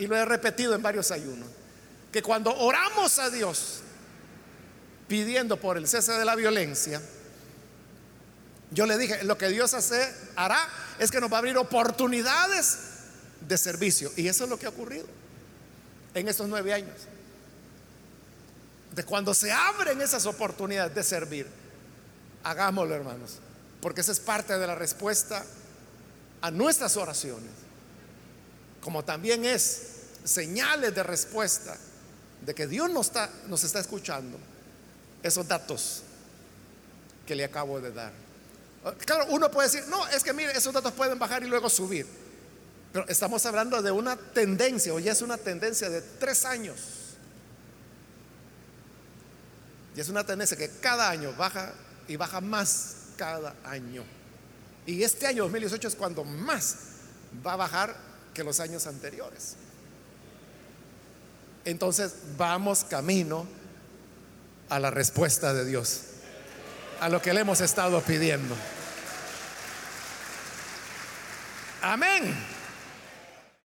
y 0.00 0.08
lo 0.08 0.16
he 0.16 0.24
repetido 0.24 0.74
en 0.74 0.82
varios 0.82 1.12
ayunos, 1.12 1.46
que 2.10 2.22
cuando 2.22 2.52
oramos 2.56 3.20
a 3.20 3.30
Dios 3.30 3.82
pidiendo 5.06 5.58
por 5.58 5.76
el 5.76 5.86
cese 5.86 6.12
de 6.14 6.24
la 6.24 6.34
violencia, 6.34 7.00
yo 8.72 8.86
le 8.86 8.96
dije, 8.96 9.22
lo 9.24 9.36
que 9.36 9.48
Dios 9.48 9.74
hace, 9.74 10.12
hará 10.34 10.66
es 11.02 11.10
que 11.10 11.20
nos 11.20 11.30
va 11.30 11.36
a 11.36 11.38
abrir 11.38 11.56
oportunidades 11.56 12.78
de 13.40 13.58
servicio. 13.58 14.10
Y 14.16 14.28
eso 14.28 14.44
es 14.44 14.50
lo 14.50 14.58
que 14.58 14.66
ha 14.66 14.70
ocurrido 14.70 15.06
en 16.14 16.28
estos 16.28 16.48
nueve 16.48 16.72
años. 16.72 16.96
De 18.94 19.04
cuando 19.04 19.34
se 19.34 19.50
abren 19.50 20.00
esas 20.00 20.26
oportunidades 20.26 20.94
de 20.94 21.02
servir, 21.02 21.46
hagámoslo 22.44 22.94
hermanos, 22.94 23.38
porque 23.80 24.02
esa 24.02 24.12
es 24.12 24.20
parte 24.20 24.56
de 24.58 24.66
la 24.66 24.74
respuesta 24.74 25.44
a 26.40 26.50
nuestras 26.50 26.96
oraciones 26.96 27.62
como 28.82 29.04
también 29.04 29.44
es 29.44 29.82
señales 30.24 30.94
de 30.94 31.02
respuesta 31.02 31.76
de 32.44 32.54
que 32.54 32.66
Dios 32.66 32.90
nos 32.90 33.06
está, 33.06 33.30
nos 33.48 33.62
está 33.64 33.78
escuchando, 33.78 34.36
esos 35.22 35.46
datos 35.46 36.02
que 37.24 37.36
le 37.36 37.44
acabo 37.44 37.80
de 37.80 37.92
dar. 37.92 38.12
Claro, 39.04 39.26
uno 39.28 39.50
puede 39.50 39.68
decir, 39.68 39.88
no, 39.88 40.06
es 40.08 40.24
que 40.24 40.32
mire, 40.32 40.52
esos 40.52 40.72
datos 40.72 40.92
pueden 40.92 41.18
bajar 41.18 41.42
y 41.44 41.46
luego 41.46 41.70
subir. 41.70 42.06
Pero 42.92 43.06
estamos 43.08 43.44
hablando 43.46 43.80
de 43.80 43.90
una 43.90 44.16
tendencia, 44.16 44.92
o 44.92 44.98
ya 44.98 45.12
es 45.12 45.22
una 45.22 45.38
tendencia 45.38 45.88
de 45.88 46.02
tres 46.02 46.44
años. 46.44 46.78
Y 49.96 50.00
es 50.00 50.08
una 50.08 50.24
tendencia 50.24 50.56
que 50.56 50.68
cada 50.68 51.08
año 51.10 51.32
baja 51.34 51.72
y 52.08 52.16
baja 52.16 52.40
más 52.40 52.96
cada 53.16 53.54
año. 53.64 54.04
Y 54.84 55.02
este 55.02 55.26
año 55.26 55.44
2018 55.44 55.88
es 55.88 55.94
cuando 55.94 56.24
más 56.24 56.76
va 57.46 57.52
a 57.52 57.56
bajar 57.56 57.96
que 58.34 58.42
los 58.42 58.58
años 58.60 58.86
anteriores. 58.86 59.56
Entonces 61.64 62.14
vamos 62.36 62.84
camino 62.84 63.46
a 64.68 64.80
la 64.80 64.90
respuesta 64.90 65.54
de 65.54 65.64
Dios, 65.64 66.00
a 67.02 67.08
lo 67.08 67.20
que 67.20 67.34
le 67.34 67.40
hemos 67.40 67.60
estado 67.60 68.00
pidiendo. 68.00 68.56
Amén. 71.82 72.51